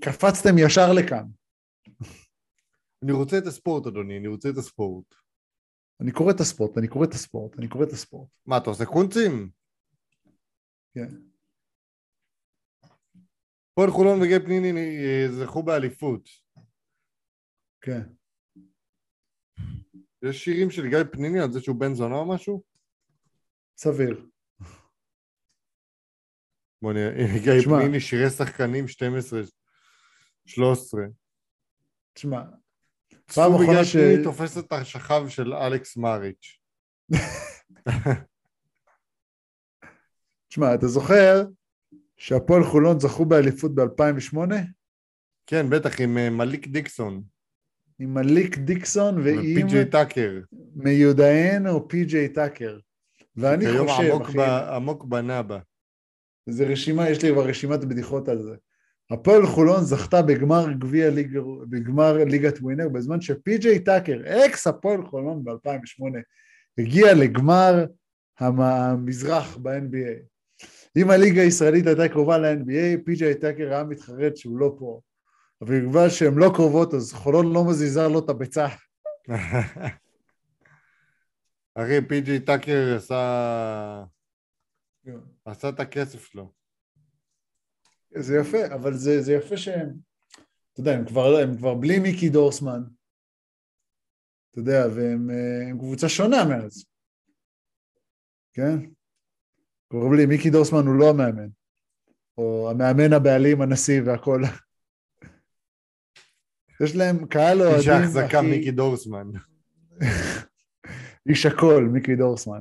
קפצתם 0.00 0.58
ישר 0.58 0.92
לכאן. 0.92 1.24
אני 3.04 3.12
רוצה 3.12 3.38
את 3.38 3.46
הספורט, 3.46 3.86
אדוני, 3.86 4.18
אני 4.18 4.28
רוצה 4.28 4.48
את 4.48 4.56
הספורט. 4.56 5.14
אני 6.00 6.12
קורא 6.12 6.32
את 6.32 6.40
הספורט, 6.40 6.78
אני 6.78 6.88
קורא 6.88 7.04
את 7.04 7.12
הספורט, 7.12 7.58
אני 7.58 7.68
קורא 7.68 7.84
את 7.84 7.92
הספורט. 7.92 8.28
מה, 8.46 8.56
אתה 8.56 8.70
עושה 8.70 8.84
קונצים? 8.84 9.50
כן. 10.94 11.08
פועל 13.74 13.90
חולון 13.90 14.22
וגיא 14.22 14.38
פניני 14.38 14.70
אה, 14.70 15.26
זכו 15.30 15.62
באליפות. 15.62 16.28
כן. 17.80 18.02
יש 20.22 20.44
שירים 20.44 20.70
של 20.70 20.88
גיא 20.88 20.98
פניני 21.12 21.40
על 21.40 21.52
זה 21.52 21.60
שהוא 21.60 21.80
בן 21.80 21.94
זונה 21.94 22.14
או 22.14 22.28
משהו? 22.28 22.62
סביר. 23.76 24.26
בוא 26.84 26.92
נראה, 26.92 27.26
גיא 27.44 27.62
פניני 27.62 28.00
שירי 28.00 28.30
שחקנים 28.30 28.88
12, 28.88 29.40
13. 30.46 31.00
תשמע, 32.12 32.42
פעם 33.34 33.54
אחרונה 33.54 33.84
ש... 33.84 33.96
פניני 33.96 34.24
תופס 34.24 34.58
את 34.58 34.72
השכב 34.72 35.24
של 35.28 35.54
אלכס 35.54 35.96
מאריץ'. 35.96 36.58
תשמע, 40.48 40.74
אתה 40.74 40.86
זוכר 40.86 41.44
שהפועל 42.16 42.64
חולון 42.64 43.00
זכו 43.00 43.24
באליפות 43.24 43.74
ב-2008? 43.74 44.38
כן, 45.46 45.70
בטח, 45.70 46.00
עם 46.00 46.18
אה, 46.18 46.30
מליק 46.30 46.66
דיקסון. 46.66 47.22
עם 47.98 48.14
מליק 48.14 48.58
דיקסון 48.58 49.18
ועם... 49.18 49.54
פי.ג'יי 49.54 49.90
טאקר. 49.90 50.40
מיודענו 50.74 51.88
פי.ג'יי 51.88 52.28
טאקר. 52.28 52.78
ואני 53.36 53.64
חושב, 53.78 54.18
אחי... 54.22 54.38
עמוק 54.76 55.04
בנאבה. 55.04 55.58
זה 56.46 56.64
רשימה, 56.64 57.10
יש 57.10 57.22
לי 57.22 57.32
כבר 57.32 57.46
רשימת 57.46 57.84
בדיחות 57.84 58.28
על 58.28 58.42
זה. 58.42 58.54
הפועל 59.10 59.46
חולון 59.46 59.84
זכתה 59.84 60.22
בגמר 60.22 60.72
גביע 60.72 61.10
ליג, 61.10 61.38
בגמר 61.68 62.24
ליגת 62.24 62.58
ווינר 62.60 62.88
בזמן 62.88 63.20
שפי.ג'יי 63.20 63.78
טאקר, 63.78 64.20
אקס 64.26 64.66
הפועל 64.66 65.06
חולון 65.06 65.44
ב-2008, 65.44 66.04
הגיע 66.78 67.14
לגמר 67.14 67.84
המזרח 68.38 69.56
ב-NBA. 69.56 70.24
אם 70.96 71.10
הליגה 71.10 71.42
הישראלית 71.42 71.86
הייתה 71.86 72.08
קרובה 72.08 72.38
ל-NBA, 72.38 73.04
פי.ג'יי 73.04 73.34
טאקר 73.34 73.72
היה 73.72 73.84
מתחרט 73.84 74.36
שהוא 74.36 74.58
לא 74.58 74.74
פה. 74.78 75.00
אבל 75.60 75.88
בגלל 75.88 76.08
שהן 76.08 76.34
לא 76.34 76.50
קרובות, 76.54 76.94
אז 76.94 77.12
חולון 77.12 77.52
לא 77.52 77.64
מזיזה 77.64 78.08
לו 78.08 78.18
את 78.18 78.28
הביצה. 78.30 78.66
אחי, 81.74 82.00
פי.ג'יי 82.08 82.40
טאקר 82.40 82.94
עשה... 82.96 84.04
כן. 85.04 85.18
עשה 85.44 85.68
את 85.68 85.80
הכסף 85.80 86.24
שלו. 86.24 86.52
זה 88.18 88.36
יפה, 88.40 88.74
אבל 88.74 88.94
זה, 88.94 89.22
זה 89.22 89.32
יפה 89.32 89.56
שהם, 89.56 89.88
אתה 90.72 90.80
יודע, 90.80 90.92
הם 90.92 91.06
כבר, 91.06 91.36
הם 91.42 91.56
כבר 91.56 91.74
בלי 91.74 91.98
מיקי 91.98 92.28
דורסמן, 92.28 92.82
אתה 94.50 94.58
יודע, 94.58 94.86
והם 94.94 95.30
אה, 95.30 95.78
קבוצה 95.78 96.08
שונה 96.08 96.44
מאז, 96.44 96.84
כן? 98.52 98.78
כבר 99.90 100.08
בלי, 100.08 100.26
מיקי 100.26 100.50
דורסמן 100.50 100.86
הוא 100.86 100.94
לא 100.94 101.10
המאמן, 101.10 101.48
או 102.38 102.70
המאמן 102.70 103.12
הבעלים, 103.12 103.60
הנשיא 103.60 104.00
והכל. 104.06 104.42
יש 106.82 106.96
להם 106.96 107.26
קהל 107.26 107.62
אוהדים 107.62 107.78
הכי... 107.78 108.02
איש 108.06 108.16
ההחזקה 108.16 108.42
מיקי 108.42 108.70
דורסמן. 108.70 109.26
איש 111.28 111.46
הכל, 111.46 111.88
מיקי 111.92 112.16
דורסמן. 112.16 112.60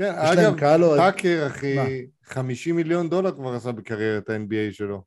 אה, 0.00 0.34
כן, 0.34 0.38
אגב, 0.40 0.58
טאקר, 0.96 1.46
אחי, 1.46 2.06
50 2.24 2.76
מיליון 2.76 3.10
דולר 3.10 3.32
כבר 3.32 3.54
עשה 3.54 3.72
בקריירת 3.72 4.30
ה-NBA 4.30 4.72
שלו. 4.72 5.04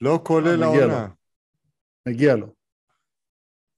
לא 0.00 0.20
כולל 0.24 0.62
העונה. 0.62 1.08
מגיע 2.08 2.36
לו. 2.36 2.54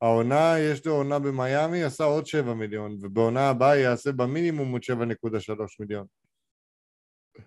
העונה, 0.03 0.55
יש 0.59 0.87
לו 0.87 0.95
עונה 0.95 1.19
במיאמי, 1.19 1.85
עשה 1.85 2.05
עוד 2.05 2.27
7 2.27 2.55
מיליון, 2.55 2.97
ובעונה 3.01 3.49
הבאה 3.49 3.77
יעשה 3.77 4.13
במינימום 4.13 4.73
עוד 4.73 4.83
7.3 4.83 5.77
מיליון. 5.81 6.07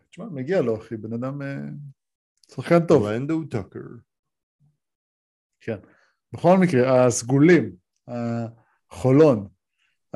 תשמע, 0.09 0.26
מגיע 0.26 0.61
לו, 0.61 0.78
אחי, 0.78 0.97
בן 0.97 1.13
אדם 1.13 1.41
אה, 1.41 1.55
שחקן 2.51 2.86
טוב. 2.88 3.05
רנדו 3.05 3.43
טאקר. 3.45 3.80
כן. 5.59 5.78
בכל 6.34 6.57
מקרה, 6.57 7.05
הסגולים, 7.05 7.76
החולון, 8.07 9.47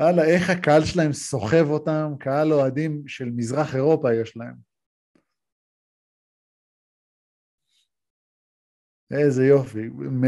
וואלה, 0.00 0.24
איך 0.24 0.50
הקהל 0.50 0.84
שלהם 0.84 1.12
סוחב 1.12 1.66
אותם, 1.70 2.12
קהל 2.20 2.52
אוהדים 2.52 3.08
של 3.08 3.24
מזרח 3.36 3.74
אירופה 3.74 4.14
יש 4.14 4.36
להם. 4.36 4.54
איזה 9.10 9.46
יופי. 9.46 9.82
הם, 9.82 10.24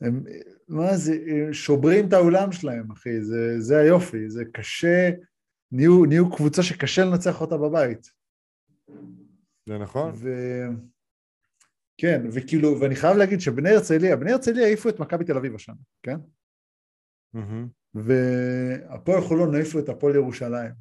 הם, 0.00 0.24
מה 0.68 0.96
זה, 0.96 1.12
שוברים 1.52 2.08
את 2.08 2.12
האולם 2.12 2.52
שלהם, 2.52 2.90
אחי, 2.92 3.22
זה, 3.22 3.60
זה 3.60 3.78
היופי, 3.78 4.28
זה 4.30 4.44
קשה, 4.52 5.10
נהיו, 5.72 6.04
נהיו 6.04 6.36
קבוצה 6.36 6.62
שקשה 6.62 7.04
לנצח 7.04 7.40
אותה 7.40 7.56
בבית. 7.56 8.10
זה 9.66 9.78
נכון. 9.78 10.12
ו... 10.14 10.28
כן, 11.98 12.22
וכאילו, 12.32 12.80
ואני 12.80 12.96
חייב 12.96 13.16
להגיד 13.16 13.40
שבני 13.40 13.70
הרצליה, 13.70 14.16
בני 14.16 14.32
הרצליה 14.32 14.66
העיפו 14.66 14.88
את 14.88 15.00
מכבי 15.00 15.24
תל 15.24 15.36
אביב 15.36 15.54
השנה, 15.54 15.74
כן? 16.02 16.16
Mm-hmm. 17.36 17.81
והפועל 17.94 19.20
חולון 19.28 19.54
העיפו 19.54 19.78
את 19.78 19.88
הפועל 19.88 20.14
ירושלים. 20.14 20.72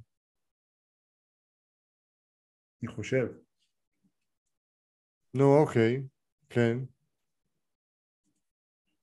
אני 2.83 2.91
חושב. 2.91 3.27
נו, 5.33 5.57
אוקיי, 5.61 6.03
כן. 6.49 6.77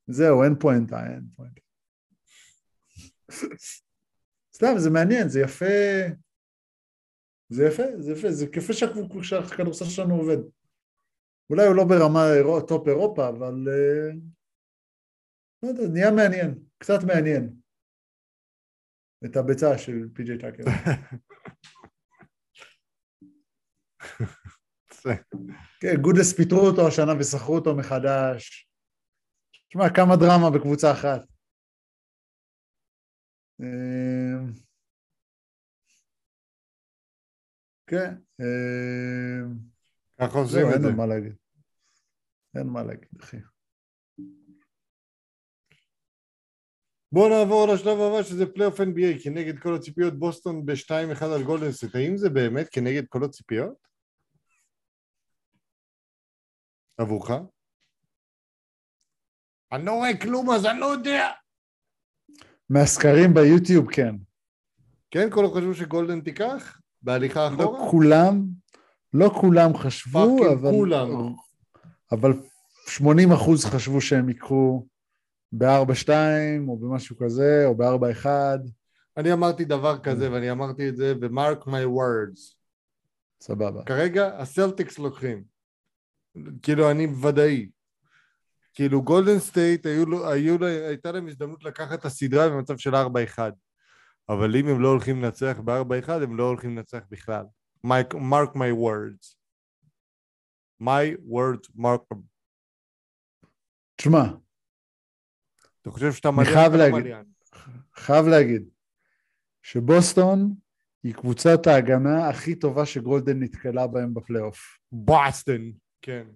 זהו, 0.07 0.43
אין 0.45 0.53
פואנטה, 0.61 0.97
אין 1.07 1.27
פואנטה. 1.37 1.61
סתם, 4.55 4.75
זה 4.79 4.91
מעניין, 4.91 5.29
זה 5.29 5.41
יפה. 5.41 5.65
זה 7.49 7.65
יפה, 7.65 7.83
זה 7.99 8.13
יפה, 8.13 8.33
זה 8.33 8.47
יפה 8.57 8.73
שהכדורסל 9.23 9.85
שלנו 9.85 10.15
עובד. 10.15 10.37
אולי 11.51 11.67
הוא 11.67 11.77
לא 11.77 11.85
ברמה 11.85 12.21
טופ 12.69 12.89
אירופה, 12.89 13.29
אבל... 13.29 13.55
אה, 13.69 14.11
לא 15.63 15.69
יודע, 15.69 15.83
נהיה 15.93 16.11
מעניין, 16.11 16.65
קצת 16.79 16.99
מעניין. 17.07 17.53
את 19.25 19.37
הביצה 19.37 19.79
של 19.79 20.09
פי.ג'יי 20.14 20.39
טאקר. 20.39 20.64
כן, 25.81 25.95
גודס 26.01 26.37
פיטרו 26.37 26.61
אותו 26.61 26.89
השנה 26.89 27.12
ושכרו 27.21 27.55
אותו 27.55 27.77
מחדש. 27.77 28.69
תשמע, 29.69 29.95
כמה 29.95 30.16
דרמה 30.16 30.51
בקבוצה 30.59 30.93
אחת. 30.93 31.21
אמ, 33.61 34.53
כן. 37.87 38.14
אמ, 38.41 39.59
ככה 40.21 40.39
עושים 40.39 40.66
את 40.77 40.83
זה. 40.83 40.89
אין 40.89 40.97
מה 40.97 41.07
להגיד. 41.07 41.37
אין 42.55 42.66
מה 42.66 42.83
להגיד, 42.83 43.09
אחי. 43.21 43.37
בואו 47.13 47.29
נעבור 47.29 47.69
לשלב 47.69 48.01
הבא 48.01 48.23
שזה 48.23 48.47
פלייאוף 48.47 48.81
NBA 48.81 49.25
כנגד 49.25 49.59
כל 49.59 49.75
הציפיות 49.75 50.19
בוסטון 50.19 50.67
ב-2-1 50.67 51.25
על 51.25 51.43
גולדן 51.43 51.68
סטייט 51.68 51.95
האם 51.95 52.17
זה 52.17 52.31
באמת 52.31 52.69
כנגד 52.69 53.07
כל 53.09 53.25
הציפיות? 53.25 53.89
עבורך? 56.99 57.31
אני 59.73 59.85
לא 59.85 59.93
רואה 59.93 60.17
כלום 60.23 60.51
אז 60.51 60.67
אני 60.67 60.81
לא 60.81 60.87
יודע 60.87 61.31
מהסקרים 62.71 63.35
ביוטיוב 63.35 63.91
כן 63.91 64.15
כן? 65.11 65.29
כולם 65.31 65.49
חשבו 65.55 65.75
שגולדן 65.75 66.21
תיקח? 66.21 66.81
בהליכה 67.03 67.49
לאחורה? 67.51 67.79
לא 67.79 67.91
כולם, 67.91 68.45
לא 69.13 69.31
כולם 69.41 69.77
חשבו, 69.77 70.39
אבל... 70.53 70.71
כולם. 70.71 71.09
אבל 72.13 72.33
80 72.89 73.33
אחוז 73.33 73.65
חשבו 73.65 74.01
שהם 74.01 74.29
יקחו 74.29 74.87
ב-4-2 75.53 76.11
או 76.68 76.78
במשהו 76.78 77.16
כזה, 77.16 77.62
או 77.66 77.74
ב-4-1. 77.74 78.26
אני 79.16 79.32
אמרתי 79.32 79.64
דבר 79.64 79.99
כזה, 79.99 80.32
ואני 80.32 80.51
אמרתי 80.51 80.88
את 80.88 80.96
זה 80.96 81.14
ב-mark 81.14 81.64
my 81.64 81.86
words. 81.86 82.55
סבבה. 83.40 83.84
כרגע 83.84 84.38
הסלטיקס 84.38 84.99
לוקחים. 84.99 85.44
כאילו, 86.62 86.90
אני 86.90 87.07
ודאי. 87.07 87.68
כאילו, 88.74 89.03
גולדן 89.03 89.38
סטייט, 89.38 89.86
היו, 89.86 90.28
היו, 90.28 90.64
הייתה 90.64 91.12
להם 91.12 91.28
הזדמנות 91.28 91.64
לקחת 91.64 91.99
את 91.99 92.05
הסדרה 92.05 92.49
במצב 92.49 92.76
של 92.76 92.94
4-1. 92.94 92.99
אבל 94.28 94.57
אם 94.57 94.68
הם 94.68 94.80
לא 94.80 94.88
הולכים 94.88 95.22
לנצח 95.22 95.59
ב-4-1, 95.64 96.12
הם 96.12 96.36
לא 96.36 96.44
הולכים 96.44 96.76
לנצח 96.76 97.01
בכלל. 97.11 97.44
My, 97.86 98.14
mark 98.14 98.55
my 98.55 98.72
words. 98.72 99.38
my 100.80 101.16
words, 101.26 101.68
mark 101.76 102.03
them. 102.12 102.22
תשמע, 103.96 104.22
אתה 105.83 105.91
חושב 105.91 106.12
שאתה 106.12 106.31
מליין? 106.31 106.55
חייב 106.55 106.72
להגיד, 106.74 107.07
חייב 107.95 108.26
להגיד 108.26 108.68
שבוסטון 109.62 110.55
היא 111.03 111.14
קבוצת 111.14 111.66
ההגנה 111.66 112.29
הכי 112.29 112.55
טובה 112.55 112.87
שגולדן 112.87 113.43
נתקלה 113.43 113.87
בהם 113.87 114.14
בפלייאוף. 114.14 114.79
בוסטון, 114.93 115.72
כן. 116.03 116.26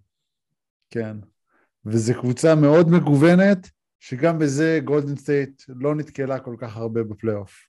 כן. 0.91 1.17
וזו 1.87 2.13
קבוצה 2.21 2.55
מאוד 2.55 2.89
מגוונת, 2.89 3.71
שגם 4.01 4.39
בזה 4.39 4.81
גולדן 4.85 5.17
סטייט 5.17 5.63
לא 5.69 5.95
נתקלה 5.95 6.41
כל 6.41 6.57
כך 6.59 6.77
הרבה 6.77 7.03
בפלייאוף. 7.03 7.67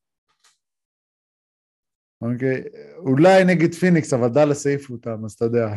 אוקיי, 2.22 2.64
אולי 2.98 3.46
נגד 3.46 3.74
פיניקס, 3.74 4.14
אבל 4.14 4.28
דאלאס 4.28 4.68
העיפו 4.68 4.94
אותם, 4.94 5.26
אז 5.26 5.32
אתה 5.34 5.46
יודע. 5.46 5.68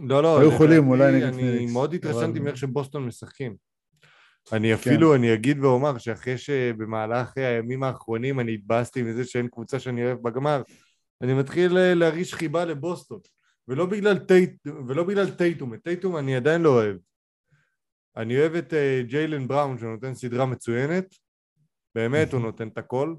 לא, 0.00 0.22
לא. 0.22 0.40
היו 0.40 0.52
יכולים, 0.52 0.88
אולי 0.88 1.12
נגד 1.12 1.34
פיניקס. 1.34 1.58
אני 1.58 1.72
מאוד 1.72 1.94
התרשמתי 1.94 2.38
מאיך 2.38 2.56
שבוסטון 2.56 3.06
משחקים. 3.06 3.67
אני 4.52 4.74
אפילו, 4.74 5.08
כן. 5.08 5.14
אני 5.14 5.34
אגיד 5.34 5.64
ואומר 5.64 5.98
שאחרי 5.98 6.38
שבמהלך 6.38 7.32
הימים 7.36 7.82
האחרונים 7.82 8.40
אני 8.40 8.54
התבאסתי 8.54 9.02
מזה 9.02 9.24
שאין 9.24 9.48
קבוצה 9.48 9.80
שאני 9.80 10.04
אוהב 10.04 10.22
בגמר, 10.22 10.62
אני 11.22 11.34
מתחיל 11.34 11.78
אה, 11.78 11.94
להרגיש 11.94 12.34
חיבה 12.34 12.64
לבוסטון, 12.64 13.18
ולא 13.68 13.86
בגלל, 13.86 14.18
טייט, 14.18 14.66
ולא 14.88 15.04
בגלל 15.04 15.30
טייטום, 15.30 15.74
את 15.74 15.82
טייטום 15.84 16.16
אני 16.16 16.36
עדיין 16.36 16.62
לא 16.62 16.68
אוהב. 16.68 16.96
אני 18.16 18.38
אוהב 18.38 18.54
את 18.54 18.72
אה, 18.72 19.06
ג'יילן 19.06 19.48
בראון 19.48 19.78
שנותן 19.78 20.14
סדרה 20.14 20.46
מצוינת, 20.46 21.14
באמת 21.94 22.32
הוא 22.32 22.40
נותן 22.40 22.68
את 22.68 22.78
הכל, 22.78 23.14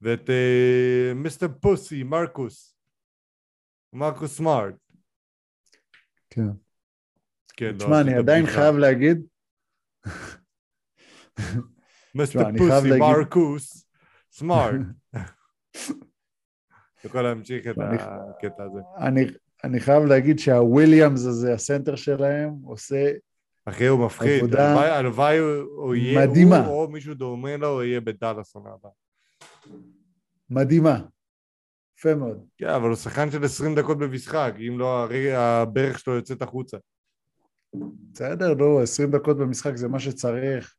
ואת 0.00 0.28
uh, 0.28 1.14
מיסטר 1.14 1.48
פוסי, 1.60 2.02
מרקוס, 2.02 2.76
מרקוס 3.92 4.36
סמארט. 4.36 4.74
כן. 6.30 6.46
כן, 7.56 7.76
תשמע, 7.78 7.90
לא, 7.90 8.00
אני 8.00 8.14
עדיין 8.14 8.46
חייב 8.46 8.76
להגיד 8.76 9.22
מיסטר 12.14 12.44
פוסי 12.58 12.98
מרקוס 12.98 13.86
סמארט. 14.32 14.80
אתה 15.10 15.20
יכול 17.04 17.22
להמשיך 17.22 17.66
את 17.66 17.76
הקטע 17.78 18.62
הזה. 18.62 18.80
אני 19.64 19.80
חייב 19.80 20.04
להגיד 20.04 20.38
שהוויליאמס 20.38 21.26
הזה, 21.26 21.54
הסנטר 21.54 21.96
שלהם, 21.96 22.50
עושה 22.64 23.12
אחי, 23.64 23.86
הוא 23.86 24.06
מפחיד. 24.06 24.54
הלוואי 24.54 25.38
הוא 25.38 25.94
יהיה, 25.94 26.26
מדהימה. 26.26 26.66
הוא 26.66 26.82
או 26.82 26.88
מישהו 26.88 27.14
דומה 27.14 27.56
לו, 27.56 27.68
הוא 27.68 27.82
יהיה 27.82 28.00
בדאלאס 28.00 28.54
עונה 28.54 28.70
הבאה. 28.70 28.92
מדהימה. 30.50 31.00
יפה 31.98 32.14
מאוד. 32.14 32.44
כן, 32.58 32.68
אבל 32.68 32.88
הוא 32.88 32.96
שחקן 32.96 33.30
של 33.30 33.44
20 33.44 33.74
דקות 33.74 33.98
במשחק, 33.98 34.54
אם 34.68 34.78
לא 34.78 35.08
הברך 35.34 35.98
שלו 35.98 36.14
יוצאת 36.14 36.42
החוצה. 36.42 36.76
בסדר, 38.12 38.54
לא, 38.54 38.82
20 38.82 39.10
דקות 39.10 39.36
במשחק 39.36 39.76
זה 39.76 39.88
מה 39.88 40.00
שצריך. 40.00 40.74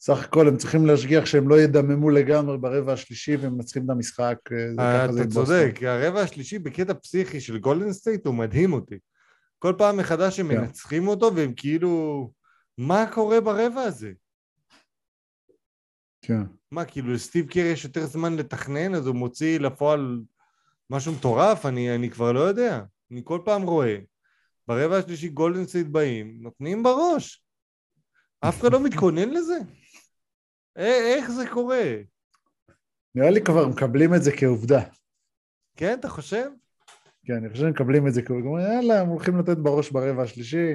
סך 0.00 0.24
הכל 0.24 0.48
הם 0.48 0.56
צריכים 0.56 0.86
להשגיח 0.86 1.26
שהם 1.26 1.48
לא 1.48 1.60
ידממו 1.60 2.10
לגמרי 2.10 2.58
ברבע 2.58 2.92
השלישי 2.92 3.36
והם 3.36 3.54
מנצחים 3.54 3.84
את 3.84 3.90
המשחק. 3.90 4.36
אה, 4.78 5.04
אתה 5.04 5.26
צודק, 5.30 5.78
הרבע 5.82 6.20
השלישי 6.20 6.58
בקטע 6.58 6.94
פסיכי 6.94 7.40
של 7.40 7.58
גולדן 7.58 7.92
סטייט 7.92 8.26
הוא 8.26 8.34
מדהים 8.34 8.72
אותי. 8.72 8.98
כל 9.58 9.74
פעם 9.78 9.96
מחדש 9.96 10.40
הם 10.40 10.48
כן. 10.48 10.60
מנצחים 10.60 11.08
אותו 11.08 11.36
והם 11.36 11.52
כאילו... 11.56 12.30
מה 12.78 13.06
קורה 13.12 13.40
ברבע 13.40 13.82
הזה? 13.82 14.12
כן. 16.22 16.42
מה, 16.70 16.84
כאילו 16.84 17.12
לסטיב 17.12 17.46
קר 17.46 17.60
יש 17.60 17.84
יותר 17.84 18.06
זמן 18.06 18.36
לתכנן, 18.36 18.94
אז 18.94 19.06
הוא 19.06 19.14
מוציא 19.14 19.60
לפועל 19.60 20.20
משהו 20.90 21.12
מטורף? 21.12 21.66
אני, 21.66 21.94
אני 21.94 22.10
כבר 22.10 22.32
לא 22.32 22.40
יודע. 22.40 22.82
אני 23.10 23.20
כל 23.24 23.40
פעם 23.44 23.62
רואה. 23.62 23.98
ברבע 24.68 24.96
השלישי 24.96 25.28
גולדן 25.28 25.66
סטייט 25.66 25.86
באים, 25.86 26.38
נותנים 26.40 26.82
בראש. 26.82 27.44
אף 28.40 28.60
אחד 28.60 28.72
לא 28.72 28.84
מתכונן 28.84 29.30
לזה? 29.30 29.58
איך 30.76 31.30
זה 31.30 31.44
קורה? 31.52 31.84
נראה 33.14 33.30
לי 33.30 33.44
כבר 33.44 33.68
מקבלים 33.68 34.14
את 34.14 34.22
זה 34.22 34.30
כעובדה. 34.36 34.80
כן, 35.76 35.96
אתה 36.00 36.08
חושב? 36.08 36.50
כן, 37.26 37.34
אני 37.34 37.50
חושב 37.50 37.62
שמקבלים 37.62 38.06
את 38.06 38.14
זה 38.14 38.22
כעובדה. 38.22 38.74
יאללה, 38.74 39.00
הם 39.00 39.08
הולכים 39.08 39.38
לתת 39.38 39.56
בראש 39.56 39.90
ברבע 39.90 40.22
השלישי, 40.22 40.74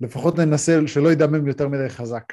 לפחות 0.00 0.38
ננסה 0.38 0.78
שלא 0.86 1.12
ידמם 1.12 1.46
יותר 1.46 1.68
מדי 1.68 1.88
חזק. 1.88 2.32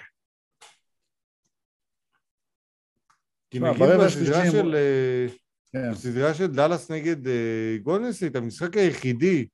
כי 3.51 3.60
נגיד 3.60 3.82
בסדרה 4.05 4.51
של... 4.51 4.76
אה, 4.76 5.28
כן. 5.72 5.91
בסדרה 5.91 6.34
של 6.34 6.47
דאלאס 6.47 6.91
נגד 6.91 7.28
אה, 7.28 7.78
גולדנסית, 7.84 8.36
המשחק 8.36 8.78
היחידי 8.78 9.47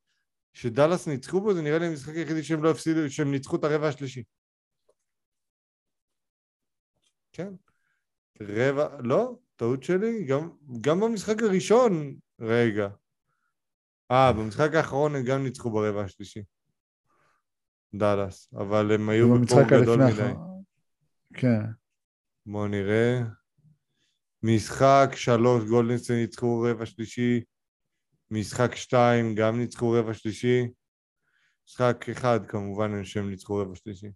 שדאלאס 0.54 1.08
ניצחו 1.08 1.42
בו, 1.42 1.54
זה 1.54 1.62
נראה 1.62 1.80
לי 1.80 1.86
המשחק 1.86 2.16
היחידי 2.16 2.44
שהם 2.44 2.64
לא 2.64 2.72
הפסידו, 2.72 3.10
שהם 3.10 3.32
ניצחו 3.32 3.56
את 3.56 3.64
הרבע 3.64 3.88
השלישי. 3.88 4.24
כן. 7.36 7.54
רבע, 8.42 9.02
לא, 9.04 9.36
טעות 9.56 9.84
שלי, 9.84 10.26
גם, 10.26 10.50
גם 10.82 11.00
במשחק 11.00 11.44
הראשון, 11.44 12.16
רגע. 12.40 12.88
אה, 14.12 14.34
במשחק 14.34 14.74
האחרון 14.74 15.16
הם 15.16 15.24
גם 15.24 15.44
ניצחו 15.44 15.72
ברבע 15.72 16.02
השלישי. 16.02 16.44
דאלאס, 17.96 18.54
אבל 18.54 18.92
הם 18.92 19.10
היו 19.10 19.42
בפור 19.42 19.62
גדול 19.64 20.00
מדי. 20.04 20.34
כן. 21.34 21.62
בואו 22.46 22.68
נראה. 22.68 23.22
משחק 24.44 25.10
שלוש 25.16 25.64
גולדנסטיין 25.64 26.20
ניצחו 26.20 26.62
רבע 26.62 26.86
שלישי, 26.86 27.44
משחק 28.32 28.76
שתיים 28.76 29.36
גם 29.36 29.60
ניצחו 29.60 29.92
רבע 29.92 30.14
שלישי, 30.14 30.68
משחק 31.68 32.06
אחד 32.12 32.40
כמובן 32.48 33.04
שהם 33.04 33.30
ניצחו 33.30 33.56
רבע 33.56 33.76
שלישי. 33.76 34.08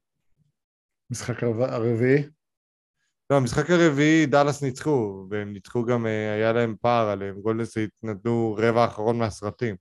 משחק 1.12 1.44
הרביעי? 1.44 2.39
לא, 3.30 3.38
המשחק 3.38 3.70
הרביעי 3.70 4.26
דאלאס 4.26 4.64
ניצחו, 4.64 5.28
והם 5.30 5.54
ניצחו 5.54 5.86
גם, 5.86 6.06
אה, 6.06 6.34
היה 6.34 6.54
להם 6.54 6.76
פער 6.82 7.10
עליהם, 7.10 7.42
גולדן 7.42 7.73
סטייט 7.73 8.04
נתנו 8.04 8.56
רבע 8.58 8.82
האחרון 8.84 9.18
מהסרטים. 9.18 9.76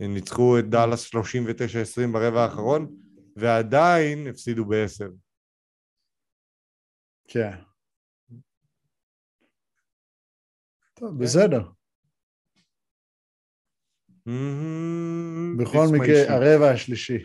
הם 0.00 0.14
ניצחו 0.14 0.58
את 0.58 0.64
דאלאס 0.70 1.14
39-20 1.14 2.12
ברבע 2.12 2.42
האחרון, 2.42 2.96
ועדיין 3.36 4.26
הפסידו 4.26 4.64
בעשר. 4.64 5.08
כן. 7.28 7.56
טוב, 10.94 11.10
כן. 11.10 11.18
בסדר. 11.18 11.70
בכל 15.58 15.86
מקרה, 15.92 16.34
הרבע 16.34 16.70
השלישי. 16.70 17.18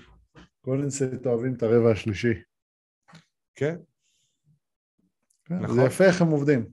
גולדנסט 0.63 1.25
אוהבים 1.25 1.53
את 1.53 1.63
הרבע 1.63 1.91
השלישי. 1.91 2.33
כן. 3.55 3.75
כן. 5.49 5.59
נכון. 5.59 5.75
זה 5.75 5.81
יפה 5.81 6.03
איך 6.03 6.21
הם 6.21 6.27
עובדים. 6.27 6.65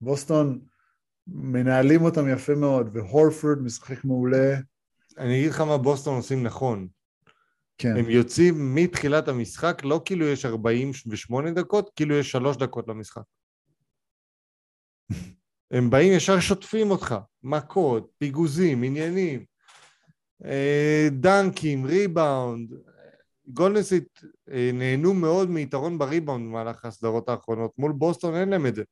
בוסטון 0.00 0.60
מנהלים 1.26 2.02
אותם 2.04 2.28
יפה 2.28 2.54
מאוד, 2.54 2.88
והורפורד 2.92 3.58
משחק 3.62 4.04
מעולה. 4.04 4.56
אני 5.18 5.38
אגיד 5.40 5.50
לך 5.50 5.60
מה 5.60 5.78
בוסטון 5.78 6.16
עושים 6.16 6.42
נכון. 6.42 6.88
כן. 7.78 7.96
הם 7.96 8.10
יוצאים 8.10 8.74
מתחילת 8.74 9.28
המשחק, 9.28 9.82
לא 9.84 10.02
כאילו 10.04 10.26
יש 10.26 10.44
48 10.44 11.50
דקות, 11.50 11.90
כאילו 11.96 12.14
יש 12.14 12.30
3 12.30 12.56
דקות 12.56 12.88
למשחק. 12.88 13.22
הם 15.70 15.90
באים 15.90 16.12
ישר 16.12 16.40
שוטפים 16.40 16.90
אותך, 16.90 17.14
מכות, 17.42 18.10
פיגוזים, 18.18 18.82
עניינים, 18.82 19.44
אה, 20.44 21.08
דנקים, 21.10 21.84
ריבאונד. 21.84 22.72
גולדן 23.46 23.83
סטייט 23.83 24.20
אה, 24.50 24.70
נהנו 24.72 25.14
מאוד 25.14 25.50
מיתרון 25.50 25.98
בריבאונד 25.98 26.48
במהלך 26.48 26.84
הסדרות 26.84 27.28
האחרונות. 27.28 27.72
מול 27.78 27.92
בוסטון 27.92 28.34
אין 28.34 28.48
להם 28.48 28.66
את 28.66 28.74
זה. 28.74 28.82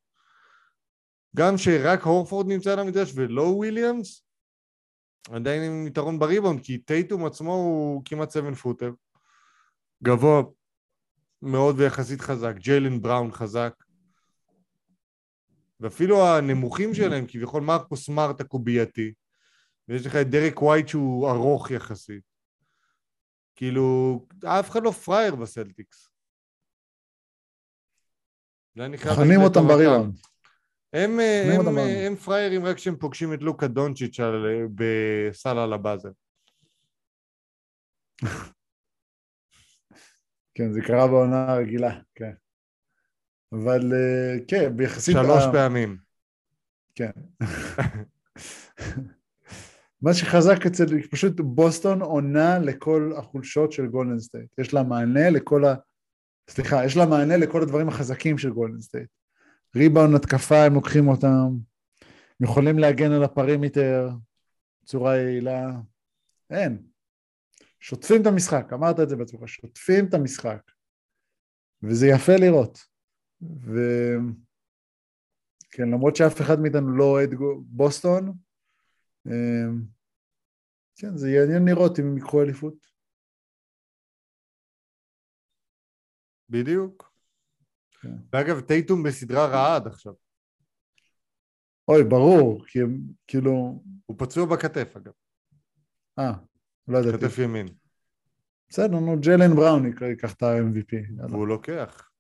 גם 1.37 1.59
שרק 1.59 2.03
הורפורד 2.03 2.47
נמצא 2.49 2.73
על 2.73 2.79
המגרש 2.79 3.13
ולא 3.15 3.43
וויליאמס, 3.43 4.23
עדיין 5.31 5.63
עם 5.63 5.87
יתרון 5.87 6.19
בריבאונד, 6.19 6.61
כי 6.61 6.79
טייטום 6.79 7.27
עצמו 7.27 7.55
הוא 7.55 8.03
כמעט 8.05 8.31
7 8.31 8.55
footer. 8.55 8.93
גבוה 10.03 10.43
מאוד 11.43 11.75
ויחסית 11.79 12.21
חזק, 12.21 12.55
ג'יילן 12.57 13.03
בראון 13.03 13.33
חזק. 13.33 13.75
ואפילו 15.81 16.27
הנמוכים 16.27 16.95
שלהם, 16.95 17.25
כביכול 17.29 17.63
מרקוס 17.63 18.07
סמארט 18.07 18.41
הקובייתי, 18.41 19.13
ויש 19.89 20.07
לך 20.07 20.17
את 20.17 20.31
דרק 20.31 20.63
ווייט 20.63 20.89
שהוא 20.89 21.31
ארוך 21.31 21.71
יחסית. 21.71 22.30
כאילו, 23.61 24.19
אף 24.45 24.71
אחד 24.71 24.83
לא 24.83 24.91
פראייר 24.91 25.35
בסלטיקס. 25.35 26.09
מכנים 28.77 29.41
אותם 29.41 29.61
בריבאונד. 29.69 30.15
הם, 30.93 31.21
הם, 31.21 31.69
הם, 31.69 31.79
הם 31.79 32.17
פראיירים 32.17 32.65
רק 32.65 32.77
כשהם 32.77 32.97
פוגשים 32.97 33.35
את 33.35 33.43
לוקה 33.43 33.69
דונצ'יץ' 33.69 34.17
בסל 34.75 35.59
על 35.59 35.73
הבאזר. 35.73 36.11
כן, 40.55 40.73
זה 40.73 40.81
קרה 40.87 41.07
בעונה 41.07 41.53
הרגילה, 41.53 42.01
כן. 42.15 42.33
אבל 43.53 43.93
אה, 43.93 44.37
כן, 44.49 44.77
ביחסית... 44.77 45.17
שלוש. 45.23 45.45
פעמים. 45.53 45.97
כן. 46.95 47.11
מה 50.03 50.15
שחזק 50.15 50.67
אצל, 50.67 51.03
פשוט 51.11 51.41
בוסטון 51.41 52.03
עונה 52.03 52.59
לכל 52.59 53.13
החולשות 53.17 53.73
של 53.73 53.87
גולדן 53.87 54.19
סטייט. 54.19 54.59
יש 54.59 54.75
לה 54.75 54.83
מענה 54.83 55.31
לכל 55.31 55.65
ה... 55.65 55.75
סליחה, 56.51 56.85
יש 56.85 56.97
לה 56.97 57.07
מענה 57.07 57.37
לכל 57.37 57.63
הדברים 57.63 57.89
החזקים 57.89 58.39
של 58.39 58.51
גולדן 58.51 58.81
סטייט. 58.81 59.09
ריבאונד 59.77 60.15
התקפה, 60.15 60.65
הם 60.65 60.75
לוקחים 60.75 61.09
אותם, 61.09 61.49
הם 62.41 62.45
יכולים 62.45 62.79
להגן 62.79 63.13
על 63.13 63.25
ה 63.25 63.33
perimeter 63.33 64.11
בצורה 64.83 65.17
יעילה. 65.17 65.71
אין. 66.51 66.83
שוטפים 67.81 68.23
את 68.23 68.27
המשחק, 68.27 68.73
אמרת 68.73 69.01
את 69.01 69.09
זה 69.09 69.17
בעצמך, 69.17 69.49
שוטפים 69.49 70.07
את 70.07 70.15
המשחק. 70.15 70.61
וזה 71.83 72.07
יפה 72.07 72.37
לראות. 72.37 72.79
וכן, 73.61 74.33
למרות 75.89 76.17
שאף 76.17 76.41
אחד 76.41 76.61
מאיתנו 76.61 76.97
לא 76.97 77.05
אוהד 77.05 77.35
בוסטון, 77.61 78.33
כן, 80.97 81.17
זה 81.17 81.31
יעניין 81.31 81.69
לראות 81.69 81.99
אם 81.99 82.05
הם 82.05 82.19
יקחו 82.19 82.43
אליפות. 82.43 82.75
בדיוק. 86.49 87.13
כן. 88.03 88.09
ואגב, 88.33 88.61
טייטום 88.61 89.03
בסדרה 89.03 89.47
רעה 89.47 89.77
עד 89.77 89.87
עכשיו. 89.87 90.13
אוי, 91.89 92.05
ברור, 92.05 92.65
כי 92.67 92.81
הם 92.81 92.99
כאילו... 93.27 93.83
הוא 94.07 94.17
פצוע 94.19 94.47
בכתף, 94.47 94.97
אגב. 94.97 95.13
אה, 96.19 96.33
לא 96.89 96.99
ידעתי. 96.99 97.19
כתף 97.19 97.39
ימין. 97.39 97.67
בסדר, 98.69 98.99
נו, 98.99 99.21
ג'לן 99.21 99.57
בראון 99.57 99.87
ייקח 99.87 100.33
את 100.35 100.43
ה-MVP. 100.43 101.31
והוא 101.31 101.49
לוקח. 101.49 102.11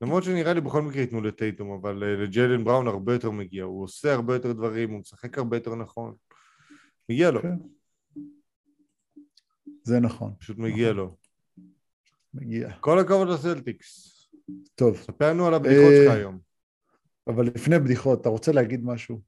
למרות 0.00 0.24
שנראה 0.24 0.54
לי 0.54 0.60
בכל 0.60 0.82
מקרה 0.82 1.00
ייתנו 1.00 1.20
לטייטום, 1.20 1.72
אבל 1.80 2.02
אה, 2.02 2.16
לג'לן 2.16 2.64
בראון 2.64 2.88
הרבה 2.88 3.12
יותר 3.12 3.30
מגיע, 3.30 3.64
הוא 3.64 3.84
עושה 3.84 4.14
הרבה 4.14 4.34
יותר 4.34 4.52
דברים, 4.52 4.90
הוא 4.90 5.00
משחק 5.00 5.38
הרבה 5.38 5.56
יותר 5.56 5.74
נכון. 5.74 6.14
מגיע 7.08 7.30
לו. 7.30 7.42
כן. 7.42 7.56
זה 9.82 10.00
נכון. 10.00 10.34
פשוט 10.38 10.58
מגיע 10.58 10.92
נכון. 10.92 10.96
לו. 10.96 11.16
מגיע. 12.34 12.72
כל 12.80 12.98
הכבוד 12.98 13.28
לסלטיקס. 13.28 14.14
טוב. 14.74 14.96
ספר 14.96 15.30
לנו 15.30 15.46
על 15.46 15.54
הבדיחות 15.54 15.92
שלך 16.00 16.10
אה, 16.10 16.16
היום. 16.16 16.38
אבל 17.26 17.46
לפני 17.46 17.78
בדיחות, 17.78 18.20
אתה 18.20 18.28
רוצה 18.28 18.52
להגיד 18.52 18.84
משהו? 18.84 19.22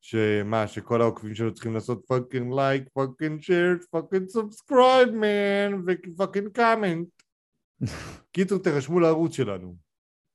שמה, 0.00 0.68
שכל 0.68 1.00
העוקבים 1.00 1.34
שלו 1.34 1.54
צריכים 1.54 1.74
לעשות 1.74 2.04
fucking 2.06 2.52
like, 2.54 2.88
fucking 2.92 3.40
share, 3.40 3.78
fucking 3.90 4.28
subscribe 4.28 5.08
man, 5.08 5.82
ו 5.86 5.94
fucking 5.94 6.48
comment. 6.48 7.08
קיצור, 8.32 8.58
תרשמו 8.58 9.00
לערוץ 9.00 9.32
שלנו 9.32 9.76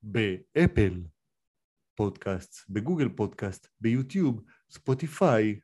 באפל 0.02 1.00
פודקאסט, 1.94 2.70
בגוגל 2.70 3.08
פודקאסט, 3.08 3.68
ביוטיוב, 3.80 4.42
ספוטיפיי, 4.70 5.58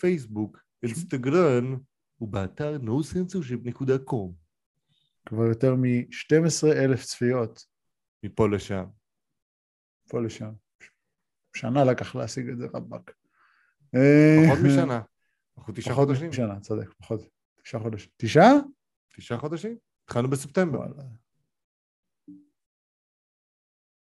פייסבוק, 0.00 0.58
אינסטגרם 0.82 1.78
ובאתר 2.20 2.76
nocensorship.com. 2.76 4.32
כבר 5.26 5.44
יותר 5.44 5.74
מ-12 5.74 6.72
אלף 6.72 7.04
צפיות. 7.04 7.66
מפה 8.24 8.48
לשם. 8.48 8.84
מפה 10.06 10.20
לשם. 10.20 10.52
שנה 11.56 11.84
לקח 11.84 12.14
להשיג 12.14 12.48
את 12.48 12.58
זה 12.58 12.66
רבאק. 12.74 13.10
פחות 13.90 14.58
משנה. 14.64 15.00
אנחנו 15.58 15.74
תשעה 15.76 15.94
חודשים. 15.94 16.30
פחות 16.30 16.40
משנה, 16.40 16.60
צודק, 16.60 16.94
פחות. 16.98 17.20
תשעה 17.62 17.80
חודשים. 17.80 18.10
תשעה? 18.16 18.52
תשעה 19.16 19.38
חודשים. 19.38 19.76
התחלנו 20.04 20.30
בספטמבר. 20.30 20.78
וואלה. 20.78 21.02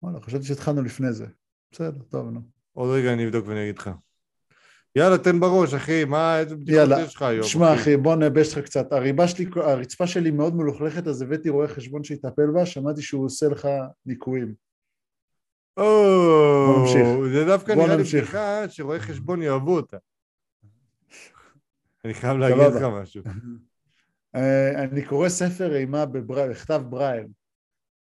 וואלה, 0.01 0.21
חשבתי 0.21 0.43
שהתחלנו 0.43 0.81
לפני 0.81 1.13
זה. 1.13 1.25
בסדר, 1.71 2.03
טוב, 2.03 2.29
נו. 2.29 2.41
עוד 2.73 2.89
רגע 2.95 3.13
אני 3.13 3.25
אבדוק 3.25 3.47
ואני 3.47 3.63
אגיד 3.63 3.77
לך. 3.77 3.89
יאללה, 4.95 5.17
תן 5.17 5.39
בראש, 5.39 5.73
אחי, 5.73 6.05
מה, 6.05 6.39
איזה 6.39 6.55
בדיחות 6.55 6.89
יש 6.99 7.15
לך 7.15 7.21
היום? 7.21 7.43
שמע, 7.43 7.75
אחי, 7.75 7.97
בוא 7.97 8.15
נאבש 8.15 8.53
לך 8.53 8.59
קצת. 8.65 8.93
הריבה 8.93 9.27
שלי, 9.27 9.45
הרצפה 9.55 10.07
שלי 10.07 10.31
מאוד 10.31 10.55
מלוכלכת, 10.55 11.07
אז 11.07 11.21
הבאתי 11.21 11.49
רואה 11.49 11.67
חשבון 11.67 12.03
שיטפל 12.03 12.51
בה, 12.53 12.65
שמעתי 12.65 13.01
שהוא 13.01 13.25
עושה 13.25 13.47
לך 13.47 13.67
ניקויים. 14.05 14.53
או, 15.77 16.85
זה 17.33 17.45
דווקא 17.45 17.71
נראה 17.71 17.95
לי 17.95 18.03
בדיחה 18.03 18.69
שרואי 18.69 18.99
חשבון 18.99 19.41
יאהבו 19.41 19.75
אותה. 19.75 19.97
אני 22.05 22.13
חייב 22.13 22.37
להגיד 22.37 22.73
לך 22.75 22.83
משהו. 22.83 23.23
אה, 24.35 24.83
אני 24.83 25.05
קורא 25.05 25.29
ספר 25.29 25.75
אימה 25.75 26.05
בכתב 26.05 26.81
ברייל. 26.89 27.27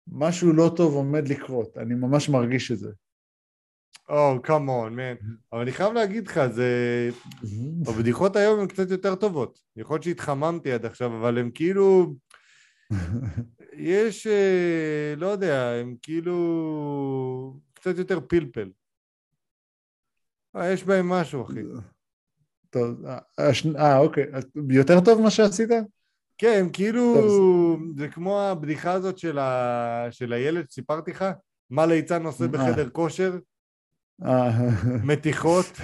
משהו 0.07 0.53
לא 0.53 0.71
טוב 0.75 0.93
עומד 0.93 1.27
לקרות, 1.27 1.77
אני 1.77 1.95
ממש 1.95 2.29
מרגיש 2.29 2.71
את 2.71 2.79
זה. 2.79 2.89
או, 4.09 4.41
כמון, 4.43 4.95
מן. 4.95 5.15
אבל 5.53 5.61
אני 5.61 5.71
חייב 5.71 5.93
להגיד 5.93 6.27
לך, 6.27 6.47
זה... 6.47 7.09
הבדיחות 7.87 8.35
היום 8.35 8.59
הן 8.59 8.67
קצת 8.67 8.91
יותר 8.91 9.15
טובות. 9.15 9.59
יכול 9.75 9.93
להיות 9.95 10.03
שהתחממתי 10.03 10.71
עד 10.71 10.85
עכשיו, 10.85 11.17
אבל 11.17 11.37
הן 11.37 11.49
כאילו... 11.53 12.15
יש, 13.77 14.27
אה, 14.27 15.13
לא 15.17 15.27
יודע, 15.27 15.69
הם 15.69 15.95
כאילו 16.01 17.59
קצת 17.73 17.97
יותר 17.97 18.19
פלפל. 18.27 18.69
אה, 20.55 20.71
יש 20.71 20.83
בהם 20.83 21.09
משהו, 21.09 21.43
אחי. 21.43 21.59
טוב, 22.69 23.05
אה, 23.05 23.19
אה 23.77 23.97
אוקיי. 23.97 24.25
יותר 24.69 24.99
טוב 25.05 25.21
מה 25.21 25.29
שעשית? 25.29 25.69
כן, 26.37 26.65
כאילו, 26.73 27.15
זה 27.97 28.07
כמו 28.07 28.41
הבדיחה 28.41 28.91
הזאת 28.91 29.17
של, 29.17 29.39
ה... 29.39 30.07
של 30.11 30.33
הילד 30.33 30.69
שסיפרתי 30.69 31.11
לך, 31.11 31.25
מה 31.69 31.85
ליצן 31.85 32.25
עושה 32.25 32.47
בחדר 32.47 32.89
כושר? 32.89 33.37
מתיחות. 35.03 35.65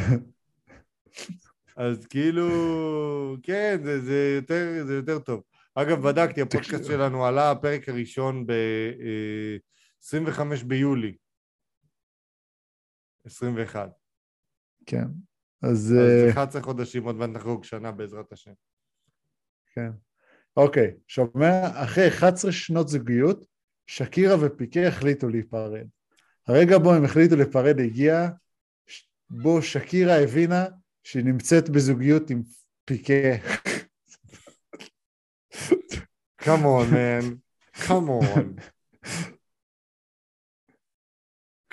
אז 1.76 2.06
כאילו, 2.06 2.48
כן, 3.44 3.80
זה, 3.84 4.02
זה, 4.02 4.34
יותר, 4.36 4.86
זה 4.86 4.96
יותר 4.96 5.20
טוב. 5.20 5.44
אגב, 5.76 6.08
בדקתי, 6.08 6.42
הפודקאסט 6.42 6.86
שלנו 6.86 7.26
עלה 7.26 7.52
הפרק 7.52 7.90
הראשון 7.90 8.46
ב-25 8.48 10.40
אה, 10.40 10.64
ביולי 10.68 11.16
21. 13.26 13.90
כן, 14.86 15.06
אז... 15.62 15.94
אז 15.94 16.30
11 16.32 16.62
אה, 16.62 16.66
חודשים, 16.66 17.04
עוד 17.04 17.16
מעט 17.16 17.30
נחגוג 17.30 17.64
שנה 17.64 17.92
בעזרת 17.92 18.32
השם. 18.32 18.52
כן. 19.74 19.90
אוקיי, 20.58 20.94
שומע? 21.08 21.84
אחרי 21.84 22.08
11 22.08 22.52
שנות 22.52 22.88
זוגיות, 22.88 23.46
שקירה 23.88 24.36
ופיקה 24.46 24.88
החליטו 24.88 25.30
להיפרד. 25.30 25.72
הרגע 26.50 26.78
בו 26.78 26.94
הם 26.94 27.06
החליטו 27.06 27.36
להיפרד 27.36 27.80
הגיע, 27.80 28.28
בו 29.30 29.62
שקירה 29.62 30.20
הבינה 30.20 30.66
שהיא 31.04 31.26
נמצאת 31.26 31.70
בזוגיות 31.70 32.30
עם 32.30 32.42
פיקה. 32.86 33.14
Come 36.42 36.64
on, 36.64 36.94
man. 36.94 37.26
Come 37.76 38.10
on. 38.10 38.62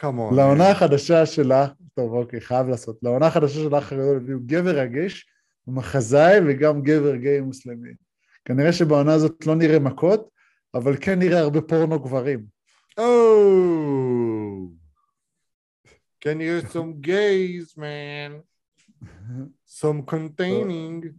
Come 0.00 0.18
on. 0.18 0.34
לעונה 0.36 0.70
החדשה 0.70 1.26
שלה, 1.26 1.66
טוב, 1.94 2.12
אוקיי, 2.12 2.40
חייב 2.40 2.68
לעשות. 2.68 2.98
לעונה 3.02 3.26
החדשה 3.26 3.54
של 3.54 3.74
האח 3.74 3.92
הגדול 3.92 4.16
הביאו 4.16 4.38
גבר 4.46 4.78
רגיש, 4.78 5.26
מחזאי 5.66 6.38
וגם 6.46 6.82
גבר 6.82 7.16
גיי 7.16 7.40
מוסלמי. 7.40 7.90
כנראה 8.44 8.72
שבעונה 8.72 9.14
הזאת 9.14 9.46
לא 9.46 9.54
נראה 9.54 9.78
מכות, 9.78 10.28
אבל 10.74 10.96
כן 11.00 11.18
נראה 11.18 11.40
הרבה 11.40 11.60
פורנו 11.60 12.00
גברים. 12.00 12.44
Oh! 13.00 14.35
Can 16.26 16.40
you 16.40 16.60
some 16.74 16.92
gays, 17.00 17.76
man? 17.76 18.42
Some 19.64 20.02
containing. 20.02 21.12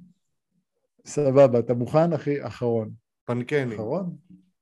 סבבה, 1.05 1.59
אתה 1.59 1.73
מוכן, 1.73 2.13
אחי? 2.13 2.45
אחרון. 2.47 2.91
פנקני. 3.25 3.75
אחרון? 3.75 4.15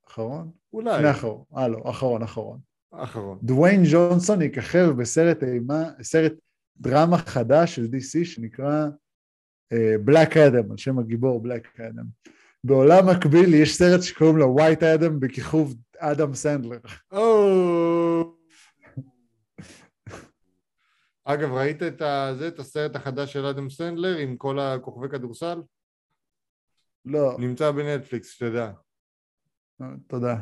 אחרון? 0.08 0.50
אולי. 0.72 0.98
לפני 0.98 1.10
אחרון. 1.10 1.44
אה, 1.56 1.68
לא, 1.68 1.82
אחרון, 1.90 2.22
אחרון. 2.22 2.58
אחרון. 2.92 3.38
דוויין 3.42 3.82
ג'ונסון 3.92 4.42
יככב 4.42 4.90
בסרט 4.98 5.42
אימה, 5.42 5.90
סרט 6.02 6.32
דרמה 6.76 7.18
חדש 7.18 7.76
של 7.76 7.84
DC 7.84 8.24
שנקרא 8.24 8.86
בלק 10.04 10.36
uh, 10.36 10.40
אדם, 10.46 10.70
על 10.70 10.76
שם 10.76 10.98
הגיבור 10.98 11.42
בלק 11.42 11.80
אדם. 11.80 12.04
בעולם 12.64 13.10
מקביל 13.10 13.54
יש 13.54 13.76
סרט 13.76 14.02
שקוראים 14.02 14.36
לו 14.36 14.54
White 14.54 14.82
Adam 14.82 15.20
בכיכוב 15.20 15.74
אדם 15.98 16.34
סנדלר. 16.34 16.78
אגב, 21.28 21.52
ראית 21.52 21.82
את, 21.82 22.02
הזה, 22.02 22.48
את 22.48 22.58
הסרט 22.58 22.96
החדש 22.96 23.32
של 23.32 23.46
אדם 23.46 23.70
סנדלר 23.70 24.16
עם 24.16 24.36
כל 24.36 24.58
הכוכבי 24.58 25.08
כדורסל? 25.08 25.62
לא. 27.04 27.36
נמצא 27.38 27.70
בנטפליקס, 27.70 28.30
שתדע. 28.30 28.70
אה, 29.82 29.86
תודה. 30.06 30.36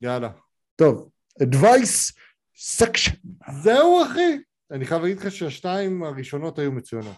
יאללה. 0.00 0.30
טוב, 0.76 1.10
advice 1.42 2.12
section. 2.54 3.16
זהו 3.62 4.02
אחי. 4.04 4.38
אני 4.70 4.84
חייב 4.84 5.02
להגיד 5.02 5.18
לך 5.18 5.30
שהשתיים 5.30 6.02
הראשונות 6.02 6.58
היו 6.58 6.72
מצוינות. 6.72 7.16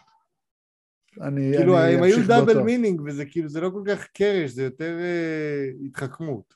אני, 1.20 1.52
כאילו 1.56 1.78
אני 1.78 1.94
הם 1.94 2.02
היו 2.02 2.26
double 2.26 2.62
meaning 2.62 3.00
וזה 3.00 3.24
כאילו 3.24 3.48
זה 3.48 3.60
לא 3.60 3.70
כל 3.70 3.82
כך 3.86 4.06
קרש 4.06 4.50
זה 4.50 4.62
יותר 4.62 4.98
אה, 4.98 5.86
התחכמות. 5.86 6.54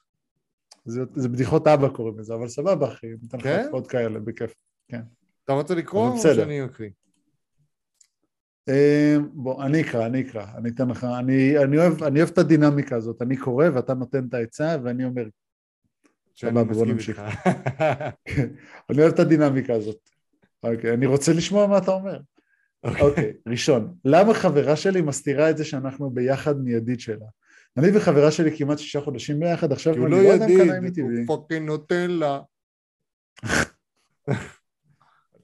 זה, 0.84 1.00
זה 1.14 1.28
בדיחות 1.28 1.66
אבא 1.66 1.88
קוראים 1.88 2.18
לזה 2.18 2.34
אבל 2.34 2.48
סבבה 2.48 2.92
אחי, 2.92 3.06
ניתן 3.22 3.38
לך 3.38 3.44
כן? 3.44 3.68
עוד 3.72 3.86
כאלה 3.86 4.20
בכיף, 4.20 4.54
כן. 4.88 5.02
אתה 5.44 5.52
רוצה 5.52 5.74
לקרוא 5.74 6.08
או 6.08 6.18
שאני 6.18 6.64
אקריא? 6.64 6.90
אה, 8.68 9.16
בוא, 9.32 9.64
אני 9.64 9.80
אקרא, 9.80 10.06
אני 10.06 10.20
אקרא, 10.20 10.46
אני 10.56 10.68
אתן 10.68 10.88
לך, 10.88 11.04
אני, 11.04 11.58
אני, 11.58 11.78
אוהב, 11.78 12.02
אני 12.02 12.18
אוהב 12.18 12.30
את 12.30 12.38
הדינמיקה 12.38 12.96
הזאת, 12.96 13.22
אני 13.22 13.36
קורא 13.36 13.66
ואתה 13.74 13.94
נותן 13.94 14.26
את 14.28 14.34
העצה 14.34 14.76
ואני 14.84 15.04
אומר, 15.04 15.24
סבבה, 16.36 16.64
בוא 16.64 16.86
נמשיך. 16.86 17.22
אני 18.90 19.02
אוהב 19.02 19.12
את 19.12 19.18
הדינמיקה 19.18 19.74
הזאת. 19.74 20.08
אוקיי, 20.62 20.94
אני 20.94 21.06
רוצה 21.06 21.32
לשמוע 21.32 21.66
מה 21.66 21.78
אתה 21.78 21.90
אומר. 21.90 22.20
אוקיי, 22.84 23.02
okay. 23.02 23.16
okay, 23.16 23.50
ראשון, 23.50 23.94
למה 24.04 24.34
חברה 24.34 24.76
שלי 24.76 25.00
מסתירה 25.00 25.50
את 25.50 25.56
זה 25.56 25.64
שאנחנו 25.64 26.10
ביחד 26.10 26.60
מידית 26.60 27.00
שלה? 27.00 27.26
אני 27.76 27.88
וחברה 27.94 28.30
שלי 28.30 28.58
כמעט 28.58 28.78
שישה 28.78 29.00
חודשים 29.00 29.40
ביחד, 29.40 29.72
עכשיו 29.72 29.94
אני 29.94 30.10
לא 30.10 30.16
יודע 30.16 30.46
אם 30.46 30.64
קנאים 30.64 30.84
איתי. 30.84 31.00
הוא 31.00 31.10
פאקינג 31.26 31.66
נותן 31.66 32.10
לה. 32.10 32.40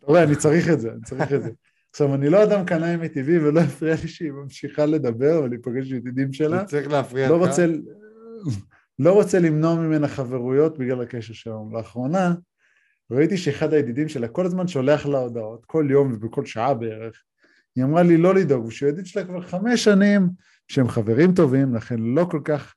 רואה, 0.08 0.22
אני 0.22 0.36
צריך 0.36 0.70
את 0.70 0.80
זה, 0.80 0.92
אני 0.92 1.00
צריך 1.04 1.32
את 1.32 1.42
זה. 1.42 1.50
עכשיו, 1.90 2.14
אני 2.14 2.28
לא 2.28 2.42
אדם 2.42 2.64
קנאי 2.64 2.96
מטבעי 2.96 3.38
ולא 3.38 3.60
הפריע 3.60 3.94
לי 4.02 4.08
שהיא 4.08 4.32
ממשיכה 4.32 4.86
לדבר 4.86 5.40
ולהיפגש 5.44 5.90
עם 5.90 5.96
ידידים 5.96 6.32
שלה. 6.32 6.64
צריך 6.64 6.88
להפריע 6.88 7.28
לא 7.28 7.36
רוצה, 7.36 7.66
לא 9.04 9.12
רוצה 9.12 9.38
למנוע 9.38 9.74
ממנה 9.74 10.08
חברויות 10.08 10.78
בגלל 10.78 11.02
הקשר 11.02 11.34
שלנו. 11.34 11.70
לאחרונה 11.74 12.34
ראיתי 13.10 13.36
שאחד 13.36 13.72
הידידים 13.72 14.08
שלה 14.08 14.28
כל 14.28 14.46
הזמן 14.46 14.68
שולח 14.68 15.06
לה 15.06 15.18
הודעות, 15.18 15.64
כל 15.64 15.86
יום 15.90 16.12
ובכל 16.12 16.44
שעה 16.44 16.74
בערך. 16.74 17.22
היא 17.76 17.84
אמרה 17.84 18.02
לי 18.02 18.16
לא 18.16 18.34
לדאוג, 18.34 18.66
ושהוא 18.66 18.88
ידיד 18.88 19.06
שלה 19.06 19.24
כבר 19.24 19.40
חמש 19.40 19.84
שנים 19.84 20.28
שהם 20.68 20.88
חברים 20.88 21.34
טובים, 21.34 21.74
לכן 21.74 21.98
לא 21.98 22.26
כל 22.30 22.40
כך 22.44 22.74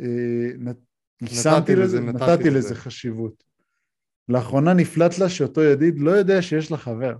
אה, 0.00 0.74
נתתי 1.22 1.76
לזה, 1.76 2.00
נתתי 2.00 2.50
לזה 2.50 2.74
חשיבות. 2.74 3.49
לאחרונה 4.30 4.74
נפלט 4.74 5.18
לה 5.18 5.28
שאותו 5.28 5.62
ידיד 5.62 5.98
לא 5.98 6.10
יודע 6.10 6.42
שיש 6.42 6.70
לה 6.70 6.76
חבר. 6.76 7.14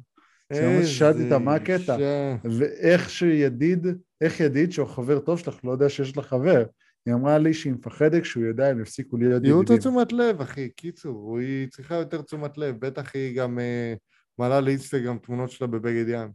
אז 0.50 0.88
שאלתי 0.88 1.24
אותה 1.24 1.38
מה 1.38 1.54
הקטע, 1.54 1.96
ואיך 2.44 3.10
שידיד, 3.10 3.86
איך 4.20 4.40
ידיד 4.40 4.72
שהוא 4.72 4.88
חבר 4.88 5.18
טוב 5.18 5.38
שלך 5.38 5.64
לא 5.64 5.72
יודע 5.72 5.88
שיש 5.88 6.16
לה 6.16 6.22
חבר. 6.22 6.64
היא 7.06 7.14
אמרה 7.14 7.38
לי 7.38 7.54
שהיא 7.54 7.72
מפחדת 7.72 8.24
שהוא 8.24 8.44
יודע 8.44 8.68
הם 8.68 8.80
יפסיקו 8.80 9.16
להיות 9.16 9.32
ידידים. 9.32 9.52
היא 9.52 9.60
רוצה 9.60 9.78
תשומת 9.78 10.12
לב, 10.12 10.40
אחי, 10.40 10.70
קיצור, 10.70 11.38
היא 11.38 11.68
צריכה 11.68 11.94
יותר 11.94 12.22
תשומת 12.22 12.58
לב, 12.58 12.76
בטח 12.78 13.14
היא 13.14 13.36
גם 13.36 13.58
uh, 13.58 13.98
מעלה 14.38 14.60
לאינסטגרם 14.60 15.18
תמונות 15.18 15.50
שלה 15.50 15.66
בבגד 15.66 16.08
ים. 16.08 16.30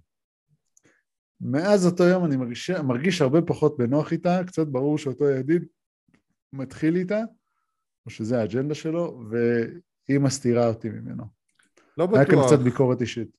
מאז 1.41 1.85
אותו 1.85 2.03
יום 2.03 2.25
אני 2.25 2.37
מרגיש, 2.37 2.69
מרגיש 2.69 3.21
הרבה 3.21 3.41
פחות 3.41 3.77
בנוח 3.77 4.11
איתה, 4.11 4.41
קצת 4.47 4.67
ברור 4.67 4.97
שאותו 4.97 5.29
ידיד 5.29 5.65
מתחיל 6.53 6.95
איתה, 6.95 7.21
או 8.05 8.11
שזה 8.11 8.39
האג'נדה 8.39 8.75
שלו, 8.75 9.23
והיא 10.09 10.19
מסתירה 10.19 10.67
אותי 10.67 10.89
ממנו. 10.89 11.23
לא 11.97 12.05
בטוח. 12.05 12.17
היה 12.17 12.25
כאן 12.25 12.45
קצת 12.47 12.59
ביקורת 12.59 13.01
אישית. 13.01 13.37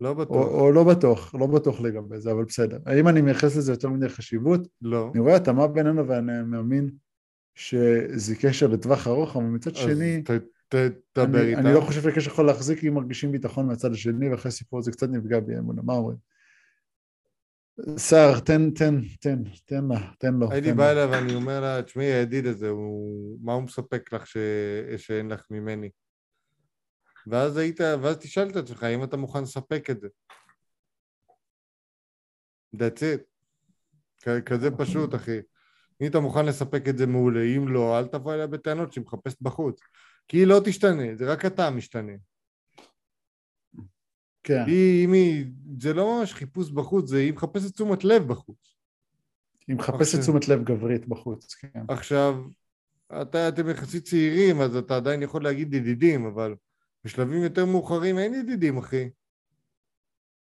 לא 0.00 0.14
בטוח. 0.14 0.36
או, 0.36 0.60
או 0.60 0.72
לא 0.72 0.84
בטוח, 0.84 1.34
לא 1.34 1.46
בטוח 1.46 1.80
לגבי 1.80 2.20
זה, 2.20 2.32
אבל 2.32 2.44
בסדר. 2.44 2.78
האם 2.86 3.08
אני 3.08 3.20
מייחס 3.20 3.56
לזה 3.56 3.72
יותר 3.72 3.88
מדי 3.88 4.08
חשיבות? 4.08 4.68
לא. 4.82 5.10
אני 5.14 5.20
רואה 5.20 5.36
התאמה 5.36 5.66
בינינו 5.66 6.08
ואני 6.08 6.32
מאמין 6.46 6.90
שזה 7.54 8.36
קשר 8.36 8.66
לטווח 8.66 9.06
ארוך, 9.06 9.36
אבל 9.36 9.44
מצד 9.44 9.74
שני, 9.74 10.22
תדבר 11.12 11.46
איתם. 11.46 11.66
אני 11.66 11.74
לא 11.74 11.80
חושב 11.80 12.02
שקשר 12.02 12.30
יכול 12.30 12.46
להחזיק 12.46 12.84
אם 12.84 12.94
מרגישים 12.94 13.32
ביטחון 13.32 13.66
מהצד 13.66 13.92
השני, 13.92 14.28
ואחרי 14.28 14.48
הסיפור 14.48 14.78
הזה 14.78 14.92
קצת 14.92 15.08
נפגע 15.08 15.40
בי 15.40 15.58
אמונה, 15.58 15.82
מה 15.82 15.92
אומרים? 15.92 16.31
סער, 17.96 18.40
תן, 18.40 18.70
תן, 18.70 18.94
תן, 19.20 19.42
תן 19.64 19.84
לה, 19.88 20.12
תן 20.18 20.34
לו. 20.34 20.50
הייתי 20.50 20.72
בא 20.72 20.90
אליה 20.90 21.06
ואני 21.10 21.34
אומר 21.34 21.60
לה, 21.60 21.82
תשמעי, 21.82 22.06
הידיד 22.06 22.46
הזה, 22.46 22.68
הוא... 22.68 23.38
מה 23.42 23.52
הוא 23.52 23.62
מספק 23.62 24.12
לך 24.12 24.26
ש... 24.26 24.36
שאין 24.96 25.28
לך 25.28 25.46
ממני? 25.50 25.90
ואז 27.26 27.56
היית, 27.56 27.80
ואז 27.80 28.16
תשאל 28.16 28.50
את 28.50 28.56
עצמך, 28.56 28.82
האם 28.82 29.04
אתה 29.04 29.16
מוכן 29.16 29.42
לספק 29.42 29.90
את 29.90 30.00
זה? 30.00 30.08
That's 32.76 33.00
it. 33.00 33.32
כזה 34.46 34.70
פשוט, 34.70 35.14
אחי. 35.14 35.38
אם 36.02 36.06
אתה 36.06 36.20
מוכן 36.20 36.46
לספק 36.46 36.88
את 36.88 36.98
זה 36.98 37.06
מעולה, 37.06 37.42
אם 37.56 37.68
לא, 37.68 37.98
אל 37.98 38.06
תבוא 38.06 38.34
אליה 38.34 38.46
בטענות 38.46 38.92
שהיא 38.92 39.04
מחפשת 39.04 39.42
בחוץ. 39.42 39.80
כי 40.28 40.36
היא 40.36 40.46
לא 40.46 40.60
תשתנה, 40.64 41.14
זה 41.14 41.32
רק 41.32 41.44
אתה 41.44 41.70
משתנה. 41.70 42.12
כן. 44.44 44.64
היא, 44.66 45.04
אם 45.04 45.12
היא, 45.12 45.46
זה 45.80 45.94
לא 45.94 46.18
ממש 46.18 46.34
חיפוש 46.34 46.70
בחוץ, 46.70 47.08
זה 47.08 47.18
היא 47.18 47.32
מחפשת 47.32 47.74
תשומת 47.74 48.04
לב 48.04 48.28
בחוץ. 48.28 48.76
היא 49.68 49.76
מחפשת 49.76 50.20
תשומת 50.20 50.48
לב 50.48 50.64
גברית 50.64 51.08
בחוץ, 51.08 51.54
כן. 51.54 51.80
עכשיו, 51.88 52.44
אתה, 53.22 53.48
אתם 53.48 53.68
יחסית 53.68 54.04
צעירים, 54.04 54.60
אז 54.60 54.76
אתה 54.76 54.96
עדיין 54.96 55.22
יכול 55.22 55.44
להגיד 55.44 55.74
ידידים, 55.74 56.26
אבל 56.26 56.54
בשלבים 57.04 57.42
יותר 57.42 57.66
מאוחרים 57.66 58.18
אין 58.18 58.34
ידידים, 58.34 58.78
אחי. 58.78 59.10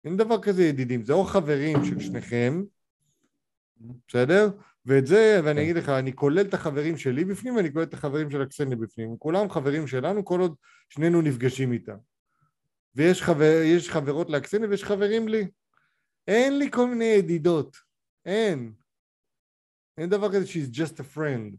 אין 0.04 0.16
דבר 0.16 0.42
כזה 0.42 0.64
ידידים, 0.64 1.04
זה 1.04 1.12
או 1.12 1.24
חברים 1.24 1.84
של 1.84 2.00
שניכם, 2.00 2.62
בסדר? 4.08 4.50
ואת 4.86 5.06
זה, 5.06 5.40
ואני 5.44 5.56
כן. 5.56 5.62
אגיד 5.62 5.76
לך, 5.76 5.88
אני 5.88 6.12
כולל 6.12 6.40
את 6.40 6.54
החברים 6.54 6.96
שלי 6.96 7.24
בפנים 7.24 7.56
ואני 7.56 7.72
כולל 7.72 7.84
את 7.84 7.94
החברים 7.94 8.30
של 8.30 8.42
הקסניה 8.42 8.76
בפנים. 8.76 9.16
כולם 9.18 9.50
חברים 9.50 9.86
שלנו 9.86 10.24
כל 10.24 10.40
עוד 10.40 10.54
שנינו 10.88 11.22
נפגשים 11.22 11.72
איתם. 11.72 11.96
ויש 12.94 13.22
חבר, 13.22 13.62
חברות 13.88 14.30
לאקסניה 14.30 14.68
ויש 14.68 14.84
חברים 14.84 15.28
לי. 15.28 15.46
אין 16.28 16.58
לי 16.58 16.70
כל 16.70 16.86
מיני 16.86 17.04
ידידות. 17.04 17.76
אין. 18.26 18.72
אין 19.98 20.10
דבר 20.10 20.32
כזה 20.32 20.44
she's 20.46 20.74
just 20.74 20.94
a 20.94 21.16
friend. 21.16 21.56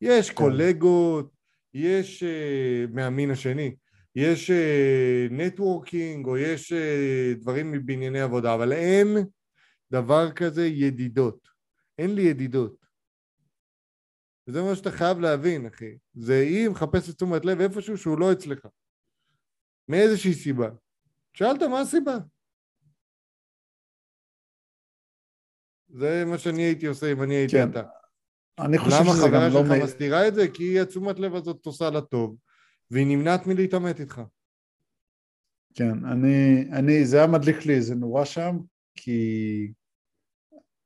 יש 0.00 0.30
כן. 0.30 0.36
קולגות, 0.36 1.32
יש 1.74 2.22
uh, 2.22 2.94
מהמין 2.94 3.30
השני, 3.30 3.74
יש 4.16 4.50
נטוורקינג 5.30 6.26
uh, 6.26 6.28
או 6.28 6.36
יש 6.36 6.72
uh, 6.72 7.40
דברים 7.40 7.86
בענייני 7.86 8.20
עבודה, 8.20 8.54
אבל 8.54 8.72
אין 8.72 9.16
דבר 9.90 10.32
כזה 10.32 10.66
ידידות. 10.66 11.48
אין 11.98 12.14
לי 12.14 12.22
ידידות. 12.22 12.76
וזה 14.46 14.62
מה 14.62 14.74
שאתה 14.74 14.90
חייב 14.90 15.18
להבין, 15.18 15.66
אחי. 15.66 15.96
זה 16.14 16.40
היא 16.40 16.68
מחפשת 16.68 17.16
תשומת 17.16 17.44
לב 17.44 17.60
איפשהו 17.60 17.98
שהוא 17.98 18.18
לא 18.18 18.32
אצלך. 18.32 18.66
מאיזושהי 19.88 20.34
סיבה. 20.34 20.68
שאלת 21.34 21.62
מה 21.62 21.80
הסיבה? 21.80 22.18
זה 25.88 26.24
מה 26.26 26.38
שאני 26.38 26.62
הייתי 26.62 26.86
עושה 26.86 27.12
אם 27.12 27.22
אני 27.22 27.34
הייתי 27.34 27.56
כן. 27.56 27.70
אתה. 27.70 27.82
אני 28.58 28.78
חושב 28.78 29.04
שזה 29.04 29.26
גם 29.28 29.32
לא... 29.32 29.48
למה 29.48 29.50
חברה 29.50 29.76
שלך 29.76 29.84
מסתירה 29.84 30.28
את 30.28 30.34
זה? 30.34 30.48
כי 30.48 30.80
התשומת 30.80 31.18
לב 31.18 31.34
הזאת 31.34 31.66
עושה 31.66 31.90
לה 31.90 32.00
טוב, 32.00 32.36
והיא 32.90 33.06
נמנעת 33.06 33.46
מלהתעמת 33.46 34.00
איתך. 34.00 34.22
כן, 35.74 36.04
אני, 36.04 36.64
אני, 36.72 37.06
זה 37.06 37.16
היה 37.16 37.26
מדליק 37.26 37.66
לי 37.66 37.74
איזה 37.74 37.94
נורה 37.94 38.26
שם, 38.26 38.58
כי 38.96 39.72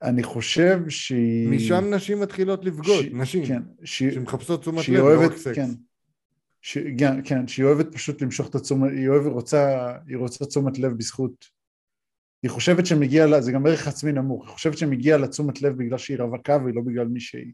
אני 0.03 0.23
חושב 0.23 0.79
שהיא... 0.89 1.49
משם 1.49 1.95
נשים 1.95 2.21
מתחילות 2.21 2.65
לבגוד, 2.65 3.05
ש... 3.05 3.09
נשים, 3.13 3.47
כן, 3.47 3.63
ש... 3.85 4.03
שמחפשות 4.03 4.61
תשומת 4.61 4.89
לב, 4.89 5.05
לא 5.05 5.27
רק 5.27 5.37
סקס. 5.37 5.57
כן, 5.57 5.71
ש... 6.67 6.79
כן, 6.99 7.23
כן, 7.25 7.49
שהיא 7.49 7.67
אוהבת 7.67 7.95
פשוט 7.95 8.23
למשוך 8.23 8.51
את 8.51 8.55
התשומת, 8.55 8.91
היא 8.93 9.09
אוהבת, 9.09 9.33
רוצה, 9.33 9.93
היא 10.07 10.17
רוצה 10.17 10.47
תשומת 10.47 10.79
לב 10.79 10.93
בזכות, 10.93 11.45
היא 12.43 12.51
חושבת 12.51 12.87
שמגיע 12.87 13.27
לה, 13.27 13.41
זה 13.41 13.53
גם 13.53 13.67
ערך 13.67 13.89
עצמי 13.89 14.13
נמוך, 14.13 14.43
היא 14.43 14.53
חושבת 14.53 14.79
שמגיע 14.79 15.19
לה 15.19 15.29
תשומת 15.29 15.63
לב 15.63 15.79
בגלל 15.79 15.99
שהיא 15.99 16.19
רווקה 16.19 16.57
והיא 16.57 16.75
לא 16.75 16.83
בגלל 16.83 17.07
מי 17.07 17.21
שהיא. 17.21 17.53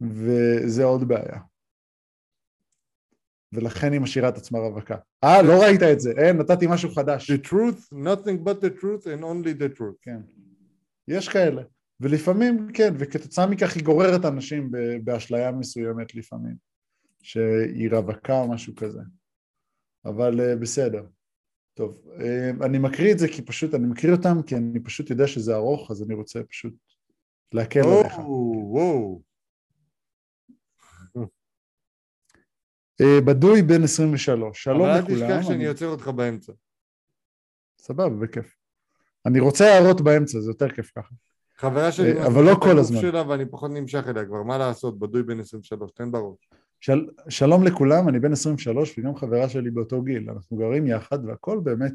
וזה 0.00 0.84
עוד 0.84 1.08
בעיה. 1.08 1.40
ולכן 3.52 3.92
היא 3.92 4.00
משאירה 4.00 4.28
את 4.28 4.36
עצמה 4.36 4.58
רווקה. 4.58 4.96
אה, 5.24 5.42
לא 5.42 5.62
ראית 5.62 5.82
את 5.82 6.00
זה, 6.00 6.10
אין, 6.10 6.36
נתתי 6.36 6.66
משהו 6.68 6.90
חדש. 6.90 7.30
The 7.30 7.46
truth, 7.46 7.94
nothing 7.94 8.48
but 8.48 8.64
the 8.64 8.80
truth 8.80 9.04
and 9.04 9.22
only 9.22 9.60
the 9.62 9.78
truth. 9.78 9.96
כן. 10.02 10.20
יש 11.08 11.28
כאלה. 11.28 11.62
ולפעמים 12.00 12.68
כן, 12.74 12.94
וכתוצאה 12.98 13.46
מכך 13.46 13.74
היא 13.76 13.84
גוררת 13.84 14.24
אנשים 14.24 14.70
באשליה 15.04 15.52
מסוימת 15.52 16.14
לפעמים, 16.14 16.65
שהיא 17.26 17.90
רווקה 17.90 18.40
או 18.40 18.48
משהו 18.48 18.74
כזה. 18.74 19.00
אבל 20.04 20.40
uh, 20.40 20.56
בסדר. 20.60 21.06
טוב, 21.74 22.02
uh, 22.06 22.64
אני 22.64 22.78
מקריא 22.78 23.12
את 23.12 23.18
זה 23.18 23.28
כי 23.28 23.42
פשוט, 23.42 23.74
אני 23.74 23.86
מקריא 23.86 24.12
אותם 24.12 24.42
כי 24.46 24.56
אני 24.56 24.80
פשוט 24.80 25.10
יודע 25.10 25.26
שזה 25.26 25.54
ארוך, 25.54 25.90
אז 25.90 26.02
אני 26.02 26.14
רוצה 26.14 26.42
פשוט 26.44 26.74
להקל 27.52 27.80
oh, 27.80 27.86
עליך. 27.86 28.18
וואו. 28.18 29.22
Uh, 33.02 33.24
בדוי 33.26 33.62
בן 33.62 33.82
23, 33.82 34.62
שלום 34.62 34.76
לכולם. 34.80 35.04
אבל 35.04 35.12
אל 35.12 35.16
תשכח 35.16 35.48
שאני 35.48 35.66
עוצר 35.66 35.86
אותך 35.86 36.08
באמצע. 36.08 36.52
סבבה, 37.78 38.08
בכיף. 38.08 38.56
אני 39.26 39.40
רוצה 39.40 39.64
הערות 39.64 40.00
באמצע, 40.00 40.40
זה 40.40 40.50
יותר 40.50 40.68
כיף 40.68 40.90
ככה. 40.96 41.14
חברה 41.56 41.92
שלי, 41.92 42.18
אה, 42.18 42.26
אבל 42.26 42.44
לא 42.44 42.56
כל 42.62 42.78
הזמן. 42.78 43.00
שלה 43.00 43.28
ואני 43.28 43.46
פחות 43.50 43.70
נמשך 43.70 44.04
אליה 44.08 44.24
כבר, 44.24 44.42
מה 44.42 44.58
לעשות, 44.58 44.98
בדוי 44.98 45.22
בן 45.22 45.40
23, 45.40 45.90
תן 45.90 46.12
בראש. 46.12 46.48
של, 46.80 47.06
שלום 47.28 47.64
לכולם, 47.64 48.08
אני 48.08 48.20
בן 48.20 48.32
23 48.32 48.98
וגם 48.98 49.16
חברה 49.16 49.48
שלי 49.48 49.70
באותו 49.70 50.02
גיל, 50.02 50.30
אנחנו 50.30 50.56
גרים 50.56 50.86
יחד 50.86 51.24
והכל 51.24 51.60
באמת 51.64 51.92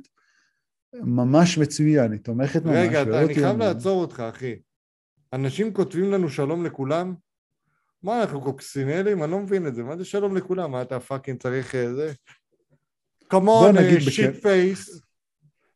ממש 0.93 1.57
מצוין, 1.57 2.11
היא 2.11 2.19
תומכת 2.19 2.65
ממש. 2.65 2.75
רגע, 2.75 3.01
אתה, 3.01 3.23
אני 3.23 3.35
חייב 3.35 3.57
לעצור 3.57 4.01
אותך, 4.01 4.19
אחי. 4.19 4.55
אנשים 5.33 5.73
כותבים 5.73 6.11
לנו 6.11 6.29
שלום 6.29 6.65
לכולם? 6.65 7.15
מה, 8.03 8.21
אנחנו 8.21 8.41
קוקסינלים? 8.41 9.23
אני 9.23 9.31
לא 9.31 9.39
מבין 9.39 9.67
את 9.67 9.75
זה, 9.75 9.83
מה 9.83 9.97
זה 9.97 10.05
שלום 10.05 10.37
לכולם? 10.37 10.71
מה 10.71 10.81
אתה 10.81 10.99
fucking 10.99 11.41
צריך 11.41 11.75
אה, 11.75 11.93
זה? 11.93 12.13
Come 13.29 13.55
on, 13.55 13.75
shit 13.99 14.35
face. 14.35 15.01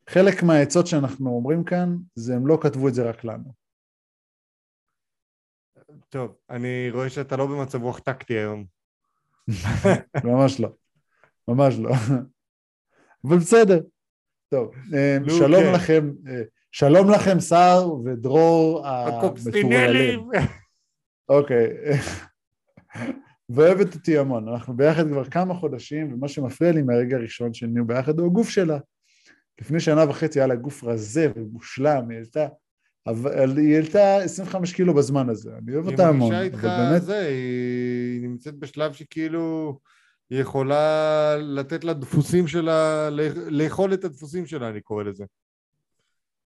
חלק 0.10 0.44
מהעצות 0.44 0.88
שאנחנו 0.88 1.30
אומרים 1.30 1.64
כאן, 1.64 1.98
זה 2.16 2.36
הם 2.36 2.48
לא 2.48 2.58
כתבו 2.62 2.88
את 2.88 2.94
זה 2.94 3.10
רק 3.10 3.24
לנו. 3.24 3.54
טוב, 6.10 6.36
אני 6.50 6.90
רואה 6.92 7.10
שאתה 7.10 7.38
לא 7.38 7.46
במצב 7.46 7.84
רוח 7.84 8.00
טקטי 8.00 8.34
היום. 8.34 8.75
ממש 10.24 10.60
לא, 10.60 10.70
ממש 11.48 11.76
לא. 11.76 11.92
אבל 13.28 13.38
בסדר. 13.38 13.82
טוב, 14.50 14.72
אה, 14.94 15.18
שלום. 15.30 15.64
לכם, 15.74 16.12
אה, 16.28 16.42
שלום 16.72 17.12
לכם 17.12 17.40
סער 17.40 17.94
ודרור 17.94 18.88
המטורללים. 18.88 20.30
אוקיי. 21.30 21.68
ואוהבת 23.50 23.96
אותי 23.96 24.18
המון, 24.18 24.48
אנחנו 24.48 24.78
ביחד 24.78 25.08
כבר 25.08 25.26
כמה 25.26 25.54
חודשים, 25.54 26.14
ומה 26.14 26.28
שמפריע 26.28 26.72
לי 26.72 26.82
מהרגע 26.82 27.18
הראשון 27.18 27.54
שנהיו 27.54 27.86
ביחד 27.86 28.20
הוא 28.20 28.28
הגוף 28.28 28.50
שלה. 28.50 28.78
לפני 29.62 29.80
שנה 29.80 30.10
וחצי 30.10 30.40
היה 30.40 30.48
לה 30.48 30.56
גוף 30.56 30.84
רזה 30.84 31.32
ומושלם, 31.36 32.10
היא 32.10 32.18
העלתה, 32.18 32.48
אבל 33.08 33.58
היא 33.58 33.76
העלתה 33.76 34.18
25 34.18 34.74
קילו 34.74 34.94
בזמן 34.94 35.30
הזה, 35.30 35.52
אני 35.58 35.76
אוהב 35.76 35.88
אותה 35.88 36.10
המון, 36.10 36.34
אבל 36.34 36.50
באמת... 36.62 37.02
זה, 37.02 37.20
היא 37.20 38.22
נמצאת 38.22 38.56
בשלב 38.56 38.94
שכאילו 38.94 39.80
היא 40.30 40.42
יכולה 40.42 41.36
לתת 41.38 41.84
לה 41.84 41.94
דפוסים 41.94 42.48
שלה, 42.48 43.10
לאכול 43.48 43.94
את 43.94 44.04
הדפוסים 44.04 44.46
שלה, 44.46 44.70
אני 44.70 44.82
קורא 44.82 45.04
לזה. 45.04 45.26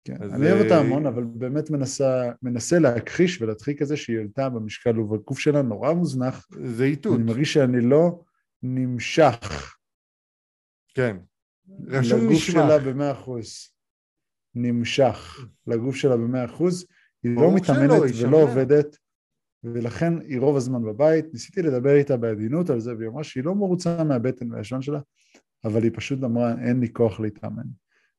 כן, 0.03 0.17
אני 0.21 0.51
אוהב 0.51 0.63
אותה 0.63 0.79
המון, 0.79 1.05
אבל 1.05 1.23
באמת 1.23 1.69
מנסה, 1.69 2.31
מנסה 2.41 2.79
להכחיש 2.79 3.41
ולהדחיק 3.41 3.81
את 3.81 3.87
זה 3.87 3.97
שהיא 3.97 4.17
העלתה 4.17 4.49
במשקל 4.49 4.99
ובגוף 4.99 5.39
שלה 5.39 5.61
נורא 5.61 5.93
מוזנח. 5.93 6.47
זה 6.63 6.83
איתות. 6.83 7.15
אני 7.15 7.23
מרגיש 7.23 7.53
שאני 7.53 7.81
לא 7.81 8.21
נמשך. 8.63 9.75
כן. 10.93 11.17
רשום 11.87 12.19
לגוף 12.19 12.31
נשמח. 12.31 12.53
שלה 12.53 12.79
במאה 12.79 13.11
אחוז. 13.11 13.74
נמשך 14.55 15.45
לגוף 15.67 15.95
שלה 15.95 16.17
במאה 16.17 16.45
אחוז, 16.45 16.85
היא 17.23 17.35
לא 17.35 17.55
מתאמנת 17.55 18.01
ולא 18.21 18.43
עובדת, 18.43 18.97
ולכן 19.63 20.13
היא 20.21 20.39
רוב 20.39 20.55
הזמן 20.55 20.83
בבית. 20.83 21.25
ניסיתי 21.33 21.61
לדבר 21.61 21.95
איתה 21.95 22.17
בעדינות 22.17 22.69
על 22.69 22.79
זה, 22.79 22.95
והיא 22.97 23.09
אמרה 23.09 23.23
שהיא 23.23 23.43
לא 23.43 23.55
מרוצה 23.55 24.03
מהבטן 24.03 24.51
והלשון 24.51 24.81
שלה, 24.81 24.99
אבל 25.65 25.83
היא 25.83 25.91
פשוט 25.93 26.23
אמרה, 26.23 26.55
אין 26.61 26.79
לי 26.79 26.93
כוח 26.93 27.19
להתאמן. 27.19 27.63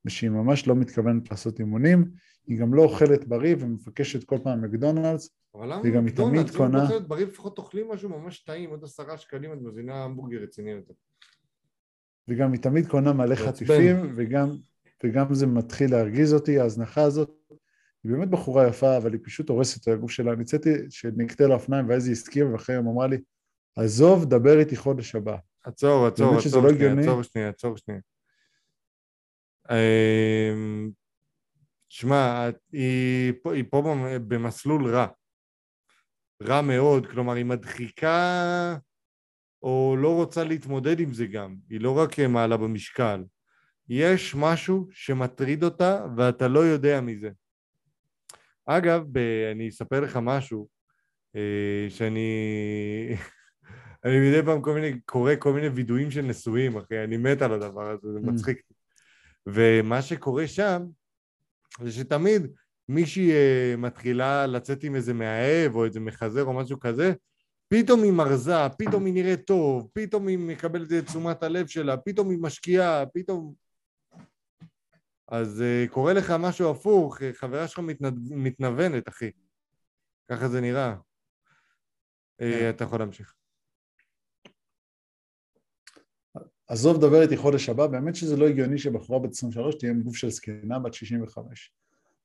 ושהיא 0.04 0.30
ממש 0.30 0.66
לא 0.66 0.74
מתכוונת 0.74 1.30
לעשות 1.30 1.58
אימונים, 1.58 2.10
היא 2.46 2.58
גם 2.60 2.74
לא 2.74 2.82
אוכלת 2.82 3.28
בריא 3.28 3.56
ומבקשת 3.58 4.24
כל 4.24 4.38
פעם 4.42 4.62
מקדונלדס, 4.62 5.30
והיא 5.54 5.94
גם 5.94 6.06
היא 6.06 6.14
תמיד 6.16 6.50
קונה... 6.50 6.86
אבל 6.86 6.94
למה 6.96 7.06
בריא 7.06 7.26
לפחות 7.26 7.56
תאכלי 7.56 7.82
משהו 7.92 8.08
ממש 8.08 8.38
טעים, 8.38 8.70
עוד 8.70 8.84
עשרה 8.84 9.18
שקלים 9.18 9.52
את 9.52 9.58
מזינה 9.62 10.04
המבורגר 10.04 10.38
רציני 10.38 10.70
יותר. 10.70 10.94
וגם 12.28 12.52
היא 12.52 12.60
תמיד 12.60 12.86
קונה 12.86 13.12
מלא 13.12 13.34
חטיפים, 13.34 14.12
וגם, 14.14 14.56
וגם 15.04 15.34
זה 15.34 15.46
מתחיל 15.46 15.90
להרגיז 15.90 16.34
אותי, 16.34 16.58
ההזנחה 16.58 17.02
הזאת. 17.02 17.30
היא 18.04 18.12
באמת 18.12 18.30
בחורה 18.30 18.68
יפה, 18.68 18.96
אבל 18.96 19.12
היא 19.12 19.20
פשוט 19.24 19.48
הורסת 19.48 19.82
את 19.82 19.88
הגוף 19.88 20.10
שלה. 20.10 20.32
אני 20.32 20.42
הצאתי 20.42 20.70
שנקטה 20.90 21.46
לאופניים 21.46 21.88
ואז 21.88 22.06
היא 22.06 22.12
הסכימה, 22.12 22.52
ואחרי 22.52 22.74
יום 22.74 22.88
אמרה 22.88 23.06
לי, 23.06 23.16
עזוב, 23.76 24.24
דבר 24.24 24.58
איתי 24.58 24.76
חודש 24.76 25.14
הבא. 25.14 25.36
עצור, 25.64 26.06
עצור, 26.06 26.38
עצור 26.38 26.62
לא 26.62 26.72
שנייה, 26.74 27.00
עצור 27.00 27.22
שנייה, 27.22 27.48
עצור 27.48 27.76
שנייה. 27.76 28.00
אמ, 29.70 30.90
שמע, 31.88 32.50
היא, 32.72 33.32
היא 33.44 33.64
פה 33.70 33.94
במסלול 34.28 34.94
רע. 34.94 35.06
רע 36.42 36.62
מאוד, 36.62 37.06
כלומר 37.06 37.32
היא 37.32 37.44
מדחיקה 37.44 38.76
או 39.62 39.96
לא 39.98 40.14
רוצה 40.14 40.44
להתמודד 40.44 41.00
עם 41.00 41.14
זה 41.14 41.26
גם, 41.26 41.56
היא 41.70 41.80
לא 41.80 41.98
רק 41.98 42.20
מעלה 42.20 42.56
במשקל. 42.56 43.24
יש 43.88 44.34
משהו 44.34 44.88
שמטריד 44.90 45.64
אותה 45.64 46.06
ואתה 46.16 46.48
לא 46.48 46.60
יודע 46.60 47.00
מזה. 47.00 47.30
אגב, 48.66 49.04
ב- 49.12 49.50
אני 49.52 49.68
אספר 49.68 50.00
לך 50.00 50.18
משהו, 50.22 50.68
אה, 51.36 51.86
שאני... 51.88 52.28
אני 54.04 54.28
מדי 54.28 54.42
פעם 54.42 54.62
כל 54.62 54.74
מיני, 54.74 55.00
קורא 55.00 55.32
כל 55.38 55.52
מיני 55.52 55.68
וידואים 55.68 56.10
של 56.10 56.22
נשואים, 56.22 56.76
אחי, 56.76 57.04
אני 57.04 57.16
מת 57.16 57.42
על 57.42 57.52
הדבר 57.52 57.90
הזה, 57.90 58.12
זה 58.12 58.18
mm. 58.18 58.30
מצחיק. 58.30 58.62
ומה 59.46 60.02
שקורה 60.02 60.46
שם, 60.46 60.82
זה 61.82 61.92
שתמיד 61.92 62.46
מישהי 62.88 63.32
אה, 63.32 63.74
מתחילה 63.78 64.46
לצאת 64.46 64.84
עם 64.84 64.94
איזה 64.94 65.14
מאהב 65.14 65.74
או 65.74 65.84
איזה 65.84 66.00
מחזר 66.00 66.44
או 66.44 66.52
משהו 66.52 66.80
כזה, 66.80 67.12
פתאום 67.68 68.02
היא 68.02 68.12
מרזה, 68.12 68.68
פתאום 68.78 69.04
היא 69.04 69.14
נראית 69.14 69.46
טוב, 69.46 69.88
פתאום 69.92 70.26
היא 70.26 70.38
מקבלת 70.38 70.92
את 70.92 71.06
תשומת 71.06 71.42
הלב 71.42 71.66
שלה, 71.66 71.96
פתאום 71.96 72.30
היא 72.30 72.38
משקיעה, 72.40 73.04
פתאום... 73.14 73.65
אז 75.28 75.62
uh, 75.62 75.90
קורה 75.90 76.12
לך 76.12 76.30
משהו 76.38 76.70
הפוך, 76.70 77.18
חברה 77.32 77.68
שלך 77.68 77.78
מתנ... 77.78 78.04
מתנוונת, 78.30 79.08
אחי. 79.08 79.30
ככה 80.30 80.48
זה 80.48 80.60
נראה. 80.60 80.94
Uh, 82.42 82.44
אתה 82.70 82.84
יכול 82.84 82.98
להמשיך. 82.98 83.34
עזוב, 86.68 87.00
דבר 87.00 87.22
איתי 87.22 87.36
חודש 87.36 87.68
הבא, 87.68 87.86
באמת 87.86 88.16
שזה 88.16 88.36
לא 88.36 88.46
הגיוני 88.46 88.78
שבחורה 88.78 89.18
בת 89.18 89.30
23 89.30 89.74
תהיה 89.74 89.92
עם 89.92 90.02
גוף 90.02 90.16
של 90.16 90.30
זקנה 90.30 90.78
בת 90.78 90.94
65. 90.94 91.72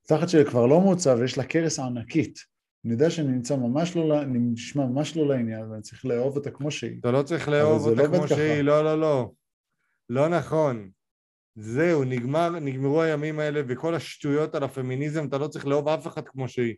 תחת 0.08 0.28
שלי 0.28 0.44
כבר 0.44 0.66
לא 0.66 0.80
מוצא 0.80 1.08
ויש 1.08 1.38
לה 1.38 1.44
קרס 1.44 1.78
ענקית. 1.78 2.38
אני 2.84 2.92
יודע 2.92 3.10
שאני 3.10 3.28
נמצא 3.28 3.56
ממש 3.56 3.96
לא, 3.96 4.22
אני 4.22 4.38
נשמע 4.38 4.86
ממש 4.86 5.16
לא 5.16 5.28
לעניין 5.28 5.70
ואני 5.70 5.82
צריך 5.82 6.04
לאהוב 6.04 6.36
אותה 6.36 6.50
כמו 6.50 6.70
שהיא. 6.70 7.00
אתה 7.00 7.10
לא 7.10 7.22
צריך 7.22 7.48
לאהוב 7.48 7.86
אותה 7.86 8.02
לא 8.02 8.06
כמו 8.06 8.28
שהיא, 8.28 8.62
לא, 8.62 8.84
לא, 8.84 9.00
לא. 9.00 9.30
לא 10.10 10.28
נכון. 10.28 10.90
זהו, 11.54 12.04
נגמר, 12.04 12.50
נגמרו 12.50 13.02
הימים 13.02 13.38
האלה 13.38 13.60
וכל 13.66 13.94
השטויות 13.94 14.54
על 14.54 14.62
הפמיניזם, 14.62 15.26
אתה 15.26 15.38
לא 15.38 15.48
צריך 15.48 15.66
לאהוב 15.66 15.88
אף 15.88 16.06
אחד 16.06 16.28
כמו 16.28 16.48
שהיא. 16.48 16.74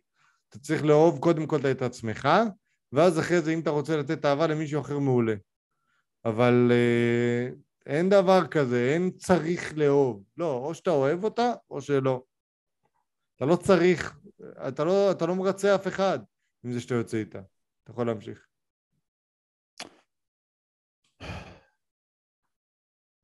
אתה 0.49 0.59
צריך 0.59 0.83
לאהוב 0.83 1.19
קודם 1.19 1.47
כל 1.47 1.59
את 1.71 1.81
עצמך, 1.81 2.29
ואז 2.91 3.19
אחרי 3.19 3.41
זה 3.41 3.53
אם 3.53 3.59
אתה 3.59 3.69
רוצה 3.69 3.97
לתת 3.97 4.25
אהבה 4.25 4.47
למישהו 4.47 4.81
אחר 4.81 4.99
מעולה. 4.99 5.35
אבל 6.25 6.71
אה, 6.71 7.49
אין 7.85 8.09
דבר 8.09 8.47
כזה, 8.47 8.91
אין 8.93 9.11
צריך 9.11 9.77
לאהוב. 9.77 10.23
לא, 10.37 10.57
או 10.57 10.73
שאתה 10.75 10.91
אוהב 10.91 11.23
אותה 11.23 11.53
או 11.69 11.81
שלא. 11.81 12.23
אתה 13.35 13.45
לא 13.45 13.55
צריך, 13.55 14.19
אתה 14.67 14.83
לא, 14.83 15.11
אתה 15.11 15.25
לא 15.25 15.35
מרצה 15.35 15.75
אף 15.75 15.87
אחד 15.87 16.19
עם 16.63 16.73
זה 16.73 16.81
שאתה 16.81 16.95
יוצא 16.95 17.17
איתה. 17.17 17.39
אתה 17.83 17.91
יכול 17.91 18.07
להמשיך. 18.07 18.45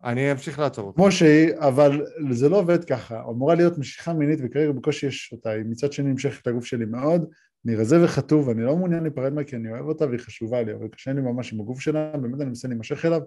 אני 0.04 0.32
אמשיך 0.32 0.60
לעצור 0.60 0.88
אותך. 0.88 0.98
כמו 0.98 1.12
שהיא, 1.12 1.50
אבל 1.58 2.06
זה 2.32 2.50
לא 2.50 2.58
עובד 2.58 2.84
ככה. 2.84 3.22
אמורה 3.30 3.56
להיות 3.56 3.78
משיכה 3.78 4.14
מינית 4.14 4.40
וכרגע 4.44 4.72
בקושי 4.72 5.08
יש 5.08 5.30
אותה. 5.32 5.50
היא 5.50 5.64
מצד 5.66 5.94
שני 5.94 6.10
נמשכת 6.10 6.42
את 6.42 6.48
הגוף 6.48 6.66
שלי 6.66 6.86
מאוד, 6.86 7.26
אני 7.66 7.76
רזה 7.76 8.04
וחטוב, 8.04 8.50
אני 8.50 8.64
לא 8.64 8.76
מעוניין 8.76 9.04
להיפרד 9.04 9.30
ממנה 9.34 9.44
כי 9.44 9.56
אני 9.56 9.72
אוהב 9.72 9.86
אותה 9.86 10.06
והיא 10.06 10.20
חשובה 10.20 10.62
לי, 10.62 10.74
אבל 10.74 10.88
קשה 10.88 11.14
לי 11.14 11.22
ממש 11.22 11.54
עם 11.54 11.60
הגוף 11.60 11.80
שלה, 11.80 12.12
באמת 12.18 12.42
אני 12.42 12.50
מנסה 12.50 12.68
להימשך 12.68 13.06
אליו. 13.06 13.22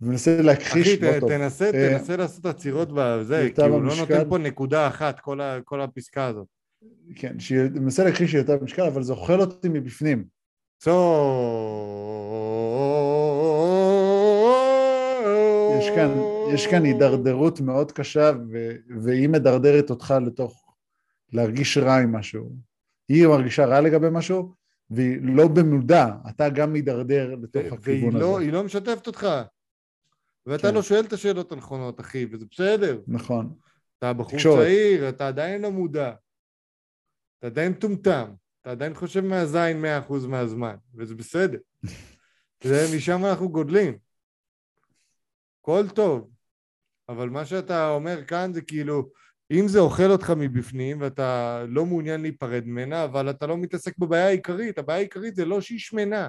ומנסה 0.00 0.42
להכחיש, 0.42 0.88
אחי, 0.88 1.06
לא 1.06 1.20
טוב. 1.20 1.28
תנסה, 1.28 1.64
אה, 1.64 1.98
תנסה 1.98 2.16
לעשות 2.16 2.46
עצירות 2.46 2.88
בזה, 2.94 3.48
כי 3.54 3.62
הוא 3.62 3.82
לא 3.82 3.96
נותן 3.96 4.28
פה 4.28 4.38
נקודה 4.38 4.88
אחת, 4.88 5.20
כל, 5.20 5.40
ה, 5.40 5.58
כל 5.64 5.80
הפסקה 5.80 6.26
הזאת. 6.26 6.46
כן, 7.14 7.40
שהיא 7.40 7.60
מנסה 7.74 8.04
להכחיש 8.04 8.30
שהיא 8.30 8.40
יותר 8.40 8.56
במשקל, 8.56 8.82
אבל 8.82 9.02
זה 9.02 9.12
אוכל 9.12 9.40
אותי 9.40 9.68
מבפנים. 9.68 10.24
יש 15.84 15.90
כאן, 15.94 16.10
יש 16.54 16.66
כאן 16.66 16.84
הידרדרות 16.84 17.60
מאוד 17.60 17.92
קשה, 17.92 18.32
ו, 18.52 18.70
והיא 19.02 19.28
מדרדרת 19.28 19.90
אותך 19.90 20.14
לתוך 20.26 20.74
להרגיש 21.32 21.78
רע 21.78 21.96
עם 21.96 22.12
משהו. 22.12 22.50
היא 23.08 23.26
מרגישה 23.26 23.66
רע 23.66 23.80
לגבי 23.80 24.06
משהו, 24.12 24.54
והיא 24.90 25.18
לא 25.22 25.48
במודע, 25.48 26.06
אתה 26.28 26.48
גם 26.48 26.72
מידרדר 26.72 27.34
לתוך 27.42 27.72
הכיוון 27.72 28.12
לא, 28.12 28.18
הזה. 28.18 28.28
והיא 28.28 28.52
לא 28.52 28.64
משתפת 28.64 29.06
אותך. 29.06 29.28
ואתה 30.46 30.68
כן. 30.68 30.74
לא 30.74 30.82
שואל 30.82 31.04
את 31.04 31.12
השאלות 31.12 31.52
הנכונות, 31.52 32.00
אחי, 32.00 32.26
וזה 32.30 32.44
בסדר. 32.50 33.00
נכון. 33.06 33.54
אתה 33.98 34.12
בחור 34.12 34.32
תקשורת. 34.32 34.64
צעיר, 34.64 35.08
אתה 35.08 35.28
עדיין 35.28 35.62
לא 35.62 35.70
מודע. 35.70 36.12
אתה 37.38 37.46
עדיין 37.46 37.72
טומטם. 37.72 38.30
אתה 38.60 38.70
עדיין 38.70 38.94
חושב 38.94 39.20
מהזין 39.20 39.82
מאה 39.82 39.98
אחוז 39.98 40.26
מהזמן, 40.26 40.74
וזה 40.94 41.14
בסדר. 41.14 41.58
זה, 42.64 42.86
משם 42.96 43.24
אנחנו 43.24 43.48
גודלים. 43.48 44.03
הכל 45.64 45.84
טוב. 45.94 46.30
אבל 47.08 47.28
מה 47.28 47.44
שאתה 47.44 47.88
אומר 47.88 48.24
כאן 48.24 48.52
זה 48.52 48.62
כאילו, 48.62 49.10
אם 49.50 49.68
זה 49.68 49.78
אוכל 49.78 50.10
אותך 50.10 50.30
מבפנים 50.36 51.00
ואתה 51.00 51.58
לא 51.68 51.86
מעוניין 51.86 52.22
להיפרד 52.22 52.62
ממנה, 52.66 53.04
אבל 53.04 53.30
אתה 53.30 53.46
לא 53.46 53.56
מתעסק 53.56 53.98
בבעיה 53.98 54.26
העיקרית, 54.26 54.78
הבעיה 54.78 54.98
העיקרית 54.98 55.36
זה 55.36 55.44
לא 55.44 55.60
שהיא 55.60 55.78
שמנה. 55.78 56.28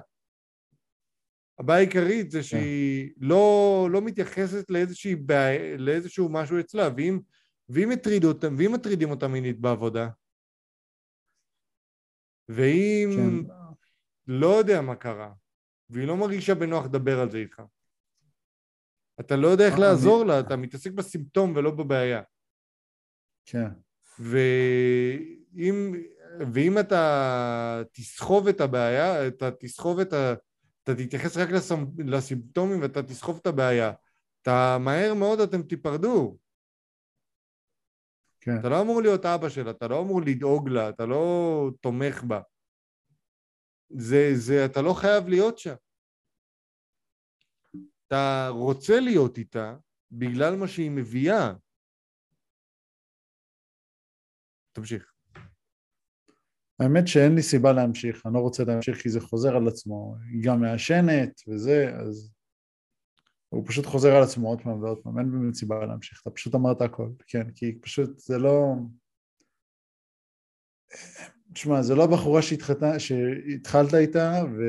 הבעיה 1.60 1.80
העיקרית 1.80 2.32
זה 2.32 2.38
כן. 2.38 2.44
שהיא 2.44 3.12
לא, 3.18 3.88
לא 3.92 4.02
מתייחסת 4.02 4.70
לאיזושהי 4.70 5.16
בעיה, 5.16 5.78
לאיזשהו 5.78 6.30
משהו 6.30 6.60
אצלה, 6.60 6.90
ואם, 6.98 7.20
ואם, 7.70 7.90
אותם, 8.24 8.56
ואם 8.58 8.72
מטרידים 8.74 9.10
אותה 9.10 9.28
מינית 9.28 9.60
בעבודה, 9.60 10.10
ואם 12.50 13.10
כן. 13.16 13.54
לא 14.28 14.48
יודע 14.48 14.82
מה 14.82 14.96
קרה, 14.96 15.34
והיא 15.90 16.08
לא 16.08 16.18
מרגישה 16.18 16.56
בנוח 16.56 16.86
לדבר 16.86 17.20
על 17.20 17.32
זה 17.32 17.38
איתך, 17.38 17.62
אתה 19.20 19.36
לא 19.36 19.48
יודע 19.48 19.66
איך 19.66 19.80
לעזור 19.80 20.26
לה, 20.26 20.40
אתה 20.40 20.56
מתעסק 20.56 20.92
בסימפטום 20.92 21.54
ולא 21.56 21.72
בבעיה. 21.72 22.22
כן. 23.46 23.68
ואם, 24.20 25.94
ואם 26.54 26.80
אתה 26.80 27.84
תסחוב 27.92 28.48
את 28.48 28.62
הבעיה, 28.62 29.28
אתה 29.28 29.52
תסחוב 29.52 30.00
את 30.00 30.14
ה... 30.14 30.34
אתה 30.84 30.96
תתייחס 30.96 31.38
רק 31.38 31.50
לסימפטומים 31.98 32.82
ואתה 32.82 33.04
תסחוב 33.04 33.38
את 33.42 33.48
הבעיה. 33.48 33.92
אתה 34.42 34.78
מהר 34.80 35.14
מאוד 35.14 35.40
אתם 35.40 35.64
תיפרדו. 35.64 36.38
כן. 38.42 38.60
אתה 38.60 38.70
לא 38.70 38.82
אמור 38.82 39.02
להיות 39.02 39.26
אבא 39.26 39.50
שלה, 39.50 39.72
אתה 39.72 39.88
לא 39.88 40.02
אמור 40.02 40.22
לדאוג 40.22 40.70
לה, 40.70 40.90
אתה 40.90 41.06
לא 41.06 41.70
תומך 41.82 42.24
בה. 42.24 42.42
זה, 43.90 44.32
זה, 44.36 44.66
אתה 44.66 44.82
לא 44.82 44.94
חייב 44.94 45.28
להיות 45.28 45.58
שם. 45.58 45.76
אתה 48.08 48.50
רוצה 48.52 49.00
להיות 49.00 49.38
איתה 49.38 49.76
בגלל 50.12 50.56
מה 50.56 50.68
שהיא 50.68 50.92
מביאה. 50.92 51.54
תמשיך. 54.72 55.12
האמת 56.80 57.08
שאין 57.08 57.36
לי 57.36 57.44
סיבה 57.44 57.74
להמשיך, 57.74 58.26
אני 58.26 58.34
לא 58.34 58.40
רוצה 58.40 58.64
להמשיך 58.64 58.98
כי 58.98 59.10
זה 59.10 59.22
חוזר 59.22 59.56
על 59.56 59.68
עצמו, 59.68 60.16
היא 60.32 60.44
גם 60.44 60.62
מעשנת 60.62 61.42
וזה, 61.48 61.92
אז 62.00 62.32
הוא 63.50 63.64
פשוט 63.68 63.86
חוזר 63.86 64.16
על 64.16 64.24
עצמו 64.24 64.50
עוד 64.50 64.62
פעם 64.62 64.84
ועוד 64.84 65.04
פעם, 65.04 65.20
אין 65.20 65.32
באמת 65.32 65.54
סיבה 65.54 65.86
להמשיך, 65.86 66.22
אתה 66.22 66.30
פשוט 66.30 66.56
אמרת 66.56 66.82
הכל, 66.82 67.10
כן, 67.28 67.52
כי 67.56 67.80
פשוט 67.82 68.20
זה 68.20 68.38
לא... 68.38 68.74
תשמע, 71.54 71.82
זה 71.82 71.96
לא 71.96 72.08
בחורה 72.08 72.42
שהתחת... 72.42 72.78
שהתחלת 72.98 73.94
איתה, 73.94 74.44
ו... 74.46 74.62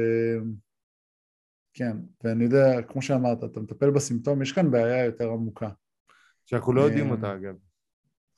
כן, 1.78 1.96
ואני 2.24 2.44
יודע, 2.44 2.82
כמו 2.88 3.02
שאמרת, 3.02 3.44
אתה 3.44 3.60
מטפל 3.60 3.90
בסימפטום, 3.90 4.42
יש 4.42 4.52
כאן 4.52 4.70
בעיה 4.70 5.04
יותר 5.04 5.28
עמוקה. 5.28 5.70
שאנחנו 6.46 6.72
לא 6.72 6.80
יודעים 6.80 7.10
אותה 7.10 7.34
אגב. 7.34 7.54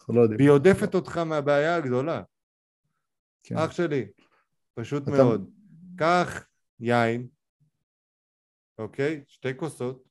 אנחנו 0.01 0.15
לא 0.15 0.20
יודעים. 0.20 0.40
והיא 0.40 0.51
עודפת 0.51 0.94
אותך 0.94 1.16
מהבעיה 1.16 1.77
הגדולה. 1.77 2.23
כן. 3.43 3.56
אח 3.56 3.73
שלי, 3.73 4.09
פשוט 4.74 5.02
אתה... 5.02 5.10
מאוד. 5.10 5.51
קח 5.98 6.47
יין, 6.81 7.28
אוקיי? 8.78 9.24
שתי 9.27 9.56
כוסות, 9.56 10.09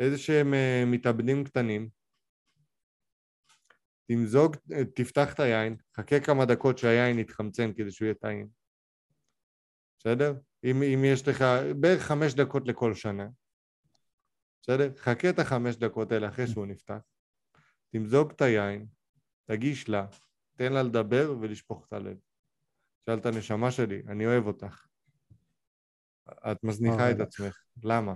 איזה 0.00 0.18
שהם 0.18 0.54
uh, 0.54 0.86
מתאבדים 0.86 1.44
קטנים, 1.44 1.88
תמזוג, 4.08 4.56
תפתח 4.94 5.34
את 5.34 5.40
היין, 5.40 5.76
חכה 5.96 6.20
כמה 6.20 6.44
דקות 6.44 6.78
שהיין 6.78 7.18
יתחמצן 7.18 7.72
כדי 7.72 7.90
שהוא 7.90 8.06
יהיה 8.06 8.14
טעים. 8.14 8.48
בסדר? 9.98 10.34
אם, 10.64 10.82
אם 10.82 11.04
יש 11.04 11.28
לך 11.28 11.44
בערך 11.80 12.02
חמש 12.02 12.34
דקות 12.34 12.68
לכל 12.68 12.94
שנה, 12.94 13.28
בסדר? 14.62 14.96
חכה 14.96 15.30
את 15.30 15.38
החמש 15.38 15.76
דקות 15.76 16.12
האלה 16.12 16.28
אחרי 16.28 16.46
שהוא 16.46 16.66
נפתח, 16.66 16.98
תמזוג 17.90 18.30
את 18.30 18.40
היין, 18.40 18.86
תגיש 19.44 19.88
לה, 19.88 20.06
תן 20.56 20.72
לה 20.72 20.82
לדבר 20.82 21.34
ולשפוך 21.40 21.86
את 21.86 21.92
הלב. 21.92 22.16
שאל 23.06 23.18
את 23.18 23.26
הנשמה 23.26 23.70
שלי, 23.70 24.02
אני 24.08 24.26
אוהב 24.26 24.46
אותך. 24.46 24.86
את 26.30 26.64
מזניחה 26.64 27.10
את 27.10 27.20
עצמך, 27.20 27.64
למה? 27.82 28.14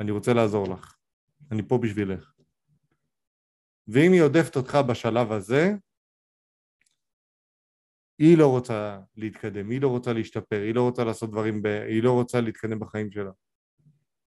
אני 0.00 0.10
רוצה 0.10 0.32
לעזור 0.32 0.68
לך. 0.68 0.96
אני 1.50 1.62
פה 1.68 1.78
בשבילך. 1.82 2.32
ואם 3.88 4.12
היא 4.12 4.22
עודפת 4.22 4.56
אותך 4.56 4.78
בשלב 4.88 5.32
הזה, 5.32 5.74
היא 8.18 8.38
לא 8.38 8.46
רוצה 8.46 9.00
להתקדם, 9.16 9.70
היא 9.70 9.80
לא 9.80 9.88
רוצה 9.88 10.12
להשתפר, 10.12 10.60
היא 10.60 10.74
לא 10.74 10.82
רוצה 10.82 11.04
לעשות 11.04 11.30
דברים, 11.30 11.62
ב... 11.62 11.66
היא 11.66 12.02
לא 12.02 12.12
רוצה 12.12 12.40
להתקדם 12.40 12.78
בחיים 12.78 13.10
שלה. 13.10 13.30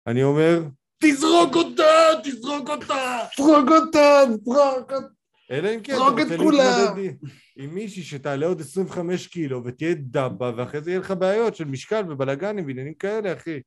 אני 0.06 0.22
אומר, 0.22 0.60
תזרוק 0.98 1.54
אותה, 1.54 2.20
תזרוק 2.24 2.68
אותה! 2.68 3.26
תזרוק 3.32 3.68
אותה, 3.70 4.22
תזרוק 4.36 4.92
אותה! 4.92 5.06
אלא 5.50 5.74
אם 5.74 5.80
כן, 5.80 5.92
אתה 5.92 6.02
רוצה 6.02 6.24
להתמודד 6.24 7.16
עם 7.56 7.74
מישהי 7.74 8.02
שתעלה 8.02 8.46
עוד 8.46 8.60
25 8.60 9.26
קילו 9.26 9.64
ותהיה 9.64 9.94
דבה, 9.94 10.52
ואחרי 10.56 10.82
זה 10.82 10.90
יהיה 10.90 11.00
לך 11.00 11.10
בעיות 11.10 11.56
של 11.56 11.64
משקל 11.64 12.12
ובלאגנים 12.12 12.66
ועניינים 12.66 12.94
כאלה, 12.94 13.32
אחי. 13.32 13.60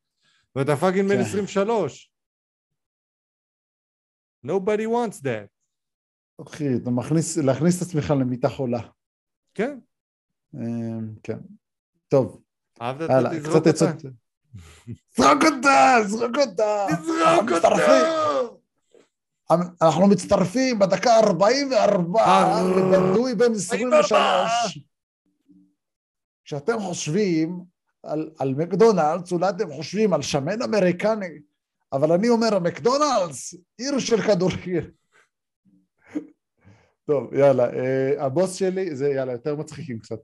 ואתה 0.55 0.75
fucking 0.75 1.09
בן 1.09 1.19
23. 1.19 2.11
כן. 4.43 4.49
Nobody 4.49 4.85
wants 4.85 5.21
that. 5.21 5.47
אחי, 6.47 6.65
אתה 6.83 6.89
מכניס, 6.89 7.37
להכניס 7.37 7.77
את 7.77 7.87
עצמך 7.87 8.13
למיטה 8.19 8.49
חולה. 8.49 8.81
כן. 9.53 9.79
אמ, 10.55 11.13
כן. 11.23 11.37
טוב. 12.07 12.41
אהבת 12.81 13.09
אותה, 13.09 13.29
תזרוק 13.39 13.67
אותה. 13.67 13.91
זרוק 15.17 15.43
אותה, 15.43 15.97
זרוק 16.07 16.37
אותה. 16.37 16.87
תזרוק 17.01 17.51
אותה. 17.51 17.69
אנחנו 19.81 20.07
מצטרפים 20.07 20.79
בדקה 20.79 21.19
44 21.19 22.61
לבדוי 22.77 23.35
בן 23.35 23.51
23. 23.51 24.21
כשאתם 26.45 26.79
חושבים 26.79 27.59
על, 28.03 28.29
על 28.39 28.53
מקדונלדס, 28.53 29.31
אולי 29.31 29.49
אתם 29.49 29.71
חושבים 29.71 30.13
על 30.13 30.21
שמן 30.21 30.61
אמריקני, 30.61 31.39
אבל 31.93 32.11
אני 32.11 32.29
אומר, 32.29 32.59
מקדונלדס, 32.59 33.55
עיר 33.77 33.99
של 33.99 34.21
כדורגל. 34.21 34.91
טוב, 37.05 37.33
יאללה, 37.33 37.69
uh, 37.69 38.21
הבוס 38.23 38.53
שלי, 38.53 38.95
זה 38.95 39.09
יאללה, 39.09 39.31
יותר 39.31 39.55
מצחיקים 39.55 39.99
קצת. 39.99 40.19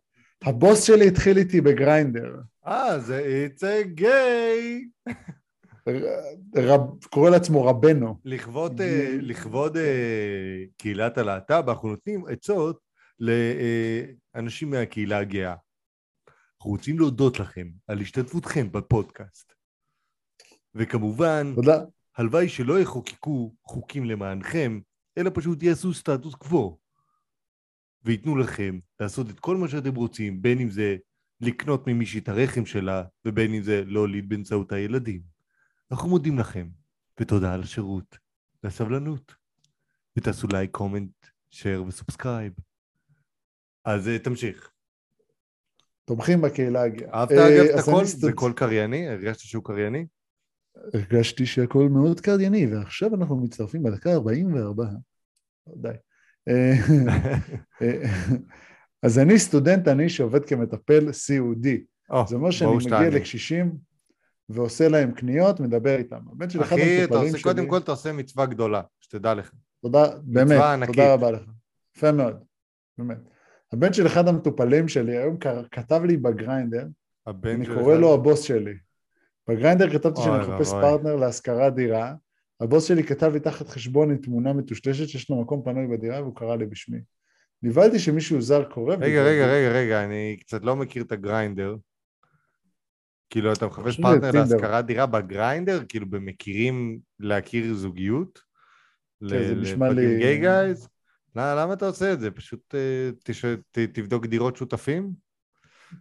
הבוס 0.45 0.84
שלי 0.84 1.07
התחיל 1.07 1.38
איתי 1.38 1.61
בגריינדר. 1.61 2.35
אה, 2.68 2.99
זה 2.99 3.47
it's 3.47 3.61
a 3.61 3.99
gay. 3.99 5.09
רב, 6.55 6.81
קורא 7.09 7.30
לעצמו 7.30 7.65
רבנו. 7.65 8.19
לכבוד, 8.26 8.81
אה, 8.81 9.18
לכבוד 9.19 9.77
אה, 9.77 10.63
קהילת 10.77 11.18
הלהט"ב, 11.18 11.69
אנחנו 11.69 11.89
נותנים 11.89 12.26
עצות 12.27 12.80
לאנשים 13.19 14.69
מהקהילה 14.69 15.18
הגאה. 15.18 15.55
אנחנו 16.57 16.72
רוצים 16.72 16.99
להודות 16.99 17.39
לכם 17.39 17.68
על 17.88 18.01
השתתפותכם 18.01 18.72
בפודקאסט. 18.72 19.53
וכמובן, 20.76 21.51
תודה. 21.55 21.84
הלוואי 22.18 22.49
שלא 22.49 22.80
יחוקקו 22.80 23.53
חוקים 23.63 24.05
למענכם, 24.05 24.80
אלא 25.18 25.31
פשוט 25.34 25.63
יעשו 25.63 25.93
סטטוס 25.93 26.35
קוו. 26.35 26.81
וייתנו 28.03 28.36
לכם 28.36 28.80
לעשות 28.99 29.30
את 29.30 29.40
כל 29.40 29.57
מה 29.57 29.68
שאתם 29.68 29.95
רוצים, 29.95 30.41
בין 30.41 30.60
אם 30.60 30.69
זה 30.69 30.98
לקנות 31.41 31.88
ממישהי 31.88 32.19
את 32.19 32.30
הרחם 32.30 32.65
שלה, 32.65 33.03
ובין 33.26 33.53
אם 33.53 33.64
זה 33.64 33.84
להוליד 33.86 34.30
באמצעות 34.30 34.72
הילדים. 34.72 35.22
אנחנו 35.91 36.10
מודים 36.10 36.40
לכם, 36.40 36.68
ותודה 37.19 37.53
על 37.53 37.61
השירות, 37.61 38.18
והסבלנות. 38.64 39.36
ותעשו 40.18 40.48
like, 40.48 40.72
comment, 40.72 41.11
share 41.49 41.84
ו 41.84 41.90
subscribe. 41.90 42.53
אז 43.86 44.07
אה, 44.07 44.19
תמשיך. 44.19 44.72
תומכים 46.06 46.41
בקהילה 46.41 46.84
הגאה. 46.84 47.14
אהבת 47.14 47.32
אגב 47.32 47.65
את 47.73 47.80
הכל? 47.80 48.06
זה 48.06 48.34
קול 48.34 48.53
קרייני? 48.53 49.10
הרגשת 49.10 49.40
שהוא 49.40 49.64
קרייני? 49.64 50.06
הרגשתי 50.94 51.45
שהכל 51.45 51.90
מאוד 51.90 52.19
קרייני, 52.19 52.73
ועכשיו 52.73 53.15
אנחנו 53.15 53.38
מצטרפים 53.38 53.84
בדקה 53.84 54.14
44. 54.14 54.86
די. 55.76 55.90
אה, 56.47 56.73
אה, 57.81 58.03
אז 59.03 59.19
אני 59.19 59.39
סטודנט 59.39 59.88
אני 59.88 60.09
שעובד 60.09 60.45
כמטפל 60.45 61.11
סיעודי. 61.11 61.84
זה 62.27 62.35
אומר 62.35 62.51
שאני 62.51 62.76
מגיע 62.76 63.09
לקשישים 63.09 63.76
ועושה 64.49 64.88
להם 64.88 65.11
קניות, 65.11 65.59
מדבר 65.59 65.97
איתם. 65.97 66.19
הבן 66.31 66.49
של 66.49 66.61
אחד 66.61 66.76
המטופלים 66.80 67.30
שלי... 67.30 67.35
אחי, 67.35 67.43
קודם 67.43 67.68
כל 67.68 67.77
אתה 67.77 67.91
עושה 67.91 68.11
מצווה 68.11 68.45
גדולה, 68.45 68.81
שתדע 68.99 69.34
לך. 69.34 69.51
תודה, 69.81 70.05
באמת, 70.23 70.61
תודה 70.85 71.13
רבה 71.13 71.31
לך. 71.31 71.41
יפה 71.97 72.11
מאוד, 72.11 72.43
באמת. 72.97 73.18
הבן 73.73 73.93
של 73.93 74.07
אחד 74.07 74.27
המטופלים 74.27 74.88
שלי 74.88 75.18
היום 75.18 75.38
כתב 75.72 76.01
לי 76.03 76.18
בגריינדר, 76.18 76.88
אני 77.27 77.65
קורא 77.65 77.95
לו 77.95 78.13
הבוס 78.13 78.41
שלי. 78.41 78.73
בגריינדר 79.49 79.89
כתבתי 79.89 80.22
שאני 80.22 80.38
מחפש 80.38 80.72
פרטנר 80.72 81.15
להשכרת 81.15 81.76
דירה, 81.76 82.13
הבוס 82.61 82.88
שלי 82.88 83.03
כתב 83.03 83.31
לי 83.33 83.39
תחת 83.39 83.69
חשבון 83.69 84.11
עם 84.11 84.17
תמונה 84.17 84.53
מטושטשת 84.53 85.07
שיש 85.07 85.29
לו 85.29 85.41
מקום 85.41 85.61
פנוי 85.63 85.88
בדירה 85.88 86.21
והוא 86.21 86.35
קרא 86.35 86.55
לי 86.55 86.65
בשמי. 86.65 86.99
נבהלתי 87.63 87.99
שמישהו 87.99 88.41
זר 88.41 88.63
קורא... 88.63 88.95
רגע, 88.95 89.23
רגע, 89.23 89.47
רגע, 89.47 89.71
רגע, 89.71 90.03
אני 90.03 90.38
קצת 90.39 90.63
לא 90.63 90.75
מכיר 90.75 91.03
את 91.03 91.11
הגריינדר. 91.11 91.75
כאילו, 93.29 93.53
אתה 93.53 93.67
מחפש 93.67 93.99
פרטנר 94.01 94.31
להשכרת 94.31 94.85
דירה 94.85 95.05
בגריינדר? 95.05 95.83
כאילו, 95.89 96.09
במכירים 96.09 96.99
להכיר 97.19 97.73
זוגיות? 97.73 98.41
לי... 99.21 100.17
gay 100.18 100.38
guys? 100.38 100.88
למה 101.35 101.73
אתה 101.73 101.85
עושה 101.85 102.13
את 102.13 102.19
זה? 102.19 102.31
פשוט 102.31 102.75
אה, 102.75 103.85
תבדוק 103.93 104.25
דירות 104.25 104.55
שותפים? 104.55 105.11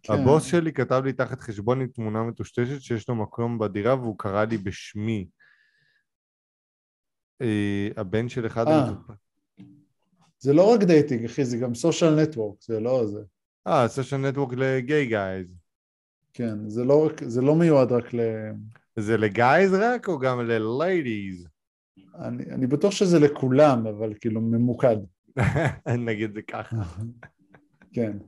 כן. 0.02 0.12
הבוס 0.12 0.44
שלי 0.44 0.72
כתב 0.72 1.02
לי 1.04 1.12
תחת 1.12 1.40
חשבון 1.40 1.80
עם 1.80 1.86
תמונה 1.86 2.22
מטושטשת 2.22 2.80
שיש 2.80 3.08
לו 3.08 3.14
מקום 3.14 3.58
בדירה 3.58 3.94
והוא 3.94 4.18
קרא 4.18 4.44
לי 4.44 4.58
בשמי. 4.58 5.26
אה, 7.42 7.88
הבן 7.96 8.28
של 8.28 8.46
אחד... 8.46 8.68
אה, 8.68 8.92
זה 10.38 10.52
לא 10.52 10.74
רק 10.74 10.82
dating, 10.82 11.24
אחי, 11.24 11.44
זה 11.44 11.56
גם 11.56 11.74
social 11.74 12.22
network, 12.22 12.62
זה 12.62 12.80
לא 12.80 13.06
זה. 13.06 13.20
אה, 13.66 13.88
social 13.88 14.20
network 14.20 14.52
ל 14.56 14.69
gay 14.69 15.06
guys. 15.06 15.46
כן, 16.32 16.68
זה 16.68 16.84
לא, 16.84 17.06
רק, 17.06 17.24
זה 17.24 17.42
לא 17.42 17.54
מיועד 17.54 17.92
רק 17.92 18.14
ל... 18.14 18.20
זה 18.96 19.16
ל 19.16 19.28
guys 19.28 19.74
רק 19.74 20.08
או 20.08 20.18
גם 20.18 20.40
ל 20.40 20.54
ladies? 20.54 21.48
אני, 22.14 22.44
אני 22.44 22.66
בטוח 22.66 22.90
שזה 22.90 23.18
לכולם, 23.18 23.86
אבל 23.86 24.14
כאילו 24.20 24.40
ממוקד. 24.40 24.96
נגיד 26.06 26.34
זה 26.34 26.42
ככה. 26.42 26.76
כן. 27.94 28.18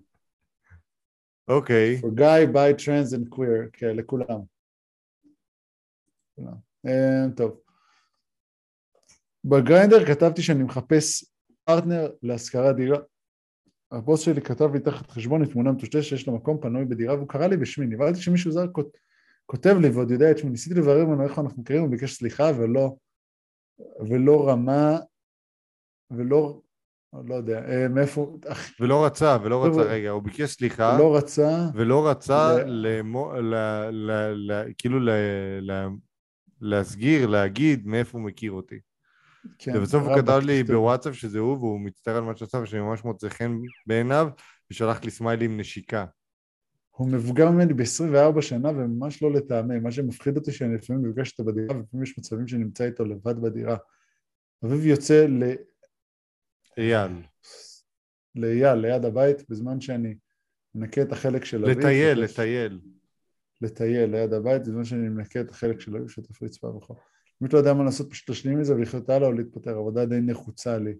אוקיי. 1.48 1.96
Okay. 1.96 2.04
For 2.04 2.18
gay, 2.18 2.54
bi, 2.54 2.84
trans 2.84 3.14
and 3.14 3.34
queer, 3.34 3.70
כן, 3.72 3.96
לכולם. 3.96 4.40
Uh, 6.86 6.90
טוב. 7.36 7.60
בגריינדר 9.44 10.06
כתבתי 10.06 10.42
שאני 10.42 10.62
מחפש 10.62 11.24
פרטנר 11.64 12.10
להשכרת 12.22 12.76
דירה. 12.76 12.98
הבוס 13.92 14.20
שלי 14.20 14.40
כתב 14.40 14.72
לי 14.74 14.80
תחת 14.80 15.10
חשבון 15.10 15.42
עם 15.42 15.48
תמונה 15.48 15.72
מטושטשת 15.72 16.08
שיש 16.08 16.26
לו 16.26 16.36
מקום 16.36 16.60
פנוי 16.60 16.84
בדירה 16.84 17.14
והוא 17.14 17.28
קרא 17.28 17.46
לי 17.46 17.56
בשמי, 17.56 17.86
נבהלתי 17.86 18.20
שמישהו 18.20 18.50
זר 18.50 18.66
כותב 19.46 19.76
לי 19.80 19.88
ועוד 19.88 20.10
יודע 20.10 20.30
את 20.30 20.38
שמי, 20.38 20.50
ניסיתי 20.50 20.74
לברר 20.74 21.04
ממנו 21.04 21.24
איך 21.24 21.38
אנחנו 21.38 21.62
מכירים, 21.62 21.82
הוא 21.82 21.90
ביקש 21.90 22.14
סליחה 22.14 22.50
ולא, 22.58 22.96
ולא 24.10 24.48
רמה, 24.48 24.98
ולא, 26.10 26.60
לא 27.26 27.34
יודע, 27.34 27.64
אה, 27.68 27.88
מאיפה... 27.88 28.36
ולא 28.80 29.06
רצה, 29.06 29.36
ולא 29.42 29.66
רצה, 29.66 29.82
רגע, 29.82 30.10
הוא 30.10 30.22
ביקש 30.22 30.50
סליחה. 30.50 30.98
לא 30.98 31.16
רצה. 31.16 31.68
ולא 31.74 32.10
רצה, 32.10 32.56
כאילו 34.78 34.98
להסגיר, 36.60 37.26
להגיד 37.26 37.86
מאיפה 37.86 38.18
הוא 38.18 38.26
מכיר 38.26 38.52
אותי. 38.52 38.80
כן, 39.58 39.76
ובסוף 39.76 40.02
הוא 40.02 40.16
כתב 40.16 40.40
לי 40.46 40.62
בוואטסאפ 40.62 41.14
שזה 41.14 41.38
הוא, 41.38 41.58
והוא 41.58 41.80
מצטער 41.80 42.16
על 42.16 42.22
מה 42.22 42.36
שעשה, 42.36 42.58
ושאני 42.58 42.82
ממש 42.82 43.04
מוצא 43.04 43.28
חן 43.28 43.58
בעיניו, 43.86 44.28
ושלח 44.70 45.04
לי 45.04 45.10
סמיילי 45.10 45.44
עם 45.44 45.60
נשיקה. 45.60 46.06
הוא 46.90 47.08
מבוגר 47.08 47.50
ממני 47.50 47.74
ב-24 47.74 48.40
שנה 48.40 48.68
וממש 48.68 49.22
לא 49.22 49.32
לטעמי, 49.32 49.78
מה 49.78 49.92
שמפחיד 49.92 50.36
אותי 50.36 50.52
שאני 50.52 50.74
לפעמים 50.74 51.02
מפגש 51.02 51.30
איתו 51.30 51.44
בדירה 51.44 51.76
ולפעמים 51.76 52.02
יש 52.02 52.18
מצבים 52.18 52.48
שאני 52.48 52.64
נמצא 52.64 52.84
איתו 52.84 53.04
לבד 53.04 53.40
בדירה. 53.42 53.76
אביב 54.64 54.86
יוצא 54.86 55.26
ל... 55.28 55.42
אייל. 56.78 57.12
לאייל, 58.34 58.74
ליד 58.74 59.04
הבית, 59.04 59.50
בזמן 59.50 59.80
שאני 59.80 60.14
מנקה 60.74 61.02
את 61.02 61.12
החלק 61.12 61.44
של 61.44 61.64
אביב. 61.64 61.78
לטייל, 61.78 62.20
לטייל. 62.20 62.80
לטייל 63.60 64.10
ליד 64.10 64.32
הבית, 64.32 64.62
בזמן 64.62 64.84
שאני 64.84 65.08
מנקה 65.08 65.40
את 65.40 65.50
החלק 65.50 65.80
של 65.80 65.96
אביב, 65.96 66.08
שוטף 66.08 66.42
רצפה 66.42 66.68
וכו'. 66.68 67.11
אתה 67.46 67.56
לא 67.56 67.60
יודע 67.60 67.74
מה 67.74 67.84
לעשות, 67.84 68.10
פשוט 68.10 68.30
תשלים 68.30 68.60
מזה 68.60 68.74
ולחיות 68.74 69.08
הלאה 69.08 69.28
או 69.28 69.32
להתפטר, 69.32 69.70
עבודה 69.70 70.06
די 70.06 70.20
נחוצה 70.20 70.78
לי. 70.78 70.94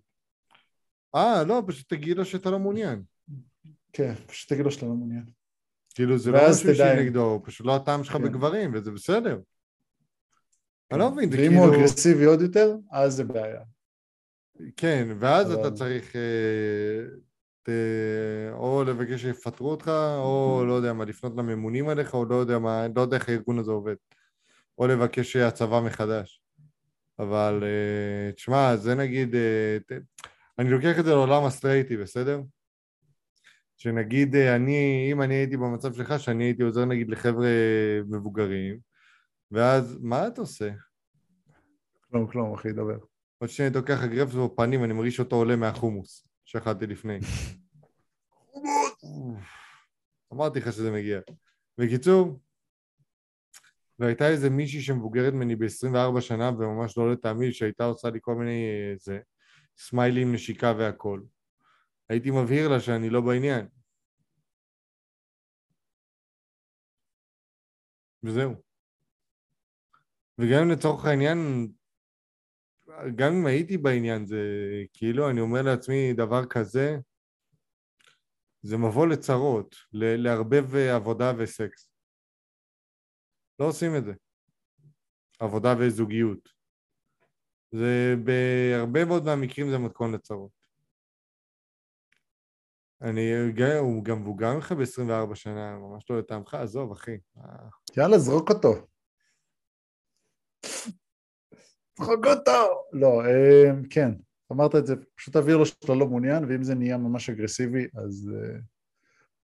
אה, 1.15 1.45
לא, 1.45 1.63
פשוט 1.67 1.89
תגיד 1.89 2.17
לו 2.17 2.25
שאתה 2.25 2.51
לא 2.51 2.59
מעוניין. 2.59 3.03
כן, 3.93 4.15
פשוט 4.27 4.53
תגיד 4.53 4.65
לו 4.65 4.71
שאתה 4.71 4.87
לא 4.87 4.95
מעוניין. 4.95 5.25
כאילו 5.95 6.19
זה 6.19 6.31
לא 6.31 6.39
משהו 6.51 6.75
שהיא 6.75 7.01
נגדו, 7.01 7.43
פשוט 7.45 7.67
לא 7.67 7.77
הטעם 7.77 8.05
שלך 8.05 8.17
כן. 8.17 8.23
בגברים, 8.23 8.71
וזה 8.75 8.91
בסדר. 8.91 9.41
אני 10.91 10.99
לא 10.99 11.11
מבין, 11.11 11.31
זה 11.31 11.37
כאילו... 11.37 11.53
ואם 11.53 11.63
הוא 11.63 11.77
אגרסיבי 11.77 12.25
עוד 12.25 12.41
יותר, 12.41 12.77
אז 12.93 13.15
זה 13.15 13.25
בעיה. 13.25 13.61
כן, 14.77 15.09
ואז 15.19 15.53
אתה 15.53 15.71
צריך... 15.71 16.17
אה, 17.69 18.53
או 18.53 18.85
לבקש 18.85 19.23
שיפטרו 19.23 19.71
אותך, 19.71 19.91
או 20.19 20.65
לא 20.67 20.73
יודע 20.73 20.93
מה, 20.93 21.05
לפנות 21.05 21.33
לממונים 21.37 21.89
עליך, 21.89 22.15
או 22.15 22.25
לא 22.25 22.35
יודע 22.35 22.59
מה, 22.59 22.87
לא 22.97 23.01
יודע 23.01 23.17
איך 23.17 23.29
הארגון 23.29 23.59
הזה 23.59 23.71
עובד. 23.71 23.95
או 24.79 24.87
לבקש 24.87 25.37
הצבה 25.37 25.81
מחדש. 25.81 26.43
אבל 27.19 27.63
אה, 27.65 28.33
תשמע, 28.33 28.77
זה 28.77 28.95
נגיד, 28.95 29.35
אה, 29.35 29.79
אני 30.59 30.71
לוקח 30.71 30.99
את 30.99 31.05
זה 31.05 31.11
לעולם 31.11 31.45
הסטרייטי, 31.45 31.97
בסדר? 31.97 32.41
שנגיד 33.77 34.37
אה, 34.37 34.57
אני, 34.57 35.09
אם 35.13 35.23
אני 35.23 35.35
הייתי 35.35 35.57
במצב 35.57 35.93
שלך, 35.93 36.21
שאני 36.21 36.45
הייתי 36.45 36.63
עוזר 36.63 36.85
נגיד 36.85 37.09
לחבר'ה 37.09 37.49
מבוגרים, 38.09 38.79
ואז 39.51 39.99
מה 40.03 40.27
אתה 40.27 40.41
עושה? 40.41 40.71
כלום, 42.11 42.27
כלום, 42.27 42.55
אחי, 42.55 42.73
דבר. 42.73 42.99
עוד 43.39 43.51
שנייה 43.51 43.69
אני 43.69 43.77
לוקח 43.77 44.05
אגרף 44.05 44.35
בפנים, 44.35 44.85
אני 44.85 44.93
מרגיש 44.93 45.21
אותו 45.21 45.37
עולה 45.37 45.57
מהחומוס 45.57 46.29
שאכלתי 46.45 46.87
לפני. 46.87 47.19
אמרתי 50.33 50.61
לך 50.61 50.73
שזה 50.73 50.91
מגיע. 50.91 51.21
בקיצור, 51.79 52.41
והייתה 53.99 54.29
איזה 54.29 54.51
מישהי 54.51 54.81
שמבוגרת 54.81 55.33
ממני 55.33 55.57
ב-24 55.57 56.21
שנה 56.21 56.49
וממש 56.49 56.99
לא 56.99 57.13
לטעמי, 57.13 57.53
שהייתה 57.53 57.85
עושה 57.85 58.11
לי 58.11 58.19
כל 58.23 58.35
מיני 58.35 58.67
איזה 58.93 59.21
סמיילים, 59.77 60.35
נשיקה 60.35 60.75
והכל. 60.79 61.21
הייתי 62.09 62.31
מבהיר 62.31 62.69
לה 62.69 62.81
שאני 62.81 63.11
לא 63.11 63.21
בעניין. 63.21 63.67
וזהו. 68.23 68.55
וגם 70.39 70.71
לצורך 70.71 71.05
העניין, 71.05 71.69
גם 73.15 73.33
אם 73.33 73.47
הייתי 73.47 73.79
בעניין, 73.79 74.27
זה 74.27 74.41
כאילו, 74.93 75.31
אני 75.31 75.41
אומר 75.41 75.63
לעצמי 75.63 76.13
דבר 76.13 76.47
כזה, 76.47 76.97
זה 78.63 78.77
מבוא 78.77 79.07
לצרות, 79.07 79.77
לערבב 79.93 80.77
עבודה 80.77 81.33
וסקס. 81.39 81.92
לא 83.59 83.65
עושים 83.65 83.97
את 83.97 84.05
זה. 84.05 84.13
עבודה 85.39 85.75
וזוגיות. 85.79 86.49
זה 87.73 88.15
בהרבה 88.25 89.05
מאוד 89.05 89.25
מהמקרים 89.25 89.71
זה 89.71 89.79
מתכון 89.79 90.15
לצרות. 90.15 90.63
אני, 93.03 93.33
הוא 93.79 94.05
גם 94.05 94.21
מבוגר 94.21 94.55
ממך 94.55 94.73
ב-24 94.73 95.35
שנה, 95.35 95.77
ממש 95.79 96.11
לא 96.11 96.19
לטעמך, 96.19 96.55
עזוב 96.55 96.93
אחי. 96.93 97.19
יאללה, 97.97 98.19
זרוק 98.19 98.51
אותו. 98.51 98.73
זרוק 101.99 102.27
אותו! 102.27 102.85
לא, 102.93 103.23
אמ, 103.27 103.83
כן, 103.91 104.11
אמרת 104.53 104.75
את 104.75 104.87
זה, 104.87 104.95
פשוט 105.15 105.35
תעביר 105.35 105.57
לו 105.57 105.67
שאתה 105.67 105.95
לא 105.95 106.07
מעוניין, 106.07 106.45
ואם 106.45 106.63
זה 106.63 106.75
נהיה 106.75 106.97
ממש 106.97 107.31
אגרסיבי, 107.31 107.87
אז 107.95 108.31
uh, 108.35 108.61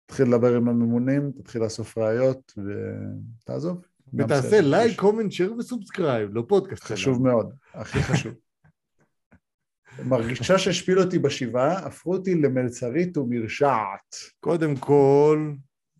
תתחיל 0.05 0.27
לדבר 0.27 0.55
עם 0.55 0.69
הממונים, 0.69 1.31
תתחיל 1.31 1.61
לאסוף 1.61 1.97
ראיות, 1.97 2.53
ותעזוב. 2.57 3.85
ותעשה 4.13 4.61
like, 4.61 4.99
comment, 4.99 5.31
share 5.31 5.53
ו 5.53 6.29
subscribe, 6.33 6.43
לפודקאסט. 6.47 6.83
חשוב 6.83 7.23
מאוד, 7.23 7.53
הכי 7.73 8.03
חשוב. 8.13 8.33
מרגישה 10.05 10.57
שהשפילו 10.57 11.03
אותי 11.03 11.19
בשבעה, 11.19 11.85
הפכו 11.87 12.13
אותי 12.13 12.35
למלצרית 12.35 13.17
ומרשעת. 13.17 14.15
קודם 14.39 14.75
כל, 14.75 15.53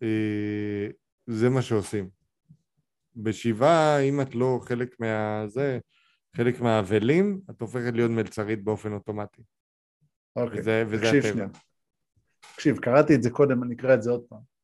אה, 0.04 0.88
זה 1.28 1.50
מה 1.50 1.62
שעושים. 1.62 2.10
בשבעה, 3.16 4.00
אם 4.00 4.22
את 4.22 4.36
לא 4.36 4.60
חלק 4.64 4.96
מהזה, 5.00 5.80
חלק 6.36 6.62
מהאבלים, 6.62 7.42
את 7.50 7.62
הופכת 7.62 7.94
להיות 7.94 8.12
מלצרית 8.12 8.64
באופן 8.64 8.94
אוטומטי. 8.94 9.42
אוקיי, 10.36 10.60
וזה, 10.60 10.84
וזה 10.88 11.04
תקשיב 11.06 11.24
שנייה. 11.24 11.48
תקשיב, 12.56 12.80
קראתי 12.80 13.16
את 13.16 13.24
זה 13.24 13.30
קודם, 13.30 13.64
אני 13.64 13.76
אקרא 13.76 13.94
את 13.94 14.04
זה 14.04 14.12
עוד 14.12 14.24
פעם. 14.30 14.57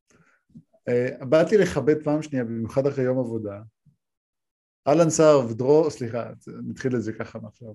Uh, 0.89 1.25
באתי 1.25 1.57
לכבד 1.57 2.03
פעם 2.03 2.21
שנייה, 2.21 2.43
במיוחד 2.43 2.87
אחרי 2.87 3.03
יום 3.03 3.19
עבודה. 3.19 3.61
אהלן 4.87 5.09
סער 5.09 5.47
ודרור, 5.49 5.89
סליחה, 5.89 6.29
נתחיל 6.69 6.95
את 6.95 7.03
זה 7.03 7.13
ככה 7.13 7.39
מעכשיו. 7.39 7.73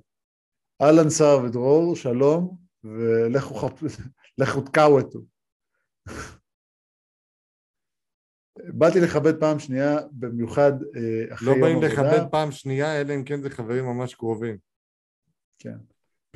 אהלן 0.82 1.10
סער 1.10 1.44
ודרור, 1.44 1.97
שלום, 1.97 2.56
ולכו 2.85 3.68
תקעו 4.66 5.01
אותו. 5.01 5.20
באתי 8.78 9.01
לכבד 9.01 9.40
פעם 9.40 9.59
שנייה, 9.59 9.98
במיוחד 10.12 10.72
uh, 10.82 11.35
אחרי 11.35 11.47
לא 11.47 11.52
יום 11.52 11.62
עבודה. 11.62 11.86
לא 11.86 11.93
באים 11.93 11.93
לכבד 11.93 12.30
פעם 12.30 12.52
שנייה, 12.52 13.01
אלא 13.01 13.14
אם 13.14 13.24
כן 13.24 13.43
זה 13.43 13.51
חברים 13.51 13.85
ממש 13.85 14.14
קרובים. 14.14 14.56
כן. 15.59 15.76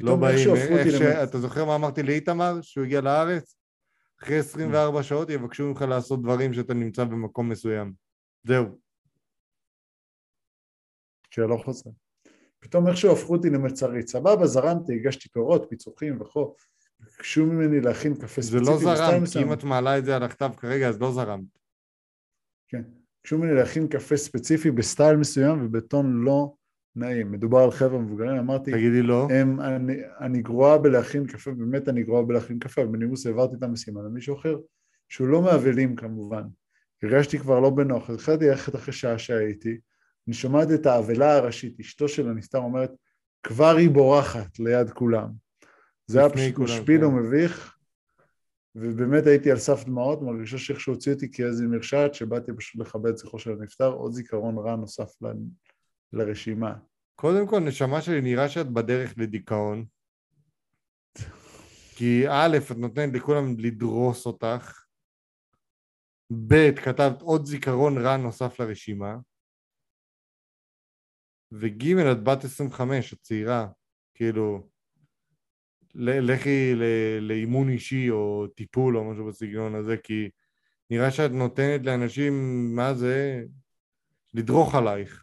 לא 0.01 0.16
באים, 0.16 0.49
איך 0.57 0.99
ש... 0.99 1.03
אתה 1.03 1.39
זוכר 1.39 1.65
מה 1.65 1.74
אמרתי 1.74 2.03
לאיתמר, 2.03 2.61
שהוא 2.62 2.85
הגיע 2.85 3.01
לארץ? 3.01 3.57
אחרי 4.23 4.39
24 4.39 5.03
שעות 5.03 5.31
יבקשו 5.31 5.66
ממך 5.66 5.82
לעשות 5.82 6.23
דברים 6.23 6.53
שאתה 6.53 6.74
נמצא 6.74 7.05
במקום 7.05 7.49
מסוים. 7.49 7.93
זהו. 8.44 8.66
שאלה 11.31 11.59
חוזר. 11.65 11.90
פתאום 12.59 12.89
איכשהו 12.89 13.12
הפכו 13.12 13.36
אותי 13.36 13.51
למלצרית. 13.51 14.09
סבבה, 14.09 14.47
זרמתי, 14.47 14.94
הגשתי 14.94 15.28
פירות, 15.28 15.66
פיצוחים 15.70 16.20
וכו'. 16.20 16.55
ביקשו 17.01 17.47
ממני 17.47 17.81
להכין 17.81 18.15
קפה 18.15 18.43
ספציפי. 18.43 18.65
זה 18.65 18.70
לא 18.70 18.78
זרמת, 18.78 19.28
כי 19.32 19.43
אם 19.43 19.53
את 19.53 19.65
מעלה 19.65 19.99
את 19.99 20.05
זה 20.05 20.16
על 20.16 20.23
הכתב 20.23 20.51
כרגע, 20.57 20.89
אז 20.89 21.01
לא 21.01 21.12
זרמת. 21.12 21.59
כן. 22.69 22.82
ביקשו 23.16 23.39
ממני 23.39 23.55
להכין 23.55 23.89
קפה 23.89 24.16
ספציפי 24.16 24.70
בסטייל 24.70 25.16
מסוים 25.16 25.66
ובטון 25.66 26.24
לא 26.24 26.55
נעים, 26.97 27.32
מדובר 27.32 27.59
על 27.59 27.70
חבר'ה 27.70 27.98
מבוגרים, 27.98 28.39
אמרתי, 28.39 28.73
תגידי 28.73 29.02
לא. 29.02 29.28
הם, 29.31 29.60
אני, 29.60 29.97
אני 30.20 30.43
גרועה 30.43 30.78
בלהכין 30.78 31.27
קפה, 31.27 31.51
באמת 31.51 31.89
אני 31.89 32.02
גרועה 32.02 32.23
בלהכין 32.23 32.59
קפה, 32.59 32.86
בנימוס 32.86 33.27
העברתי 33.27 33.56
את 33.56 33.62
המשימה 33.62 34.02
למישהו 34.02 34.36
אחר, 34.36 34.59
שהוא 35.09 35.28
לא 35.28 35.43
מאבלים 35.43 35.97
כמובן. 35.97 36.43
הרגשתי 37.02 37.39
כבר 37.39 37.60
לא 37.60 37.70
בנוח, 37.70 38.10
התחלתי 38.10 38.48
ללכת 38.48 38.74
אחרי 38.74 38.93
שעה 38.93 39.19
שהייתי, 39.19 39.78
אני 40.27 40.35
שומעת 40.35 40.69
את 40.74 40.86
האבלה 40.86 41.36
הראשית, 41.36 41.81
אשתו 41.81 42.09
של 42.09 42.28
הנפטר 42.28 42.59
אומרת, 42.59 42.90
כבר 43.43 43.77
היא 43.77 43.90
בורחת 43.90 44.59
ליד 44.59 44.90
כולם. 44.90 45.28
זה 46.06 46.20
היה 46.20 46.31
פשוט 46.31 46.59
משפיל 46.59 47.01
כן. 47.01 47.06
ומביך, 47.06 47.77
ובאמת 48.74 49.27
הייתי 49.27 49.51
על 49.51 49.59
סף 49.59 49.85
דמעות, 49.85 50.23
מרגישה 50.23 50.59
שאיכשהו 50.59 50.93
הוציא 50.93 51.12
אותי 51.12 51.32
כאיזה 51.32 51.66
מרשעת, 51.66 52.14
שבאתי 52.14 52.52
פשוט 52.56 52.81
לכבד 52.81 53.16
שיחו 53.16 53.39
של 53.39 53.52
הנפטר, 53.52 53.93
עוד 53.93 54.12
זיכרון 54.12 54.59
רע 54.59 54.77
נוסף 54.77 55.12
לרשימה. 56.12 56.74
קודם 57.14 57.47
כל, 57.47 57.60
נשמה 57.60 58.02
שלי, 58.02 58.20
נראה 58.20 58.48
שאת 58.48 58.66
בדרך 58.66 59.14
לדיכאון. 59.16 59.84
כי 61.97 62.28
א', 62.28 62.59
את 62.70 62.76
נותנת 62.76 63.14
לכולם 63.14 63.55
לדרוס 63.59 64.26
אותך, 64.26 64.84
ב', 66.47 66.74
כתבת 66.84 67.22
עוד 67.22 67.44
זיכרון 67.44 67.98
רע 67.98 68.16
נוסף 68.16 68.60
לרשימה, 68.60 69.16
וג', 71.52 71.84
את 72.12 72.24
בת 72.24 72.44
25, 72.44 73.12
את 73.12 73.18
צעירה, 73.20 73.66
כאילו, 74.14 74.68
לכי 75.94 76.74
לאימון 77.20 77.68
אישי 77.68 78.10
או 78.10 78.47
טיפול 78.56 78.97
או 78.97 79.10
משהו 79.10 79.26
בסגנון 79.26 79.74
הזה, 79.74 79.97
כי 79.97 80.30
נראה 80.90 81.10
שאת 81.10 81.30
נותנת 81.30 81.86
לאנשים, 81.86 82.32
מה 82.76 82.94
זה, 82.94 83.44
לדרוך 84.34 84.74
עלייך. 84.74 85.22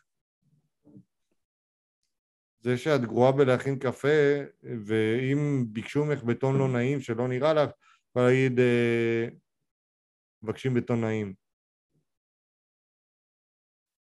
זה 2.60 2.78
שאת 2.78 3.02
גרועה 3.02 3.32
בלהכין 3.32 3.80
קפה, 3.80 4.38
ואם 4.64 5.66
ביקשו 5.72 6.06
ממך 6.06 6.24
בטון 6.24 6.58
לא 6.58 6.68
נעים 6.68 7.02
שלא 7.02 7.28
נראה 7.28 7.54
לך, 7.54 7.70
אפשר 8.10 8.26
להגיד, 8.28 8.60
אה, 8.60 9.28
מבקשים 10.44 10.74
בטון 10.74 11.02
נעים. 11.02 11.34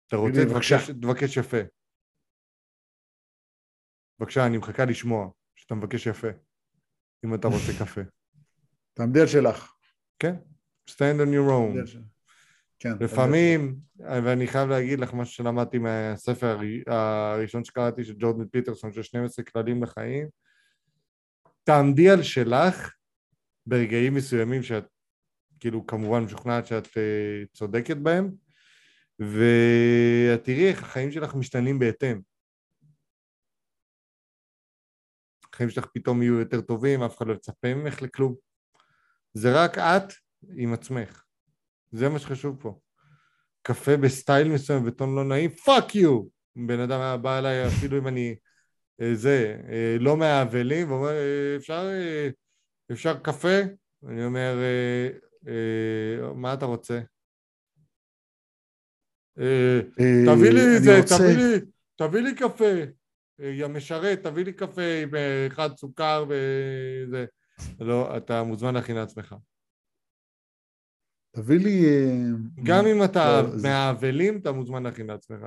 אתה 0.06 0.16
רוצה, 0.16 0.40
תבקש, 0.48 0.90
תבקש 0.90 1.36
יפה. 1.36 1.56
בבקשה, 4.18 4.46
אני 4.46 4.58
מחכה 4.58 4.84
לשמוע 4.84 5.28
שאתה 5.56 5.74
מבקש 5.74 6.06
יפה, 6.06 6.28
אם 7.24 7.34
אתה 7.34 7.48
רוצה 7.48 7.84
קפה. 7.84 8.00
תעמדי 8.94 9.20
על 9.20 9.26
שלך. 9.26 9.72
כן, 10.18 10.34
stand 10.90 11.20
on 11.20 11.28
your 11.28 11.50
own. 11.50 12.15
כן. 12.78 12.92
לפעמים, 13.00 13.76
ואני 13.98 14.46
חייב 14.46 14.68
להגיד 14.68 15.00
לך 15.00 15.14
משהו 15.14 15.34
שלמדתי 15.34 15.78
מהספר 15.78 16.58
הראשון 16.86 17.64
שקראתי 17.64 18.04
של 18.04 18.14
ג'ורדן 18.18 18.48
פיטרסון 18.48 18.92
של 18.92 19.02
12 19.02 19.44
כללים 19.44 19.82
לחיים, 19.82 20.28
תעמדי 21.64 22.10
על 22.10 22.22
שלך 22.22 22.94
ברגעים 23.66 24.14
מסוימים 24.14 24.62
שאת 24.62 24.84
כאילו 25.60 25.86
כמובן 25.86 26.22
משוכנעת 26.22 26.66
שאת 26.66 26.86
uh, 26.86 26.90
צודקת 27.52 27.96
בהם 27.96 28.32
ואת 29.18 30.44
תראי 30.44 30.68
איך 30.68 30.82
החיים 30.82 31.12
שלך 31.12 31.34
משתנים 31.34 31.78
בהתאם. 31.78 32.20
החיים 35.52 35.70
שלך 35.70 35.86
פתאום 35.94 36.22
יהיו 36.22 36.38
יותר 36.38 36.60
טובים, 36.60 37.02
אף 37.02 37.16
אחד 37.16 37.26
לא 37.26 37.32
יצפה 37.34 37.74
ממך 37.74 38.02
לכלום. 38.02 38.34
זה 39.34 39.64
רק 39.64 39.78
את 39.78 40.12
עם 40.56 40.72
עצמך. 40.72 41.25
זה 41.92 42.08
מה 42.08 42.18
שחשוב 42.18 42.56
פה. 42.60 42.78
קפה 43.62 43.96
בסטייל 43.96 44.48
מסוים 44.48 44.86
וטון 44.86 45.14
לא 45.14 45.24
נעים, 45.24 45.50
fuck 45.50 45.94
you! 45.94 46.22
בן 46.56 46.80
אדם 46.80 47.00
היה 47.00 47.16
בא 47.16 47.38
אליי 47.38 47.66
אפילו 47.66 47.98
אם 47.98 48.08
אני 48.08 48.36
אה, 49.00 49.14
זה, 49.14 49.56
אה, 49.68 49.96
לא 50.00 50.16
מהאבלים, 50.16 50.90
ואומר, 50.90 51.10
אה, 51.10 51.56
אפשר, 51.56 51.88
אפשר 52.92 53.18
קפה? 53.18 53.58
אני 54.08 54.24
אומר, 54.24 54.56
מה 56.34 56.54
אתה 56.54 56.66
רוצה? 56.66 57.00
תביא 59.34 60.50
לי 60.50 60.60
אני 60.66 60.78
זה, 60.78 61.00
תביא 61.08 61.36
לי, 61.36 61.60
תביא 61.96 62.20
לי 62.20 62.34
קפה. 62.34 62.74
אה, 63.40 63.48
יא 63.48 63.66
משרת, 63.66 64.22
תביא 64.22 64.44
לי 64.44 64.52
קפה 64.52 65.02
עם 65.02 65.10
אחד 65.46 65.76
סוכר 65.76 66.24
וזה. 66.28 67.24
לא, 67.80 68.16
אתה 68.16 68.42
מוזמן 68.42 68.74
להכין 68.74 68.96
לעצמך. 68.96 69.34
תביא 71.36 71.58
לי... 71.58 71.84
אה, 71.84 72.16
גם 72.62 72.86
אם 72.86 73.04
אתה 73.04 73.42
מהאבלים, 73.62 74.38
אתה 74.38 74.52
מוזמן 74.52 74.82
להכין 74.82 75.06
לעצמך. 75.06 75.46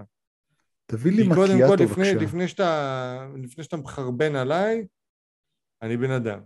תביא 0.86 1.11
לי 1.11 1.28
מקיאטו 1.28 1.84
בבקשה. 1.84 2.14
לפני, 2.14 2.48
שאתה, 2.48 3.28
לפני 3.44 3.64
שאתה 3.64 3.78
מחרבן 3.78 4.36
עליי, 4.36 4.86
אני 5.82 5.98
בן 5.98 6.11
אדם. 6.11 6.40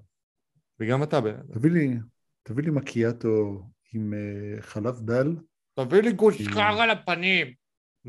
וגם 0.79 1.03
אתה 1.03 1.21
בן 1.21 1.35
אדם. 1.35 1.53
תביא 1.53 1.71
לי, 1.71 1.97
תביא 2.43 2.63
לי 2.63 2.71
מקיאטו 2.71 3.63
עם 3.93 4.13
אה, 4.13 4.61
חלב 4.61 5.01
דל, 5.01 5.35
תביא 5.73 6.01
לי 6.01 6.13
גושקר 6.13 6.81
על 6.81 6.89
הפנים. 6.89 7.53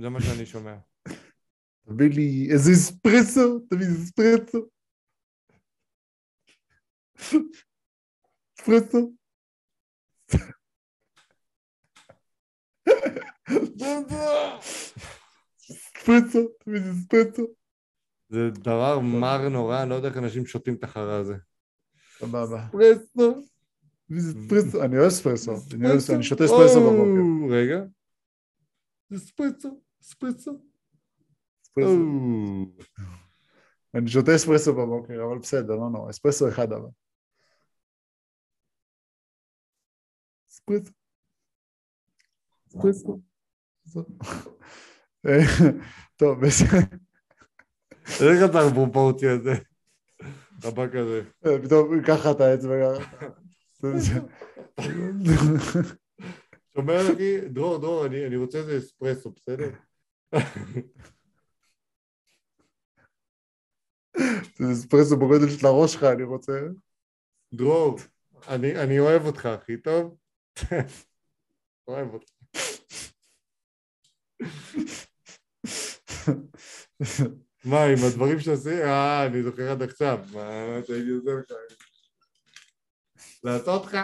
זה 0.03 0.09
מה 0.09 0.21
שאני 0.21 0.47
שומע. 0.47 0.77
תביא 1.87 2.11
לי 2.11 2.49
איזה 2.53 2.73
אספרסו, 2.73 3.59
תביא 3.59 3.87
אספרסו. 3.87 4.69
אספרסו. 8.61 9.24
תביא 16.61 16.81
לי 16.81 16.91
אספרסו. 16.91 17.47
זה 18.29 18.51
דבר 18.51 18.99
מר 18.99 19.49
נורא, 19.49 19.83
אני 19.83 19.91
לא 19.91 19.95
יודע 19.95 20.09
איך 20.09 20.17
אנשים 20.17 20.47
שותים 20.47 20.75
את 20.75 20.85
החרא 20.85 21.13
הזה. 21.13 21.35
סבבה. 22.19 22.69
לי 22.75 22.93
אספרסו. 24.19 24.83
אני 24.85 24.97
אוהב 24.97 25.09
אספרסו. 25.09 25.53
אני 26.15 26.23
שותה 26.23 26.45
אספרסו 26.45 26.81
בבוקר. 26.81 27.55
רגע. 27.55 27.85
אספרסו. 29.17 29.81
אספרסו. 30.03 30.51
או. 31.77 31.85
אני 33.95 34.09
שותה 34.09 34.37
אספרסו 34.37 34.73
בבוקר, 34.73 35.25
אבל 35.25 35.39
בסדר, 35.39 35.75
לא 35.77 35.91
נורא. 35.93 36.11
אספרסו 36.11 36.49
אחד 36.49 36.73
אבל. 36.73 36.89
אספרסו. 40.51 40.93
אספרסו. 42.69 43.34
אה, 45.27 45.39
טוב, 46.17 46.41
בסדר. 46.47 46.79
איך 48.07 48.51
אתה 48.51 48.59
בפרופורציה 48.71 49.33
הזה? 49.33 49.53
רבק 50.65 50.91
כזה. 50.93 51.23
פתאום 51.65 52.03
ככה 52.07 52.31
את 52.31 52.41
האצבע. 52.41 52.99
שומע 56.75 56.95
אחי? 57.13 57.49
דרור, 57.49 57.79
דרור, 57.79 58.07
אני 58.07 58.37
רוצה 58.37 58.59
איזה 58.59 58.79
אספרסו, 58.79 59.31
בסדר? 59.31 59.71
זה 64.59 64.73
אספרסו 64.73 65.17
בגודל 65.17 65.51
של 65.51 65.67
הראש 65.67 65.93
שלך, 65.93 66.05
אני 66.05 66.23
רוצה. 66.23 66.61
דרור, 67.55 67.99
אני 68.49 68.99
אוהב 68.99 69.27
אותך, 69.27 69.47
הכי 69.47 69.77
טוב? 69.77 70.17
אוהב 71.89 72.15
אותך. 72.15 72.34
מה, 77.65 77.85
עם 77.85 77.99
הדברים 78.07 78.41
שעשי? 78.41 78.83
אה, 78.83 79.27
אני 79.27 79.43
זוכר 79.43 79.71
עד 79.71 79.83
עכשיו. 79.83 80.19
מה 80.33 80.79
שהייתי 80.87 81.11
עושה 81.11 81.31
לך? 81.31 81.45
לעשות 83.45 83.87
לך? 83.87 83.99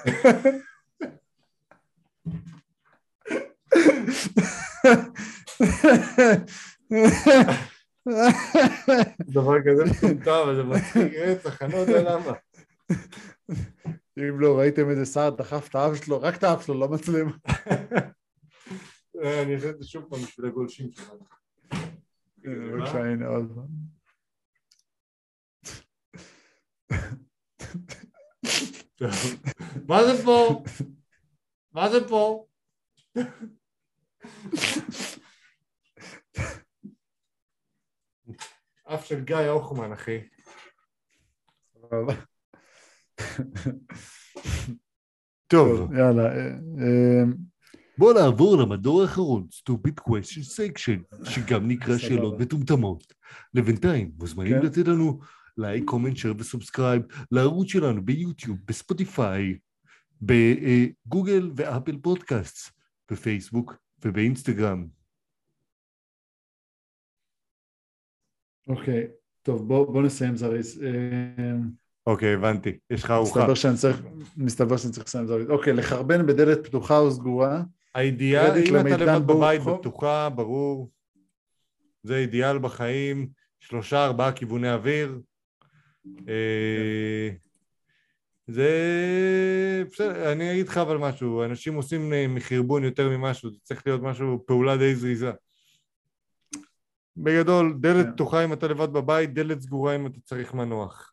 דבר 9.20 9.56
כזה 9.64 9.84
מטומטם, 9.84 10.30
אבל 10.30 10.56
זה 10.56 10.62
מצחיק 10.62 11.12
רצח, 11.14 11.62
אני 11.62 11.72
לא 11.72 11.78
יודע 11.78 12.02
למה. 12.02 12.32
אם 14.28 14.40
לא 14.40 14.58
ראיתם 14.58 14.90
איזה 14.90 15.04
שר 15.06 15.30
דחף 15.30 15.68
את 15.68 15.74
האף 15.74 16.04
שלו, 16.04 16.22
רק 16.22 16.36
את 16.36 16.42
האף 16.42 16.66
שלו, 16.66 16.80
לא 16.80 16.88
מצלם. 16.88 17.30
אה, 19.22 19.42
אני 19.42 19.54
אעשה 19.54 19.70
את 19.70 19.78
זה 19.78 19.88
שוב 19.88 20.04
פעם 20.10 20.18
בשביל 20.22 20.46
הגולשים 20.46 20.92
שלנו. 20.92 21.24
בבקשה, 22.38 22.98
הנה 22.98 23.26
עוד 23.26 23.52
פעם. 23.54 23.66
מה 29.88 30.04
זה 30.04 30.24
פה? 30.24 30.62
מה 31.72 31.90
זה 31.90 32.08
פה? 32.08 32.46
אף 38.94 39.04
של 39.04 39.24
גיא 39.24 39.36
הוחמן, 39.36 39.92
אחי. 39.92 40.20
טוב, 45.46 45.92
יאללה. 45.92 46.36
אה, 46.36 46.46
אה, 46.78 47.24
בוא 47.98 48.12
נעבור 48.14 48.56
למדור 48.56 49.02
האחרון, 49.02 49.46
stupid 49.52 50.00
question 50.08 50.42
section, 50.42 51.30
שגם 51.30 51.68
נקרא. 51.68 51.98
שאלות 51.98 52.40
מטומטמות. 52.40 53.12
לבינתיים, 53.54 54.12
מוזמנים 54.18 54.60
כן. 54.60 54.66
לתת 54.66 54.88
לנו 54.88 55.20
like, 55.58 55.84
comment, 55.84 56.16
share 56.16 56.34
ו 56.38 56.44
subscribe 56.44 57.02
לערוץ 57.30 57.68
שלנו 57.68 58.04
ביוטיוב, 58.04 58.58
בספוטיפיי, 58.66 59.58
בגוגל 60.22 61.50
ואפל 61.56 61.96
פודקאסט, 62.02 62.72
בפייסבוק 63.10 63.74
ובאינסטגרם. 64.04 64.86
אוקיי, 68.68 69.06
טוב, 69.42 69.68
בוא 69.68 69.92
בוא 69.92 70.02
נסיים 70.02 70.36
זריז. 70.36 70.82
אוקיי, 72.06 72.34
הבנתי. 72.34 72.78
יש 72.90 73.04
לך 73.04 73.10
ארוחה. 73.10 73.40
מסתבר 73.40 73.54
שאני 73.54 73.76
צריך, 73.76 74.02
מסתבר 74.36 74.76
שאני 74.76 74.92
צריך 74.92 75.06
לסיים 75.06 75.26
זריז. 75.26 75.50
אוקיי, 75.50 75.72
לחרבן 75.72 76.26
בדלת 76.26 76.66
פתוחה 76.66 76.98
או 76.98 77.10
סגורה. 77.10 77.62
האידיאל, 77.94 78.58
אם 78.58 78.76
אתה 78.76 78.96
לבד 78.96 79.26
בבית. 79.26 79.60
בפתוחה, 79.60 80.28
ברור. 80.28 80.90
זה 82.02 82.16
אידיאל 82.16 82.58
בחיים, 82.58 83.28
שלושה, 83.60 84.04
ארבעה 84.04 84.32
כיווני 84.32 84.72
אוויר. 84.72 85.20
אה, 86.28 87.30
זה... 88.46 88.70
בסדר, 89.92 90.32
אני 90.32 90.52
אגיד 90.52 90.68
לך 90.68 90.78
אבל 90.78 90.96
משהו, 90.96 91.44
אנשים 91.44 91.74
עושים 91.74 92.12
אה, 92.12 92.26
מחרבון 92.28 92.84
יותר 92.84 93.08
ממשהו, 93.08 93.50
זה 93.50 93.56
צריך 93.62 93.82
להיות 93.86 94.02
משהו, 94.02 94.44
פעולה 94.46 94.76
די 94.76 94.94
זריזה. 94.94 95.30
בגדול, 97.16 97.74
דלת 97.80 98.06
כן. 98.06 98.12
פתוחה 98.12 98.44
אם 98.44 98.52
אתה 98.52 98.68
לבד 98.68 98.92
בבית, 98.92 99.34
דלת 99.34 99.60
סגורה 99.60 99.96
אם 99.96 100.06
אתה 100.06 100.20
צריך 100.24 100.54
מנוח. 100.54 101.12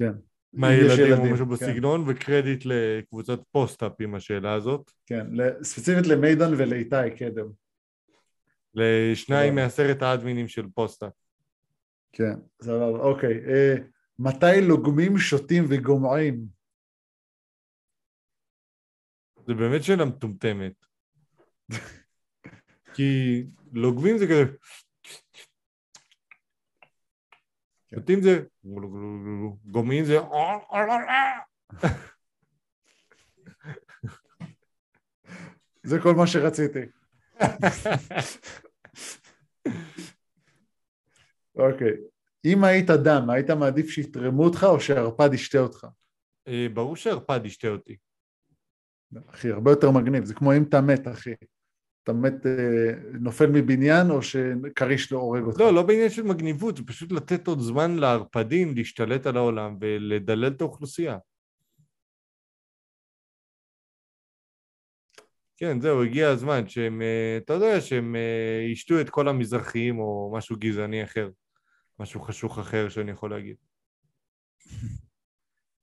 כן. 0.00 0.12
מהילדים 0.52 1.18
או 1.18 1.32
משהו 1.32 1.46
כן. 1.46 1.52
בסגנון, 1.52 2.04
וקרדיט 2.08 2.64
לקבוצת 2.64 3.40
פוסט-אפ 3.52 3.92
עם 4.00 4.14
השאלה 4.14 4.54
הזאת. 4.54 4.90
כן, 5.06 5.26
ספציפית 5.62 6.06
למידן 6.06 6.54
ולאיתי 6.58 7.10
קדם. 7.18 7.46
לשניים 8.74 9.52
סבבה. 9.52 9.62
מעשרת 9.62 10.02
האדמינים 10.02 10.48
של 10.48 10.66
פוסט-אפ. 10.74 11.12
כן, 12.12 12.34
סבבה, 12.62 12.98
אוקיי. 12.98 13.40
אה, 13.46 13.74
מתי 14.18 14.60
לוגמים, 14.68 15.18
שותים 15.18 15.64
וגומעים? 15.68 16.46
זה 19.46 19.54
באמת 19.54 19.82
שאלה 19.82 20.04
מטומטמת. 20.04 20.72
כי 22.94 23.42
לוגמים 23.72 24.18
זה 24.18 24.26
כזה... 24.26 24.44
כן. 27.90 27.96
שותים 27.96 28.20
זה... 28.22 28.42
גומעים 29.64 30.04
זה... 30.04 30.18
זה 35.82 35.98
כל 36.02 36.14
מה 36.14 36.26
שרציתי. 36.26 36.80
אוקיי. 41.56 41.96
אם 42.44 42.64
היית 42.64 42.90
דם, 42.90 43.30
היית 43.30 43.50
מעדיף 43.50 43.90
שיתרמו 43.90 44.44
אותך 44.44 44.66
או 44.70 44.80
שערפד 44.80 45.34
ישתה 45.34 45.58
אותך? 45.58 45.86
אה, 46.48 46.66
ברור 46.74 46.96
שערפד 46.96 47.40
ישתה 47.44 47.68
אותי. 47.68 47.96
אחי, 49.26 49.50
הרבה 49.50 49.70
יותר 49.70 49.90
מגניב. 49.90 50.24
זה 50.24 50.34
כמו 50.34 50.52
אם 50.56 50.62
אתה 50.68 50.80
מת, 50.80 51.08
אחי. 51.08 51.34
אתה 52.04 52.12
מת, 52.12 52.46
אה, 52.46 52.92
נופל 53.20 53.46
מבניין 53.46 54.10
או 54.10 54.22
שכריש 54.22 55.12
לא 55.12 55.18
הורג 55.18 55.42
אותך? 55.42 55.60
לא, 55.60 55.74
לא 55.74 55.82
בעניין 55.82 56.10
של 56.10 56.22
מגניבות, 56.22 56.76
זה 56.76 56.82
פשוט 56.86 57.12
לתת 57.12 57.46
עוד 57.46 57.60
זמן 57.60 57.96
לערפדים 57.96 58.74
להשתלט 58.74 59.26
על 59.26 59.36
העולם 59.36 59.76
ולדלל 59.80 60.46
את 60.46 60.60
האוכלוסייה. 60.60 61.18
כן, 65.56 65.80
זהו, 65.80 66.02
הגיע 66.02 66.28
הזמן 66.28 66.68
שהם, 66.68 67.02
אה, 67.02 67.36
אתה 67.36 67.52
יודע, 67.52 67.80
שהם 67.80 68.16
אה, 68.16 68.66
ישתו 68.72 69.00
את 69.00 69.10
כל 69.10 69.28
המזרחיים 69.28 69.98
או 69.98 70.32
משהו 70.34 70.56
גזעני 70.58 71.04
אחר, 71.04 71.30
משהו 71.98 72.20
חשוך 72.20 72.58
אחר 72.58 72.88
שאני 72.88 73.10
יכול 73.10 73.30
להגיד. 73.30 73.56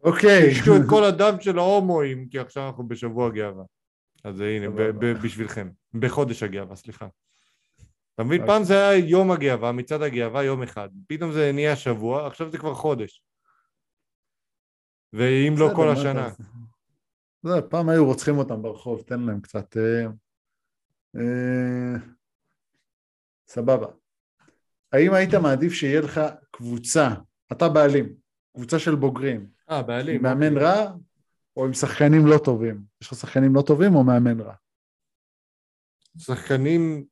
אוקיי. 0.04 0.48
ישתו 0.48 0.76
את 0.76 0.82
כל 0.90 1.04
הדם 1.04 1.36
של 1.40 1.58
ההומואים, 1.58 2.28
כי 2.30 2.40
עכשיו 2.40 2.68
אנחנו 2.68 2.88
בשבוע 2.88 3.30
גאווה. 3.30 3.64
אז 4.28 4.42
הנה, 4.42 4.68
בשבילכם. 5.24 5.70
בחודש 5.94 6.44
הגאווה, 6.44 6.76
סליחה. 6.76 7.08
אתה 8.16 8.24
מבין? 8.24 8.46
פעם 8.46 8.64
זה 8.64 8.74
היה 8.74 9.06
יום 9.06 9.32
הגאווה, 9.32 9.72
מצעד 9.72 10.02
הגאווה, 10.02 10.44
יום 10.44 10.64
אחד. 10.64 10.90
פתאום 11.08 11.32
זה 11.32 11.52
נהיה 11.52 11.76
שבוע, 11.76 12.28
עכשיו 12.28 12.52
זה 12.52 12.58
כבר 12.58 12.74
חודש. 12.74 13.24
ואם 15.14 15.56
לא 15.58 15.70
כל 15.76 15.90
השנה. 15.90 16.30
זה, 17.44 17.62
פעם 17.62 17.90
היו 17.90 18.06
רוצחים 18.06 18.38
אותם 18.38 18.62
ברחוב, 18.62 19.02
תן 19.02 19.20
להם 19.20 19.42
קצת... 19.42 19.78
אה, 19.78 20.06
אה, 21.16 22.00
סבבה. 23.48 23.88
האם 24.92 25.14
היית 25.14 25.34
מעדיף 25.34 25.74
שיהיה 25.74 26.02
לך 26.02 26.22
קבוצה, 26.52 27.10
אתה 27.52 27.70
בעלים, 27.70 28.14
קבוצה 28.56 28.80
של 28.80 28.96
בוגרים, 28.96 29.48
אה, 29.70 29.84
בעלים. 29.84 30.22
מאמן 30.22 30.54
אוקיי. 30.54 30.68
רע 30.68 30.92
או 31.58 31.66
עם 31.66 31.74
שחקנים 31.74 32.22
לא 32.26 32.38
טובים? 32.46 32.86
יש 33.02 33.08
לך 33.08 33.14
שחקנים 33.14 33.56
לא 33.56 33.62
טובים 33.62 33.96
או 33.96 34.04
מאמן 34.04 34.42
רע? 34.42 34.56
שחקנים 36.18 37.06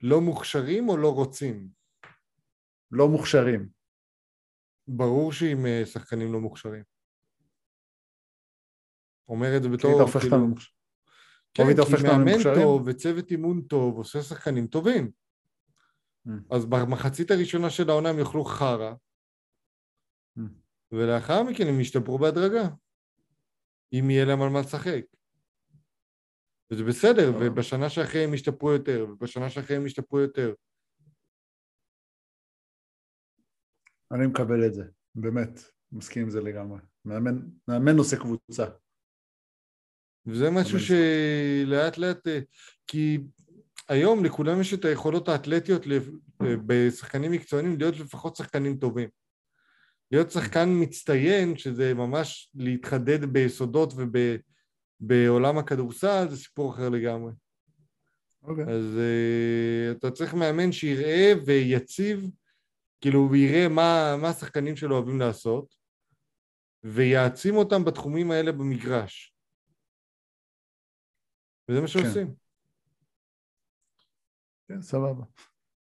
לא 0.00 0.20
מוכשרים 0.20 0.88
או 0.88 0.96
לא 0.96 1.14
רוצים? 1.14 1.68
לא 2.90 3.08
מוכשרים. 3.08 3.68
ברור 4.88 5.32
שעם 5.32 5.66
אה, 5.66 5.82
שחקנים 5.86 6.32
לא 6.32 6.40
מוכשרים. 6.40 6.84
אומר 9.28 9.56
את 9.56 9.62
זה 9.62 9.68
בתור... 9.68 10.06
כי 10.12 10.18
כאילו... 10.20 10.36
למוכשר. 10.36 10.70
כן, 11.54 11.62
כי 11.64 12.02
מאמן 12.02 12.54
טוב 12.54 12.82
וצוות 12.86 13.30
אימון 13.30 13.62
טוב 13.62 13.96
עושה 13.96 14.22
שחקנים 14.22 14.66
טובים. 14.66 15.10
Mm. 16.28 16.30
אז 16.50 16.66
במחצית 16.66 17.30
הראשונה 17.30 17.70
של 17.70 17.90
העונה 17.90 18.08
הם 18.08 18.18
יאכלו 18.18 18.44
חרא, 18.44 18.94
mm. 20.38 20.42
ולאחר 20.92 21.42
מכן 21.42 21.66
הם 21.66 21.80
ישתפרו 21.80 22.18
בהדרגה, 22.18 22.68
אם 23.92 24.10
יהיה 24.10 24.24
להם 24.24 24.42
על 24.42 24.48
מה 24.48 24.60
לשחק. 24.60 25.04
וזה 26.70 26.84
בסדר, 26.84 27.32
ובשנה 27.40 27.90
שאחרי 27.90 28.24
הם 28.24 28.34
ישתפרו 28.34 28.72
יותר, 28.72 29.06
ובשנה 29.10 29.50
שאחרי 29.50 29.76
הם 29.76 29.86
ישתפרו 29.86 30.20
יותר. 30.20 30.54
אני 34.12 34.26
מקבל 34.26 34.66
את 34.66 34.74
זה, 34.74 34.84
באמת, 35.14 35.60
מסכים 35.92 36.22
עם 36.22 36.30
זה 36.30 36.40
לגמרי. 36.40 36.80
מאמן, 37.04 37.40
מאמן 37.68 37.98
עושה 37.98 38.16
קבוצה. 38.16 38.64
וזה 40.26 40.50
משהו 40.50 40.78
שלאט 40.78 41.98
לאט, 41.98 42.28
אה, 42.28 42.40
כי 42.86 43.18
היום 43.88 44.24
לכולם 44.24 44.60
יש 44.60 44.74
את 44.74 44.84
היכולות 44.84 45.28
האתלטיות 45.28 45.82
אה, 45.86 46.54
בשחקנים 46.66 47.32
מקצוענים 47.32 47.78
להיות 47.78 47.98
לפחות 47.98 48.36
שחקנים 48.36 48.76
טובים. 48.76 49.08
להיות 50.10 50.30
שחקן 50.30 50.68
מצטיין, 50.80 51.56
שזה 51.56 51.94
ממש 51.94 52.50
להתחדד 52.54 53.24
ביסודות 53.24 53.92
ובעולם 55.00 55.58
הכדורסל, 55.58 56.26
זה 56.28 56.36
סיפור 56.36 56.74
אחר 56.74 56.88
לגמרי. 56.88 57.32
Okay. 57.32 58.48
אוקיי. 58.48 58.64
אז 58.64 58.84
uh, 58.96 59.98
אתה 59.98 60.10
צריך 60.10 60.34
מאמן 60.34 60.72
שיראה 60.72 61.32
ויציב, 61.46 62.30
כאילו 63.00 63.20
הוא 63.20 63.36
יראה 63.36 63.68
מה, 63.68 64.16
מה 64.22 64.28
השחקנים 64.28 64.76
שלו 64.76 64.96
אוהבים 64.96 65.20
לעשות, 65.20 65.74
ויעצים 66.84 67.56
אותם 67.56 67.84
בתחומים 67.84 68.30
האלה 68.30 68.52
במגרש. 68.52 69.34
וזה 71.68 71.80
מה 71.80 71.86
כן. 71.86 71.92
שעושים. 71.92 72.34
כן, 74.68 74.82
סבבה. 74.82 75.24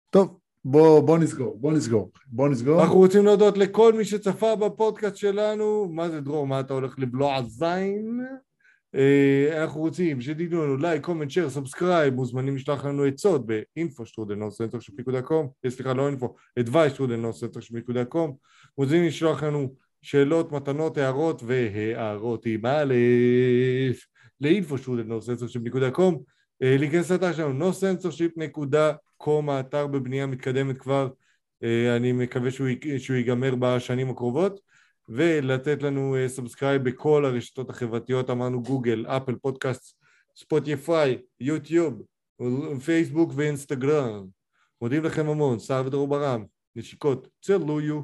טוב, 0.09 0.40
בוא, 0.65 0.99
בוא 0.99 1.17
נסגור, 1.17 1.57
בוא 1.59 1.71
נסגור, 1.71 2.11
בוא 2.27 2.49
נסגור. 2.49 2.81
אנחנו 2.81 2.97
רוצים 2.97 3.25
להודות 3.25 3.57
לכל 3.57 3.93
מי 3.93 4.05
שצפה 4.05 4.55
בפודקאסט 4.55 5.15
שלנו. 5.15 5.89
מה 5.91 6.09
זה 6.09 6.21
דרור, 6.21 6.47
מה 6.47 6.59
אתה 6.59 6.73
הולך 6.73 6.99
לבלוע 6.99 7.41
זין? 7.41 8.19
אה, 8.95 9.61
אנחנו 9.63 9.81
רוצים 9.81 10.21
שתיתנו 10.21 10.63
לנו 10.63 10.77
like, 10.77 11.03
comment, 11.05 11.31
share, 11.31 11.49
subscribe, 11.49 12.13
מוזמנים 12.13 12.55
לשלוח 12.55 12.85
לנו 12.85 13.03
עצות 13.03 13.45
באינפו 13.45 14.05
שטרודלנוסנטר 14.05 14.79
של 14.79 14.93
אה, 15.65 15.69
סליחה, 15.69 15.93
לא 15.93 16.07
אינפו, 16.07 16.35
אדוויי 16.59 16.89
שטרודלנוסנטר 16.89 17.59
של 17.59 17.75
פיקוד.קום, 17.75 18.35
מוזמנים 18.77 19.05
לשלוח 19.05 19.43
לנו 19.43 19.73
שאלות, 20.01 20.51
מתנות, 20.51 20.97
הערות 20.97 21.43
והערות 21.45 22.45
עם 22.45 22.65
א' 22.65 22.93
לאינפו 24.41 24.77
שטרודלנוסנטר 24.77 25.47
של 25.47 25.59
אה, 26.63 26.75
להיכנס 26.79 27.11
לאתר 27.11 27.33
שלנו, 27.33 27.53
noscensorship.com, 29.21 29.51
האתר 29.51 29.87
בבנייה 29.87 30.25
מתקדמת 30.25 30.77
כבר, 30.77 31.09
אני 31.97 32.11
מקווה 32.11 32.51
שהוא, 32.51 32.67
שהוא 32.97 33.17
ייגמר 33.17 33.55
בשנים 33.59 34.09
הקרובות. 34.09 34.59
ולתת 35.09 35.83
לנו 35.83 36.15
סאבסקרייב 36.27 36.87
אה, 36.87 36.91
בכל 36.93 37.25
הרשתות 37.25 37.69
החברתיות, 37.69 38.29
אמרנו 38.29 38.63
גוגל, 38.63 39.05
אפל, 39.07 39.35
פודקאסט, 39.35 39.95
ספוטיפיי, 40.35 41.17
יוטיוב, 41.39 42.01
פייסבוק 42.85 43.31
ואינסטגרם. 43.35 44.25
מודים 44.81 45.03
לכם 45.03 45.29
המון, 45.29 45.59
סער 45.59 45.85
ודרור 45.85 46.07
ברם, 46.07 46.45
נשיקות, 46.75 47.27
צלויו. 47.41 48.01